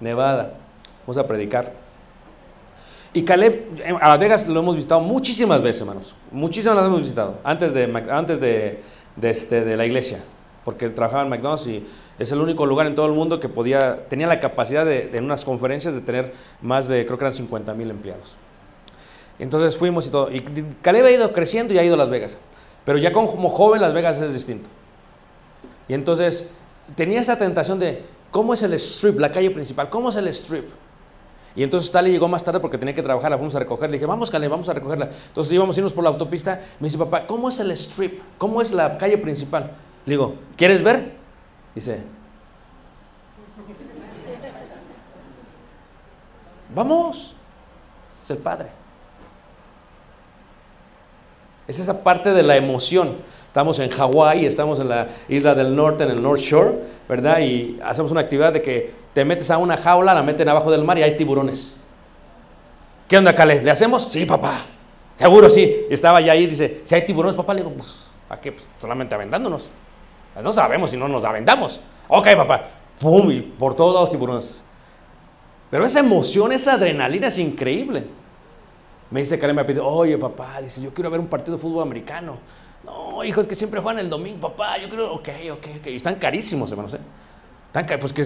Nevada. 0.01 0.53
Vamos 1.05 1.17
a 1.17 1.25
predicar. 1.25 1.71
Y 3.13 3.23
Caleb, 3.23 3.81
a 4.01 4.09
Las 4.09 4.19
Vegas 4.19 4.47
lo 4.47 4.59
hemos 4.59 4.75
visitado 4.75 4.99
muchísimas 4.99 5.61
veces, 5.61 5.81
hermanos. 5.81 6.15
Muchísimas 6.29 6.75
las 6.75 6.85
hemos 6.85 7.01
visitado. 7.01 7.39
Antes 7.45 7.73
de, 7.73 8.03
antes 8.09 8.41
de, 8.41 8.81
este, 9.21 9.63
de 9.63 9.77
la 9.77 9.85
iglesia. 9.85 10.21
Porque 10.63 10.89
trabajaba 10.89 11.23
en 11.23 11.29
McDonald's 11.29 11.67
y 11.67 11.83
es 12.19 12.31
el 12.31 12.39
único 12.39 12.65
lugar 12.65 12.85
en 12.85 12.95
todo 12.95 13.07
el 13.07 13.13
mundo 13.13 13.39
que 13.39 13.49
podía, 13.49 14.07
tenía 14.07 14.27
la 14.27 14.39
capacidad 14.39 14.85
de, 14.85 15.09
en 15.13 15.23
unas 15.23 15.43
conferencias 15.43 15.95
de 15.95 16.01
tener 16.01 16.33
más 16.61 16.87
de, 16.87 17.05
creo 17.05 17.17
que 17.17 17.23
eran 17.23 17.33
50 17.33 17.73
mil 17.73 17.89
empleados. 17.89 18.37
Entonces 19.39 19.75
fuimos 19.77 20.05
y 20.05 20.11
todo. 20.11 20.31
Y 20.31 20.41
Caleb 20.81 21.05
ha 21.05 21.11
ido 21.11 21.33
creciendo 21.33 21.73
y 21.73 21.79
ha 21.79 21.83
ido 21.83 21.95
a 21.95 21.97
Las 21.97 22.09
Vegas. 22.09 22.37
Pero 22.85 22.99
ya 22.99 23.11
como 23.11 23.49
joven 23.49 23.81
Las 23.81 23.93
Vegas 23.93 24.21
es 24.21 24.33
distinto. 24.33 24.69
Y 25.87 25.93
entonces 25.93 26.47
tenía 26.95 27.21
esa 27.21 27.37
tentación 27.37 27.79
de, 27.79 28.03
¿cómo 28.29 28.53
es 28.53 28.61
el 28.63 28.73
strip, 28.73 29.19
la 29.19 29.31
calle 29.31 29.49
principal? 29.49 29.89
¿Cómo 29.89 30.09
es 30.09 30.15
el 30.15 30.27
strip? 30.27 30.65
Y 31.55 31.63
entonces 31.63 31.91
Tali 31.91 32.11
llegó 32.11 32.27
más 32.27 32.43
tarde 32.43 32.59
porque 32.59 32.77
tenía 32.77 32.93
que 32.93 33.03
trabajar, 33.03 33.29
la 33.29 33.37
fuimos 33.37 33.55
a 33.55 33.59
recoger. 33.59 33.89
Le 33.89 33.97
dije, 33.97 34.05
vamos, 34.05 34.31
Caleb, 34.31 34.49
vamos 34.49 34.69
a 34.69 34.73
recogerla. 34.73 35.09
Entonces 35.27 35.51
íbamos 35.51 35.75
a 35.75 35.79
irnos 35.79 35.93
por 35.93 36.03
la 36.03 36.11
autopista. 36.11 36.61
Me 36.79 36.87
dice, 36.87 36.97
papá, 36.97 37.27
¿cómo 37.27 37.49
es 37.49 37.59
el 37.59 37.71
strip? 37.71 38.21
¿Cómo 38.37 38.61
es 38.61 38.71
la 38.71 38.97
calle 38.97 39.17
principal? 39.17 39.71
Le 40.05 40.13
digo, 40.13 40.35
¿quieres 40.57 40.81
ver? 40.81 41.13
Dice, 41.75 42.01
vamos. 46.73 47.33
Es 48.21 48.29
el 48.29 48.37
padre. 48.37 48.69
Es 51.67 51.79
esa 51.79 52.03
parte 52.03 52.33
de 52.33 52.43
la 52.43 52.55
emoción. 52.55 53.17
Estamos 53.47 53.79
en 53.79 53.89
Hawái, 53.89 54.45
estamos 54.45 54.79
en 54.79 54.89
la 54.89 55.07
isla 55.27 55.55
del 55.55 55.75
norte, 55.75 56.03
en 56.03 56.11
el 56.11 56.21
North 56.21 56.39
Shore, 56.39 56.79
¿verdad? 57.07 57.39
Y 57.39 57.79
hacemos 57.83 58.11
una 58.11 58.21
actividad 58.21 58.53
de 58.53 58.61
que 58.61 58.93
te 59.13 59.25
metes 59.25 59.51
a 59.51 59.57
una 59.57 59.77
jaula, 59.77 60.13
la 60.13 60.23
meten 60.23 60.47
abajo 60.49 60.71
del 60.71 60.83
mar 60.83 60.97
y 60.97 61.03
hay 61.03 61.17
tiburones. 61.17 61.77
¿Qué 63.07 63.17
onda, 63.17 63.35
Cale? 63.35 63.61
¿Le 63.61 63.69
hacemos? 63.69 64.03
Sí, 64.09 64.25
papá. 64.25 64.65
Seguro 65.15 65.49
sí. 65.49 65.85
Y 65.89 65.93
estaba 65.93 66.21
ya 66.21 66.31
ahí, 66.31 66.47
dice, 66.47 66.81
si 66.83 66.95
hay 66.95 67.05
tiburones, 67.05 67.35
papá, 67.35 67.53
le 67.53 67.61
digo, 67.61 67.73
pues, 67.73 68.07
¿a 68.29 68.39
qué? 68.39 68.53
Pues, 68.53 68.69
solamente 68.77 69.13
aventándonos. 69.13 69.69
No 70.41 70.51
sabemos 70.51 70.91
si 70.91 70.97
no 70.97 71.07
nos 71.07 71.23
aventamos. 71.23 71.81
Ok, 72.07 72.27
papá. 72.35 72.69
¡Pum! 72.99 73.31
Y 73.31 73.41
por 73.41 73.75
todos 73.75 73.93
lados 73.93 74.09
tiburones. 74.09 74.63
Pero 75.69 75.85
esa 75.85 75.99
emoción, 75.99 76.51
esa 76.51 76.73
adrenalina 76.73 77.27
es 77.27 77.37
increíble. 77.37 78.05
Me 79.09 79.21
dice 79.21 79.37
Cale, 79.37 79.53
me 79.53 79.65
pide, 79.65 79.79
oye, 79.79 80.17
papá, 80.17 80.61
dice, 80.61 80.81
yo 80.81 80.93
quiero 80.93 81.09
ver 81.09 81.19
un 81.19 81.27
partido 81.27 81.57
de 81.57 81.61
fútbol 81.61 81.83
americano. 81.83 82.37
No, 82.85 83.23
hijo, 83.23 83.41
es 83.41 83.47
que 83.47 83.55
siempre 83.55 83.79
juegan 83.81 83.99
el 83.99 84.09
domingo, 84.09 84.39
papá. 84.39 84.77
Yo 84.77 84.89
creo, 84.89 85.13
ok, 85.13 85.29
ok, 85.53 85.67
ok. 85.79 85.87
Están 85.87 86.15
carísimos, 86.15 86.71
hermanos. 86.71 86.93
¿eh? 86.93 86.99
Están 87.73 87.99
pues 87.99 88.11
que 88.11 88.25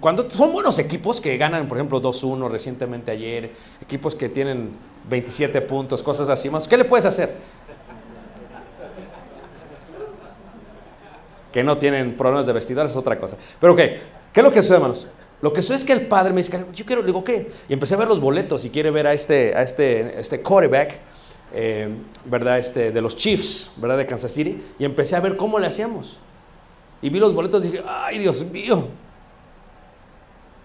cuando 0.00 0.28
son 0.28 0.52
buenos 0.52 0.78
equipos 0.80 1.20
que 1.20 1.36
ganan, 1.36 1.68
por 1.68 1.78
ejemplo, 1.78 2.02
2-1 2.02 2.50
recientemente 2.50 3.12
ayer, 3.12 3.52
equipos 3.80 4.16
que 4.16 4.28
tienen 4.28 4.70
27 5.08 5.60
puntos, 5.60 6.02
cosas 6.02 6.28
así, 6.28 6.50
¿qué 6.68 6.76
le 6.76 6.84
puedes 6.84 7.06
hacer? 7.06 7.36
Que 11.52 11.64
no 11.64 11.78
tienen 11.78 12.16
problemas 12.16 12.46
de 12.46 12.52
vestidores 12.52 12.92
es 12.92 12.96
otra 12.96 13.18
cosa. 13.18 13.36
Pero, 13.60 13.72
ok, 13.72 13.78
¿qué 13.78 14.40
es 14.40 14.42
lo 14.42 14.50
que 14.50 14.62
sucede, 14.62 14.76
hermanos? 14.76 15.06
Lo 15.42 15.52
que 15.52 15.62
sucede 15.62 15.78
es 15.78 15.84
que 15.84 15.92
el 15.92 16.06
padre 16.06 16.32
me 16.32 16.42
dice, 16.42 16.64
yo 16.74 16.84
quiero, 16.84 17.00
le 17.00 17.06
digo, 17.06 17.24
¿qué? 17.24 17.50
Y 17.68 17.72
empecé 17.72 17.94
a 17.94 17.96
ver 17.96 18.08
los 18.08 18.20
boletos 18.20 18.64
y 18.64 18.70
quiere 18.70 18.90
ver 18.90 19.06
a 19.06 19.12
este, 19.12 19.54
a 19.54 19.62
este, 19.62 20.20
este 20.20 20.42
quarterback 20.42 21.00
eh, 21.52 21.88
¿verdad? 22.24 22.58
Este, 22.58 22.92
de 22.92 23.00
los 23.00 23.16
Chiefs, 23.16 23.72
¿verdad? 23.76 23.98
De 23.98 24.06
Kansas 24.06 24.32
City, 24.32 24.62
y 24.78 24.84
empecé 24.84 25.16
a 25.16 25.20
ver 25.20 25.36
cómo 25.36 25.58
le 25.58 25.66
hacíamos. 25.66 26.18
Y 27.02 27.10
vi 27.10 27.18
los 27.18 27.34
boletos 27.34 27.64
y 27.64 27.70
dije, 27.70 27.84
ay, 27.86 28.18
Dios 28.18 28.44
mío. 28.44 28.88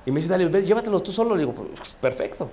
Y 0.05 0.11
me 0.11 0.17
dice, 0.17 0.29
dale, 0.29 0.61
llévatelo 0.61 1.01
tú 1.01 1.11
solo. 1.11 1.35
Le 1.35 1.39
digo, 1.39 1.53
pues, 1.53 1.95
perfecto. 1.99 2.49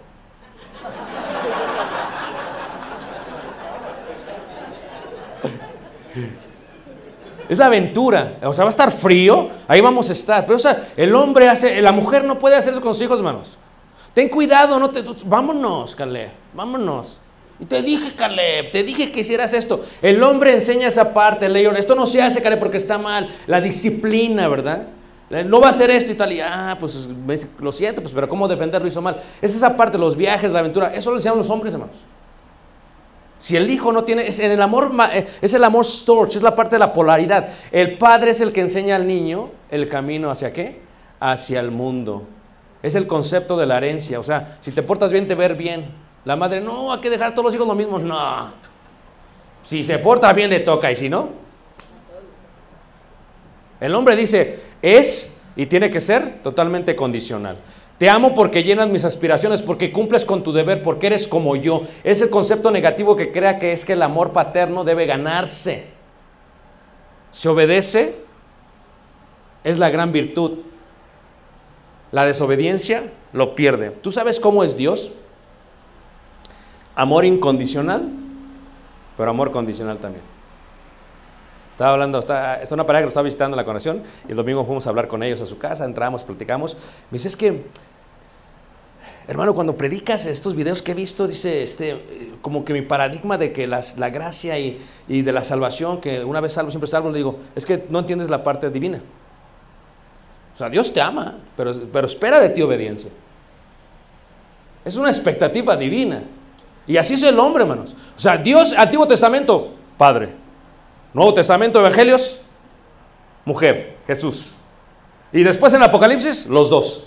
Es 7.48 7.58
la 7.58 7.66
aventura. 7.66 8.38
O 8.42 8.52
sea, 8.52 8.64
va 8.64 8.68
a 8.68 8.70
estar 8.70 8.90
frío, 8.92 9.50
ahí 9.68 9.80
vamos 9.80 10.08
a 10.10 10.12
estar. 10.12 10.46
Pero, 10.46 10.56
o 10.56 10.60
sea, 10.60 10.88
el 10.96 11.14
hombre 11.14 11.48
hace, 11.48 11.80
la 11.82 11.92
mujer 11.92 12.24
no 12.24 12.38
puede 12.38 12.56
hacer 12.56 12.72
eso 12.72 12.82
con 12.82 12.94
sus 12.94 13.02
hijos, 13.02 13.18
hermanos. 13.18 13.58
Ten 14.14 14.28
cuidado, 14.28 14.78
no 14.78 14.90
te, 14.90 15.02
vámonos, 15.24 15.94
Caleb, 15.94 16.30
vámonos. 16.52 17.18
Y 17.58 17.64
te 17.64 17.80
dije, 17.80 18.14
Caleb, 18.14 18.70
te 18.70 18.82
dije 18.82 19.12
que 19.12 19.20
hicieras 19.20 19.52
esto. 19.52 19.84
El 20.02 20.22
hombre 20.22 20.52
enseña 20.52 20.88
esa 20.88 21.14
parte, 21.14 21.48
León. 21.48 21.76
Esto 21.76 21.94
no 21.94 22.06
se 22.06 22.20
hace, 22.20 22.42
Caleb, 22.42 22.58
porque 22.58 22.76
está 22.76 22.98
mal. 22.98 23.28
La 23.46 23.60
disciplina, 23.60 24.48
¿verdad? 24.48 24.88
No 25.46 25.60
va 25.60 25.68
a 25.68 25.70
hacer 25.70 25.90
esto 25.90 26.12
y 26.12 26.14
tal. 26.14 26.32
Y, 26.32 26.40
ah, 26.40 26.76
pues 26.78 27.08
lo 27.58 27.72
siento, 27.72 28.02
pues, 28.02 28.12
pero 28.12 28.28
¿cómo 28.28 28.48
defenderlo 28.48 28.86
hizo 28.86 29.00
mal? 29.00 29.22
Es 29.40 29.54
esa 29.54 29.76
parte, 29.76 29.96
los 29.96 30.16
viajes, 30.16 30.52
la 30.52 30.58
aventura. 30.58 30.92
Eso 30.94 31.10
lo 31.10 31.16
enseñan 31.16 31.38
los 31.38 31.48
hombres, 31.48 31.72
hermanos. 31.72 31.96
Si 33.42 33.56
el 33.56 33.68
hijo 33.68 33.90
no 33.90 34.04
tiene, 34.04 34.28
es 34.28 34.38
en 34.38 34.52
el 34.52 34.62
amor, 34.62 34.92
eh, 35.12 35.26
es 35.40 35.52
el 35.52 35.64
amor 35.64 35.84
storch, 35.84 36.36
es 36.36 36.42
la 36.42 36.54
parte 36.54 36.76
de 36.76 36.78
la 36.78 36.92
polaridad. 36.92 37.48
El 37.72 37.98
padre 37.98 38.30
es 38.30 38.40
el 38.40 38.52
que 38.52 38.60
enseña 38.60 38.94
al 38.94 39.04
niño 39.04 39.50
el 39.68 39.88
camino 39.88 40.30
hacia 40.30 40.52
qué? 40.52 40.80
Hacia 41.18 41.58
el 41.58 41.72
mundo. 41.72 42.22
Es 42.84 42.94
el 42.94 43.08
concepto 43.08 43.56
de 43.56 43.66
la 43.66 43.78
herencia. 43.78 44.20
O 44.20 44.22
sea, 44.22 44.58
si 44.60 44.70
te 44.70 44.84
portas 44.84 45.10
bien, 45.10 45.26
te 45.26 45.34
ver 45.34 45.56
bien. 45.56 45.90
La 46.24 46.36
madre, 46.36 46.60
no, 46.60 46.92
hay 46.92 47.00
que 47.00 47.10
dejar 47.10 47.32
a 47.32 47.34
todos 47.34 47.46
los 47.46 47.54
hijos 47.56 47.66
lo 47.66 47.74
mismo. 47.74 47.98
No. 47.98 48.52
Si 49.64 49.82
se 49.82 49.98
porta 49.98 50.32
bien, 50.32 50.48
le 50.48 50.60
toca, 50.60 50.92
y 50.92 50.94
si 50.94 51.08
no. 51.08 51.30
El 53.80 53.92
hombre 53.96 54.14
dice, 54.14 54.60
es 54.80 55.36
y 55.56 55.66
tiene 55.66 55.90
que 55.90 56.00
ser 56.00 56.44
totalmente 56.44 56.94
condicional. 56.94 57.56
Te 58.02 58.10
amo 58.10 58.34
porque 58.34 58.64
llenas 58.64 58.88
mis 58.88 59.04
aspiraciones, 59.04 59.62
porque 59.62 59.92
cumples 59.92 60.24
con 60.24 60.42
tu 60.42 60.52
deber, 60.52 60.82
porque 60.82 61.06
eres 61.06 61.28
como 61.28 61.54
yo. 61.54 61.82
Es 62.02 62.20
el 62.20 62.30
concepto 62.30 62.72
negativo 62.72 63.14
que 63.14 63.30
crea 63.30 63.60
que 63.60 63.70
es 63.70 63.84
que 63.84 63.92
el 63.92 64.02
amor 64.02 64.32
paterno 64.32 64.82
debe 64.82 65.06
ganarse. 65.06 65.84
Se 67.30 67.48
obedece, 67.48 68.16
es 69.62 69.78
la 69.78 69.88
gran 69.88 70.10
virtud. 70.10 70.62
La 72.10 72.24
desobediencia 72.24 73.04
lo 73.32 73.54
pierde. 73.54 73.90
¿Tú 73.90 74.10
sabes 74.10 74.40
cómo 74.40 74.64
es 74.64 74.76
Dios? 74.76 75.12
Amor 76.96 77.24
incondicional, 77.24 78.08
pero 79.16 79.30
amor 79.30 79.52
condicional 79.52 79.98
también. 79.98 80.24
Estaba 81.70 81.92
hablando, 81.92 82.18
está, 82.18 82.60
es 82.60 82.72
una 82.72 82.84
pareja 82.84 83.02
que 83.02 83.06
lo 83.06 83.10
estaba 83.10 83.24
visitando 83.24 83.54
en 83.54 83.58
la 83.58 83.64
conexión 83.64 84.02
y 84.26 84.32
el 84.32 84.36
domingo 84.36 84.64
fuimos 84.64 84.88
a 84.88 84.90
hablar 84.90 85.06
con 85.06 85.22
ellos 85.22 85.40
a 85.40 85.46
su 85.46 85.56
casa, 85.56 85.84
entramos, 85.84 86.24
platicamos. 86.24 86.76
Me 87.10 87.16
dice, 87.18 87.28
es 87.28 87.36
que, 87.36 87.62
hermano, 89.28 89.54
cuando 89.54 89.76
predicas 89.76 90.26
estos 90.26 90.54
videos 90.54 90.82
que 90.82 90.92
he 90.92 90.94
visto, 90.94 91.26
dice, 91.26 91.62
este, 91.62 92.32
como 92.42 92.64
que 92.64 92.72
mi 92.72 92.82
paradigma 92.82 93.38
de 93.38 93.52
que 93.52 93.66
las, 93.66 93.98
la 93.98 94.10
gracia 94.10 94.58
y, 94.58 94.80
y, 95.08 95.22
de 95.22 95.32
la 95.32 95.44
salvación, 95.44 96.00
que 96.00 96.24
una 96.24 96.40
vez 96.40 96.52
salvo, 96.52 96.70
siempre 96.70 96.88
salvo, 96.88 97.10
le 97.10 97.18
digo, 97.18 97.38
es 97.54 97.64
que 97.64 97.84
no 97.88 98.00
entiendes 98.00 98.28
la 98.28 98.42
parte 98.42 98.70
divina. 98.70 99.00
O 100.54 100.56
sea, 100.56 100.68
Dios 100.68 100.92
te 100.92 101.00
ama, 101.00 101.38
pero, 101.56 101.74
pero 101.92 102.06
espera 102.06 102.38
de 102.40 102.50
ti 102.50 102.62
obediencia. 102.62 103.10
Es 104.84 104.96
una 104.96 105.08
expectativa 105.08 105.76
divina. 105.76 106.22
Y 106.86 106.96
así 106.96 107.14
es 107.14 107.22
el 107.22 107.38
hombre, 107.38 107.62
hermanos. 107.62 107.94
O 108.16 108.18
sea, 108.18 108.36
Dios, 108.36 108.74
Antiguo 108.76 109.06
Testamento, 109.06 109.72
Padre. 109.96 110.30
Nuevo 111.14 111.32
Testamento, 111.32 111.78
Evangelios, 111.78 112.40
mujer, 113.44 113.98
Jesús. 114.06 114.56
Y 115.32 115.42
después 115.42 115.72
en 115.74 115.82
Apocalipsis, 115.82 116.46
los 116.46 116.68
dos. 116.70 117.06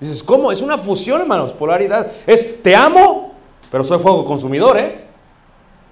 Dices, 0.00 0.22
¿cómo? 0.22 0.52
Es 0.52 0.62
una 0.62 0.78
fusión, 0.78 1.20
hermanos, 1.20 1.52
polaridad. 1.52 2.10
Es, 2.26 2.62
te 2.62 2.74
amo, 2.74 3.34
pero 3.70 3.82
soy 3.82 3.98
fuego 3.98 4.24
consumidor, 4.24 4.78
¿eh? 4.78 5.04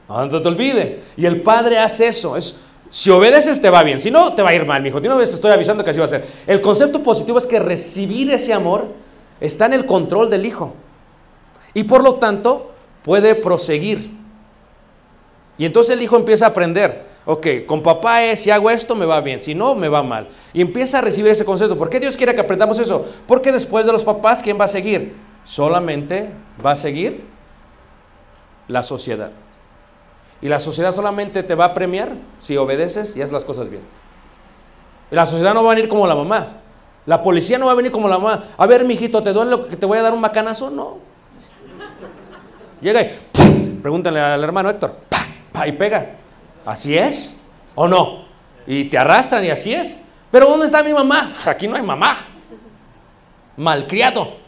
No 0.09 0.29
te 0.29 0.49
olvide. 0.49 1.03
Y 1.17 1.27
el 1.27 1.43
Padre 1.43 1.79
hace 1.79 2.09
eso. 2.09 2.37
Es, 2.37 2.57
si 2.89 3.11
obedeces 3.11 3.61
te 3.61 3.69
va 3.69 3.83
bien, 3.83 3.99
si 3.99 4.11
no 4.11 4.35
te 4.35 4.43
va 4.43 4.51
a 4.51 4.55
ir 4.55 4.65
mal, 4.65 4.81
mi 4.83 4.89
hijo. 4.89 5.01
De 5.01 5.09
una 5.09 5.17
vez 5.17 5.31
te 5.31 5.35
estoy 5.35 5.51
avisando 5.51 5.83
que 5.83 5.91
así 5.91 5.99
va 5.99 6.05
a 6.05 6.09
ser. 6.09 6.25
El 6.47 6.61
concepto 6.61 7.03
positivo 7.03 7.39
es 7.39 7.47
que 7.47 7.59
recibir 7.59 8.31
ese 8.31 8.53
amor 8.53 8.87
está 9.41 9.67
en 9.67 9.73
el 9.73 9.87
control 9.87 10.31
del 10.31 10.47
Hijo 10.47 10.73
y 11.75 11.85
por 11.85 12.03
lo 12.03 12.15
tanto 12.15 12.73
puede 13.03 13.35
proseguir. 13.35 14.11
Y 15.59 15.65
entonces 15.65 15.95
el 15.95 16.03
hijo 16.03 16.17
empieza 16.17 16.47
a 16.47 16.49
aprender, 16.49 17.05
ok, 17.27 17.47
con 17.67 17.83
papá 17.83 18.23
es, 18.23 18.41
si 18.41 18.51
hago 18.51 18.71
esto 18.71 18.95
me 18.95 19.05
va 19.05 19.21
bien, 19.21 19.41
si 19.41 19.55
no 19.55 19.75
me 19.75 19.89
va 19.89 20.03
mal. 20.03 20.29
Y 20.55 20.61
empieza 20.61 20.99
a 20.99 21.01
recibir 21.03 21.33
ese 21.33 21.45
concepto. 21.45 21.77
¿Por 21.77 21.91
qué 21.91 22.01
Dios 22.01 22.17
quiere 22.17 22.35
que 22.35 22.41
aprendamos 22.41 22.79
eso? 22.79 23.05
Porque 23.27 23.53
después 23.53 23.85
de 23.85 23.93
los 23.93 24.05
papás, 24.05 24.43
¿quién 24.43 24.59
va 24.59 24.65
a 24.65 24.69
seguir? 24.69 25.15
Solamente 25.45 26.31
va 26.65 26.71
a 26.71 26.77
seguir 26.77 27.25
la 28.69 28.83
sociedad. 28.83 29.33
Y 30.41 30.49
la 30.49 30.61
sociedad 30.61 30.95
solamente 30.95 31.43
te 31.43 31.55
va 31.55 31.67
a 31.67 31.75
premiar 31.75 32.13
si 32.41 32.57
obedeces 32.57 33.17
y 33.17 33.23
haces 33.23 33.33
las 33.33 33.45
cosas 33.45 33.69
bien. 33.69 33.83
La 35.11 35.27
sociedad 35.27 35.55
no 35.55 35.65
va 35.65 35.73
a 35.73 35.75
venir 35.75 35.89
como 35.89 36.07
la 36.07 36.15
mamá. 36.15 36.61
La 37.07 37.23
policía 37.23 37.59
no 37.59 37.67
va 37.67 37.73
a 37.73 37.77
venir 37.77 37.93
como 37.93 38.09
la 38.09 38.19
mamá. 38.19 38.45
A 38.57 38.67
ver, 38.67 38.85
mijito, 38.85 39.23
¿te 39.23 39.33
duele 39.33 39.51
lo 39.51 39.67
que 39.67 39.77
te 39.77 39.87
voy 39.87 39.99
a 39.99 40.03
dar 40.03 40.13
un 40.13 40.21
macanazo? 40.21 40.71
No. 40.71 40.99
Llega 42.81 43.03
y 43.03 43.79
pregúntale 43.81 44.21
al 44.21 44.43
hermano 44.43 44.69
Héctor. 44.71 44.97
y 45.67 45.73
pega. 45.73 46.26
¿Así 46.67 46.99
es? 46.99 47.37
¿O 47.77 47.87
no? 47.87 48.27
Y 48.67 48.87
te 48.87 48.99
arrastran 48.99 49.45
y 49.45 49.51
así 49.51 49.73
es. 49.73 49.99
Pero 50.31 50.49
¿dónde 50.49 50.67
está 50.67 50.83
mi 50.83 50.93
mamá? 50.93 51.29
Pues 51.33 51.47
aquí 51.47 51.69
no 51.69 51.77
hay 51.77 51.83
mamá. 51.83 52.17
Malcriado. 53.57 54.45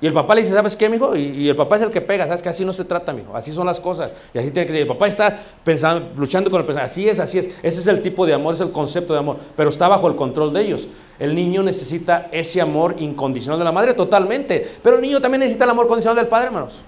Y 0.00 0.06
el 0.06 0.12
papá 0.12 0.34
le 0.34 0.40
dice, 0.40 0.52
¿sabes 0.52 0.74
qué, 0.74 0.88
mijo? 0.88 1.14
Y, 1.14 1.48
el 1.48 1.54
papá 1.54 1.76
es 1.76 1.82
el 1.82 1.90
que 1.90 2.00
pega, 2.00 2.26
¿sabes 2.26 2.42
que 2.42 2.48
así 2.48 2.64
no 2.64 2.72
se 2.72 2.84
trata, 2.84 3.12
mijo? 3.12 3.36
Así 3.36 3.52
son 3.52 3.66
las 3.66 3.78
cosas. 3.78 4.12
Y 4.34 4.38
así 4.38 4.50
tiene 4.50 4.66
que 4.66 4.72
ser. 4.72 4.82
El 4.82 4.88
papá 4.88 5.06
está 5.06 5.38
pensando, 5.62 6.10
luchando 6.16 6.50
con 6.50 6.60
el 6.60 6.66
pensamiento. 6.66 6.90
Así 6.92 7.08
es, 7.08 7.20
así 7.20 7.38
es. 7.38 7.46
Ese 7.62 7.80
es 7.80 7.86
el 7.86 8.02
tipo 8.02 8.26
de 8.26 8.34
amor, 8.34 8.54
es 8.54 8.60
el 8.60 8.72
concepto 8.72 9.12
de 9.12 9.20
amor. 9.20 9.36
Pero 9.54 9.70
está 9.70 9.86
bajo 9.86 10.08
el 10.08 10.16
control 10.16 10.52
de 10.52 10.62
ellos. 10.62 10.88
El 11.20 11.34
niño 11.36 11.62
necesita 11.62 12.28
ese 12.32 12.60
amor 12.60 12.96
incondicional 12.98 13.60
de 13.60 13.64
la 13.64 13.70
madre 13.70 13.94
totalmente. 13.94 14.78
Pero 14.82 14.96
el 14.96 15.02
niño 15.02 15.20
también 15.20 15.40
necesita 15.40 15.64
el 15.64 15.70
amor 15.70 15.86
condicional 15.86 16.16
del 16.16 16.26
padre, 16.26 16.46
hermanos. 16.46 16.82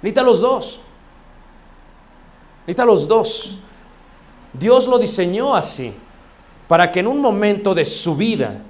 Necesita 0.00 0.22
los 0.22 0.40
dos. 0.40 0.80
Necesita 2.66 2.84
los 2.84 3.06
dos. 3.06 3.58
Dios 4.52 4.86
lo 4.86 4.98
diseñó 4.98 5.54
así. 5.54 5.94
Para 6.68 6.90
que 6.90 7.00
en 7.00 7.06
un 7.06 7.20
momento 7.20 7.74
de 7.74 7.84
su 7.84 8.16
vida 8.16 8.62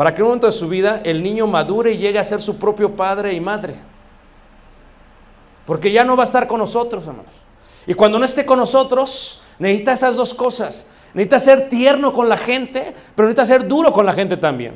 para 0.00 0.14
que 0.14 0.22
en 0.22 0.24
un 0.24 0.28
momento 0.30 0.46
de 0.46 0.52
su 0.54 0.66
vida 0.66 1.02
el 1.04 1.22
niño 1.22 1.46
madure 1.46 1.92
y 1.92 1.98
llegue 1.98 2.18
a 2.18 2.24
ser 2.24 2.40
su 2.40 2.56
propio 2.56 2.96
padre 2.96 3.34
y 3.34 3.40
madre. 3.40 3.74
Porque 5.66 5.92
ya 5.92 6.04
no 6.04 6.16
va 6.16 6.22
a 6.22 6.24
estar 6.24 6.46
con 6.46 6.58
nosotros, 6.58 7.06
hermanos. 7.06 7.34
Y 7.86 7.92
cuando 7.92 8.18
no 8.18 8.24
esté 8.24 8.46
con 8.46 8.58
nosotros, 8.58 9.42
necesita 9.58 9.92
esas 9.92 10.16
dos 10.16 10.32
cosas. 10.32 10.86
Necesita 11.12 11.38
ser 11.38 11.68
tierno 11.68 12.14
con 12.14 12.30
la 12.30 12.38
gente, 12.38 12.94
pero 13.14 13.28
necesita 13.28 13.44
ser 13.44 13.68
duro 13.68 13.92
con 13.92 14.06
la 14.06 14.14
gente 14.14 14.38
también. 14.38 14.74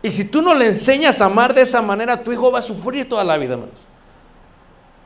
Y 0.00 0.12
si 0.12 0.26
tú 0.26 0.42
no 0.42 0.54
le 0.54 0.66
enseñas 0.66 1.20
a 1.20 1.24
amar 1.24 1.52
de 1.52 1.62
esa 1.62 1.82
manera, 1.82 2.22
tu 2.22 2.30
hijo 2.30 2.52
va 2.52 2.60
a 2.60 2.62
sufrir 2.62 3.08
toda 3.08 3.24
la 3.24 3.36
vida, 3.36 3.54
hermanos. 3.54 3.80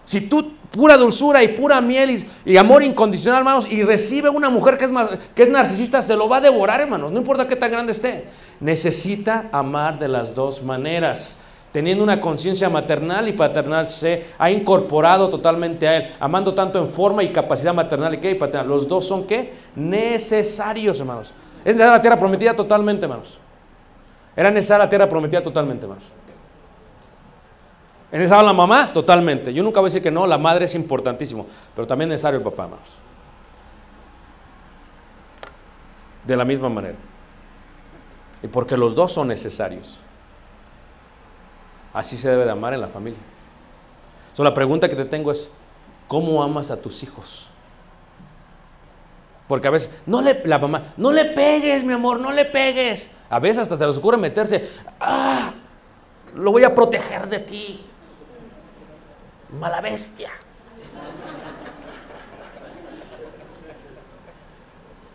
Si 0.04 0.22
tú, 0.22 0.52
pura 0.70 0.96
dulzura 0.96 1.42
y 1.42 1.48
pura 1.48 1.80
miel 1.80 2.26
y, 2.44 2.56
amor 2.56 2.82
incondicional, 2.82 3.40
hermanos, 3.40 3.66
y 3.70 3.82
recibe 3.82 4.28
una 4.28 4.50
mujer 4.50 4.76
que 4.78 4.86
es, 4.86 4.90
que 5.34 5.42
es 5.44 5.48
narcisista, 5.48 6.02
se 6.02 6.16
lo 6.16 6.28
va 6.28 6.38
a 6.38 6.40
devorar, 6.40 6.80
hermanos, 6.80 7.12
no 7.12 7.18
importa 7.18 7.46
qué 7.46 7.56
tan 7.56 7.70
grande 7.70 7.92
esté. 7.92 8.24
Necesita 8.60 9.48
amar 9.52 9.98
de 9.98 10.08
las 10.08 10.34
dos 10.34 10.62
maneras. 10.62 11.38
Teniendo 11.72 12.04
una 12.04 12.20
conciencia 12.20 12.68
maternal 12.68 13.28
y 13.28 13.32
paternal, 13.32 13.86
se 13.86 14.26
ha 14.38 14.50
incorporado 14.50 15.30
totalmente 15.30 15.88
a 15.88 15.96
él, 15.96 16.14
amando 16.20 16.54
tanto 16.54 16.78
en 16.78 16.86
forma 16.86 17.22
y 17.22 17.32
capacidad 17.32 17.72
maternal 17.72 18.14
y, 18.14 18.18
¿qué? 18.18 18.32
y 18.32 18.34
paternal. 18.34 18.68
Los 18.68 18.86
dos 18.86 19.06
son 19.06 19.26
qué? 19.26 19.54
Necesarios, 19.74 21.00
hermanos. 21.00 21.32
Es 21.64 21.74
la 21.76 22.00
tierra 22.00 22.18
prometida 22.18 22.54
totalmente, 22.54 23.06
hermanos. 23.06 23.40
Era 24.36 24.50
necesaria 24.50 24.84
la 24.84 24.90
tierra 24.90 25.08
prometida 25.08 25.42
totalmente, 25.42 25.86
hermanos. 25.86 26.12
¿Es 28.12 28.18
necesario 28.18 28.44
la 28.44 28.52
mamá? 28.52 28.92
Totalmente. 28.92 29.54
Yo 29.54 29.62
nunca 29.62 29.80
voy 29.80 29.86
a 29.86 29.88
decir 29.88 30.02
que 30.02 30.10
no, 30.10 30.26
la 30.26 30.36
madre 30.36 30.66
es 30.66 30.74
importantísimo, 30.74 31.46
pero 31.74 31.86
también 31.86 32.10
es 32.10 32.16
necesario 32.16 32.38
el 32.38 32.44
papá, 32.44 32.64
hermanos. 32.64 32.98
De 36.22 36.36
la 36.36 36.44
misma 36.44 36.68
manera. 36.68 36.96
Y 38.42 38.48
porque 38.48 38.76
los 38.76 38.94
dos 38.94 39.12
son 39.12 39.28
necesarios. 39.28 39.98
Así 41.94 42.18
se 42.18 42.28
debe 42.28 42.44
de 42.44 42.50
amar 42.50 42.74
en 42.74 42.82
la 42.82 42.88
familia. 42.88 43.20
So, 44.34 44.44
la 44.44 44.52
pregunta 44.52 44.90
que 44.90 44.96
te 44.96 45.06
tengo 45.06 45.30
es, 45.30 45.48
¿cómo 46.06 46.42
amas 46.42 46.70
a 46.70 46.76
tus 46.76 47.02
hijos? 47.02 47.48
Porque 49.48 49.68
a 49.68 49.70
veces, 49.70 49.90
no 50.04 50.20
le, 50.20 50.42
la 50.44 50.58
mamá, 50.58 50.92
no 50.98 51.12
le 51.12 51.24
pegues, 51.24 51.82
mi 51.82 51.94
amor, 51.94 52.20
no 52.20 52.30
le 52.30 52.44
pegues. 52.44 53.10
A 53.30 53.38
veces 53.38 53.60
hasta 53.60 53.78
se 53.78 53.86
les 53.86 53.96
ocurre 53.96 54.18
meterse, 54.18 54.68
ah, 55.00 55.54
lo 56.34 56.52
voy 56.52 56.64
a 56.64 56.74
proteger 56.74 57.26
de 57.26 57.38
ti 57.38 57.86
mala 59.58 59.80
bestia. 59.80 60.30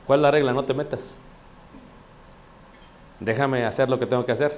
¿Cuál 0.05 0.19
es 0.19 0.23
la 0.23 0.31
regla? 0.31 0.53
No 0.53 0.63
te 0.63 0.73
metas. 0.73 1.17
Déjame 3.19 3.65
hacer 3.65 3.89
lo 3.89 3.99
que 3.99 4.05
tengo 4.05 4.25
que 4.25 4.31
hacer. 4.31 4.57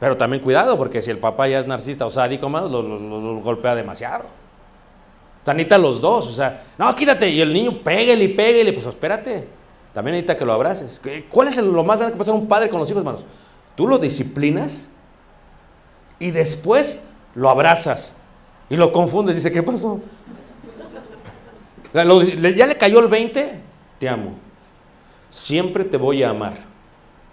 Pero 0.00 0.16
también 0.16 0.42
cuidado, 0.42 0.76
porque 0.76 1.00
si 1.00 1.10
el 1.10 1.18
papá 1.18 1.46
ya 1.46 1.60
es 1.60 1.66
narcisista 1.66 2.04
o 2.06 2.10
sádico 2.10 2.48
más, 2.48 2.68
lo, 2.70 3.40
golpea 3.40 3.74
demasiado. 3.74 4.24
Tanita 5.44 5.78
los 5.78 6.00
dos, 6.00 6.26
o 6.26 6.32
sea, 6.32 6.64
no, 6.78 6.92
quítate. 6.94 7.28
Y 7.28 7.40
el 7.40 7.52
niño, 7.52 7.82
pégale 7.84 8.24
y 8.24 8.28
pégale, 8.28 8.72
pues 8.72 8.86
espérate. 8.86 9.46
También 9.92 10.14
necesita 10.14 10.36
que 10.36 10.44
lo 10.44 10.52
abraces. 10.52 11.00
¿Cuál 11.30 11.48
es 11.48 11.56
lo 11.58 11.84
más 11.84 12.00
grande 12.00 12.14
que 12.14 12.16
puede 12.16 12.30
hacer 12.30 12.42
un 12.42 12.48
padre 12.48 12.68
con 12.68 12.80
los 12.80 12.90
hijos, 12.90 13.00
hermanos? 13.00 13.24
Tú 13.76 13.86
lo 13.86 13.98
disciplinas 13.98 14.88
y 16.18 16.32
después 16.32 17.04
lo 17.34 17.48
abrazas. 17.48 18.12
Y 18.74 18.76
lo 18.76 18.90
confundes, 18.90 19.36
dice, 19.36 19.52
¿qué 19.52 19.62
pasó? 19.62 20.00
¿Ya 21.92 22.66
le 22.66 22.76
cayó 22.76 22.98
el 22.98 23.06
20? 23.06 23.60
Te 24.00 24.08
amo. 24.08 24.32
Siempre 25.30 25.84
te 25.84 25.96
voy 25.96 26.24
a 26.24 26.30
amar. 26.30 26.54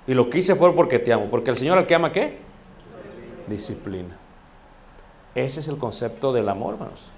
Y 0.05 0.13
lo 0.13 0.29
que 0.29 0.37
hice 0.37 0.53
fue 0.53 0.71
porque 0.75 0.99
te 0.99 1.11
amo. 1.11 1.31
Porque 1.31 1.49
el 1.49 1.57
Señor 1.57 1.79
al 1.79 1.87
que 1.87 1.95
ama, 1.95 2.11
¿qué? 2.11 2.37
Disciplina. 3.47 4.15
Ese 5.33 5.61
es 5.61 5.67
el 5.67 5.79
concepto 5.79 6.31
del 6.31 6.47
amor, 6.47 6.75
hermanos. 6.75 7.09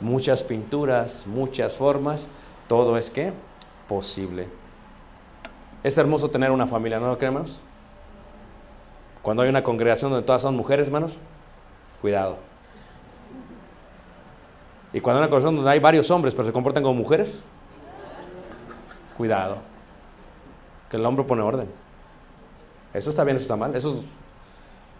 Muchas 0.00 0.44
pinturas, 0.44 1.26
muchas 1.26 1.74
formas, 1.74 2.28
todo 2.68 2.96
es 2.96 3.10
que 3.10 3.32
posible. 3.88 4.46
Es 5.82 5.98
hermoso 5.98 6.30
tener 6.30 6.52
una 6.52 6.68
familia, 6.68 7.00
¿no 7.00 7.08
lo 7.08 7.18
creen, 7.18 7.32
hermanos? 7.32 7.60
Cuando 9.20 9.42
hay 9.42 9.48
una 9.48 9.64
congregación 9.64 10.12
donde 10.12 10.24
todas 10.24 10.42
son 10.42 10.54
mujeres, 10.54 10.86
hermanos, 10.86 11.18
cuidado. 12.00 12.46
Y 14.92 15.00
cuando 15.00 15.18
hay 15.18 15.24
una 15.24 15.30
congregación 15.30 15.56
donde 15.56 15.70
hay 15.70 15.80
varios 15.80 16.10
hombres, 16.10 16.34
pero 16.34 16.46
se 16.46 16.52
comportan 16.52 16.82
como 16.82 16.94
mujeres, 16.94 17.42
cuidado. 19.16 19.58
Que 20.90 20.96
el 20.96 21.04
hombre 21.04 21.24
pone 21.24 21.42
orden. 21.42 21.68
Eso 22.94 23.10
está 23.10 23.24
bien, 23.24 23.36
eso 23.36 23.44
está 23.44 23.56
mal. 23.56 23.74
Eso 23.74 24.02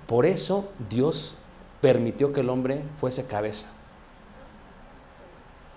Por 0.07 0.27
eso 0.27 0.71
Dios 0.91 1.37
permitió 1.81 2.33
que 2.33 2.41
el 2.41 2.51
hombre 2.51 2.83
fuese 3.01 3.25
cabeza. 3.25 3.69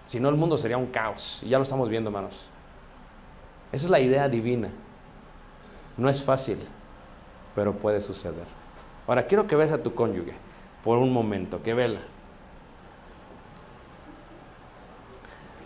Si 0.08 0.20
no, 0.20 0.28
el 0.28 0.36
mundo 0.36 0.58
sería 0.58 0.78
un 0.78 0.88
caos. 0.88 1.40
Y 1.42 1.50
ya 1.50 1.58
lo 1.58 1.64
estamos 1.64 1.88
viendo, 1.90 2.10
hermanos. 2.10 2.50
Esa 3.72 3.86
es 3.86 3.90
la 3.90 4.02
idea 4.02 4.28
divina. 4.28 4.70
No 5.96 6.10
es 6.10 6.24
fácil, 6.24 6.58
pero 7.56 7.74
puede 7.74 8.02
suceder. 8.02 8.46
Ahora, 9.08 9.26
quiero 9.26 9.48
que 9.48 9.56
veas 9.56 9.72
a 9.72 9.82
tu 9.82 9.94
cónyuge 9.94 10.34
por 10.84 10.98
un 10.98 11.14
momento, 11.14 11.64
que 11.64 11.74
vela. 11.74 12.02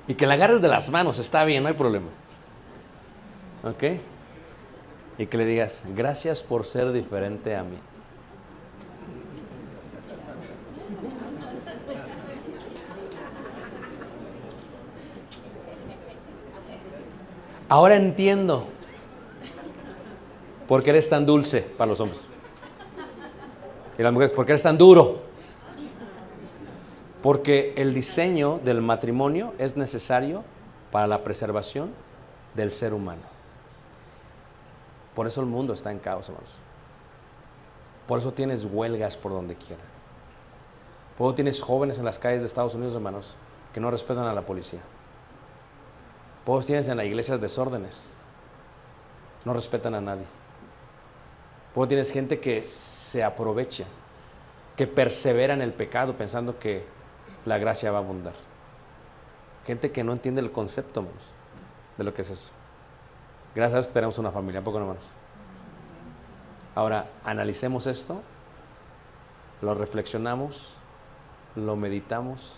Y 0.08 0.14
que 0.14 0.28
la 0.28 0.36
agarres 0.36 0.62
de 0.62 0.68
las 0.68 0.90
manos, 0.90 1.20
está 1.20 1.44
bien, 1.46 1.64
no 1.64 1.70
hay 1.70 1.76
problema. 1.76 2.08
¿Ok? 3.64 3.84
Y 5.18 5.26
que 5.26 5.38
le 5.38 5.46
digas, 5.46 5.84
gracias 5.96 6.44
por 6.44 6.66
ser 6.66 6.92
diferente 6.92 7.56
a 7.56 7.64
mí. 7.64 7.78
Ahora 17.68 17.96
entiendo 17.96 18.68
por 20.68 20.84
qué 20.84 20.92
eres 20.92 21.10
tan 21.10 21.26
dulce 21.26 21.62
para 21.62 21.90
los 21.90 22.00
hombres. 22.00 22.28
Y 23.98 24.04
las 24.04 24.14
mujeres, 24.14 24.34
¿por 24.34 24.46
qué 24.46 24.52
eres 24.52 24.64
tan 24.64 24.78
duro? 24.78 25.25
Porque 27.26 27.74
el 27.76 27.96
diseño 27.96 28.60
del 28.64 28.84
matrimonio 28.84 29.56
es 29.58 29.76
necesario 29.76 30.44
para 30.92 31.08
la 31.08 31.24
preservación 31.24 31.92
del 32.54 32.70
ser 32.70 32.94
humano. 32.94 33.24
Por 35.16 35.26
eso 35.26 35.42
el 35.42 35.48
mundo 35.48 35.74
está 35.74 35.92
en 35.92 35.98
caos, 35.98 36.30
hermanos. 36.30 36.52
Por 38.06 38.20
eso 38.20 38.32
tienes 38.32 38.66
huelgas 38.66 39.18
por 39.18 39.32
donde 39.32 39.56
quiera. 39.56 39.82
Por 41.18 41.30
eso 41.30 41.34
tienes 41.34 41.64
jóvenes 41.64 41.98
en 41.98 42.06
las 42.06 42.20
calles 42.20 42.44
de 42.44 42.46
Estados 42.46 42.76
Unidos, 42.76 42.94
hermanos, 42.94 43.36
que 43.74 43.80
no 43.80 43.90
respetan 43.90 44.28
a 44.28 44.34
la 44.36 44.44
policía. 44.44 44.82
Por 46.46 46.60
eso 46.60 46.68
tienes 46.68 46.88
en 46.90 46.98
la 46.98 47.06
iglesia 47.06 47.40
desórdenes. 47.40 48.14
No 49.46 49.54
respetan 49.56 49.96
a 49.96 50.02
nadie. 50.02 50.26
Por 51.74 51.86
eso 51.86 51.88
tienes 51.88 52.12
gente 52.12 52.40
que 52.40 52.64
se 52.66 53.24
aprovecha, 53.24 53.86
que 54.76 54.86
persevera 54.86 55.56
en 55.56 55.64
el 55.64 55.74
pecado 55.74 56.14
pensando 56.14 56.60
que 56.60 56.94
la 57.46 57.58
gracia 57.58 57.92
va 57.92 58.00
a 58.00 58.02
abundar. 58.02 58.34
Gente 59.66 59.92
que 59.92 60.04
no 60.04 60.14
entiende 60.14 60.42
el 60.42 60.52
concepto, 60.52 61.00
hermanos, 61.00 61.24
de 61.98 62.04
lo 62.04 62.14
que 62.14 62.22
es 62.24 62.30
eso. 62.30 62.52
Gracias 63.56 63.74
a 63.74 63.78
Dios 63.78 63.88
que 63.88 63.94
tenemos 63.94 64.18
una 64.18 64.32
familia, 64.32 64.64
poco 64.64 64.80
hermanos. 64.80 65.06
Ahora, 66.76 67.08
analicemos 67.24 67.88
esto, 67.88 68.22
lo 69.62 69.74
reflexionamos, 69.74 70.76
lo 71.56 71.76
meditamos, 71.76 72.58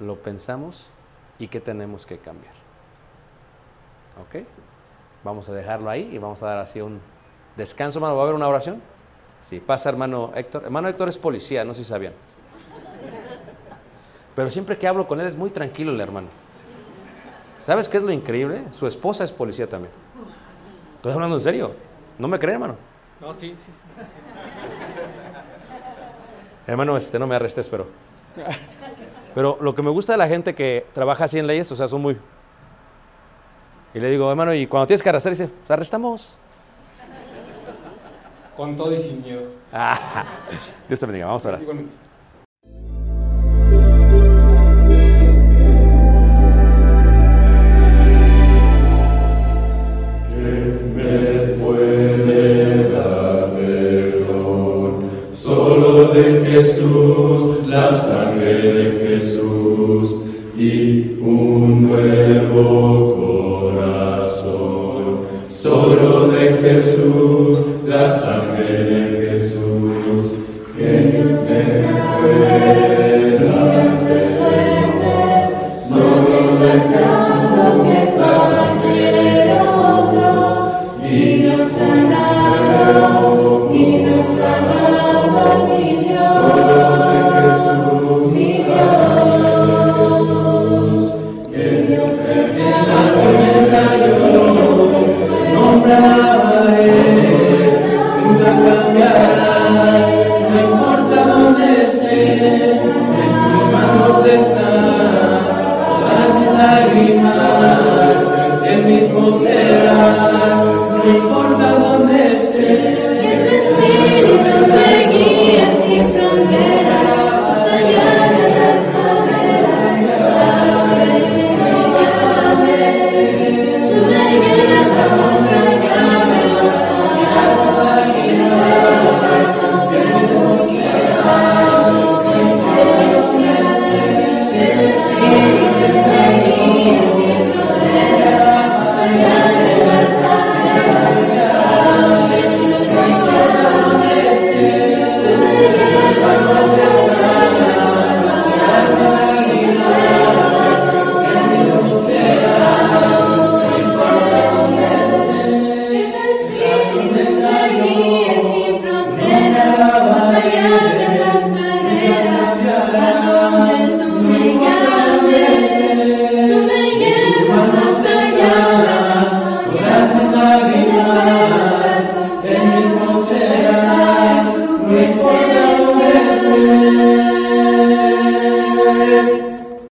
lo 0.00 0.16
pensamos 0.16 0.90
y 1.38 1.48
qué 1.48 1.60
tenemos 1.60 2.04
que 2.04 2.18
cambiar. 2.18 2.54
¿Ok? 4.20 4.44
Vamos 5.24 5.48
a 5.48 5.52
dejarlo 5.52 5.90
ahí 5.90 6.10
y 6.12 6.18
vamos 6.18 6.42
a 6.42 6.46
dar 6.46 6.58
así 6.58 6.80
un 6.80 7.00
descanso, 7.56 7.98
hermano. 7.98 8.16
¿Va 8.16 8.20
a 8.20 8.24
haber 8.24 8.34
una 8.34 8.48
oración? 8.48 8.82
Sí, 9.40 9.60
pasa 9.60 9.88
hermano 9.88 10.32
Héctor. 10.34 10.64
Hermano 10.64 10.88
Héctor 10.88 11.08
es 11.08 11.18
policía, 11.18 11.64
no 11.64 11.72
sé 11.72 11.82
si 11.82 11.88
sabían. 11.88 12.12
Pero 14.36 14.50
siempre 14.50 14.76
que 14.76 14.86
hablo 14.86 15.08
con 15.08 15.18
él 15.18 15.26
es 15.26 15.34
muy 15.34 15.50
tranquilo 15.50 15.90
el 15.90 16.00
hermano. 16.00 16.28
¿Sabes 17.64 17.88
qué 17.88 17.96
es 17.96 18.02
lo 18.02 18.12
increíble? 18.12 18.64
Su 18.70 18.86
esposa 18.86 19.24
es 19.24 19.32
policía 19.32 19.66
también. 19.66 19.92
Estoy 20.96 21.12
hablando 21.12 21.36
en 21.36 21.42
serio. 21.42 21.74
¿No 22.18 22.28
me 22.28 22.38
creen, 22.38 22.54
hermano? 22.54 22.76
No, 23.20 23.32
sí, 23.32 23.56
sí, 23.56 23.72
sí. 23.72 24.02
Hermano, 26.66 26.96
este, 26.96 27.18
no 27.18 27.26
me 27.26 27.34
arrestes, 27.34 27.68
pero... 27.68 27.88
Pero 29.34 29.58
lo 29.60 29.74
que 29.74 29.82
me 29.82 29.90
gusta 29.90 30.12
de 30.12 30.18
la 30.18 30.28
gente 30.28 30.54
que 30.54 30.86
trabaja 30.94 31.24
así 31.24 31.38
en 31.38 31.46
leyes, 31.46 31.70
o 31.70 31.76
sea, 31.76 31.86
son 31.86 32.00
muy... 32.00 32.16
Y 33.92 34.00
le 34.00 34.08
digo, 34.08 34.30
hermano, 34.30 34.54
y 34.54 34.66
cuando 34.66 34.86
tienes 34.86 35.02
que 35.02 35.10
arrestar, 35.10 35.30
dice, 35.30 35.48
pues 35.48 35.70
arrestamos. 35.70 36.38
Con 38.56 38.78
todo 38.78 38.92
y 38.92 38.96
sin 38.96 39.22
miedo. 39.22 39.42
Ah, 39.70 40.24
Dios 40.88 40.98
te 40.98 41.04
bendiga, 41.04 41.26
vamos 41.26 41.44
a 41.44 41.48
orar. 41.50 41.60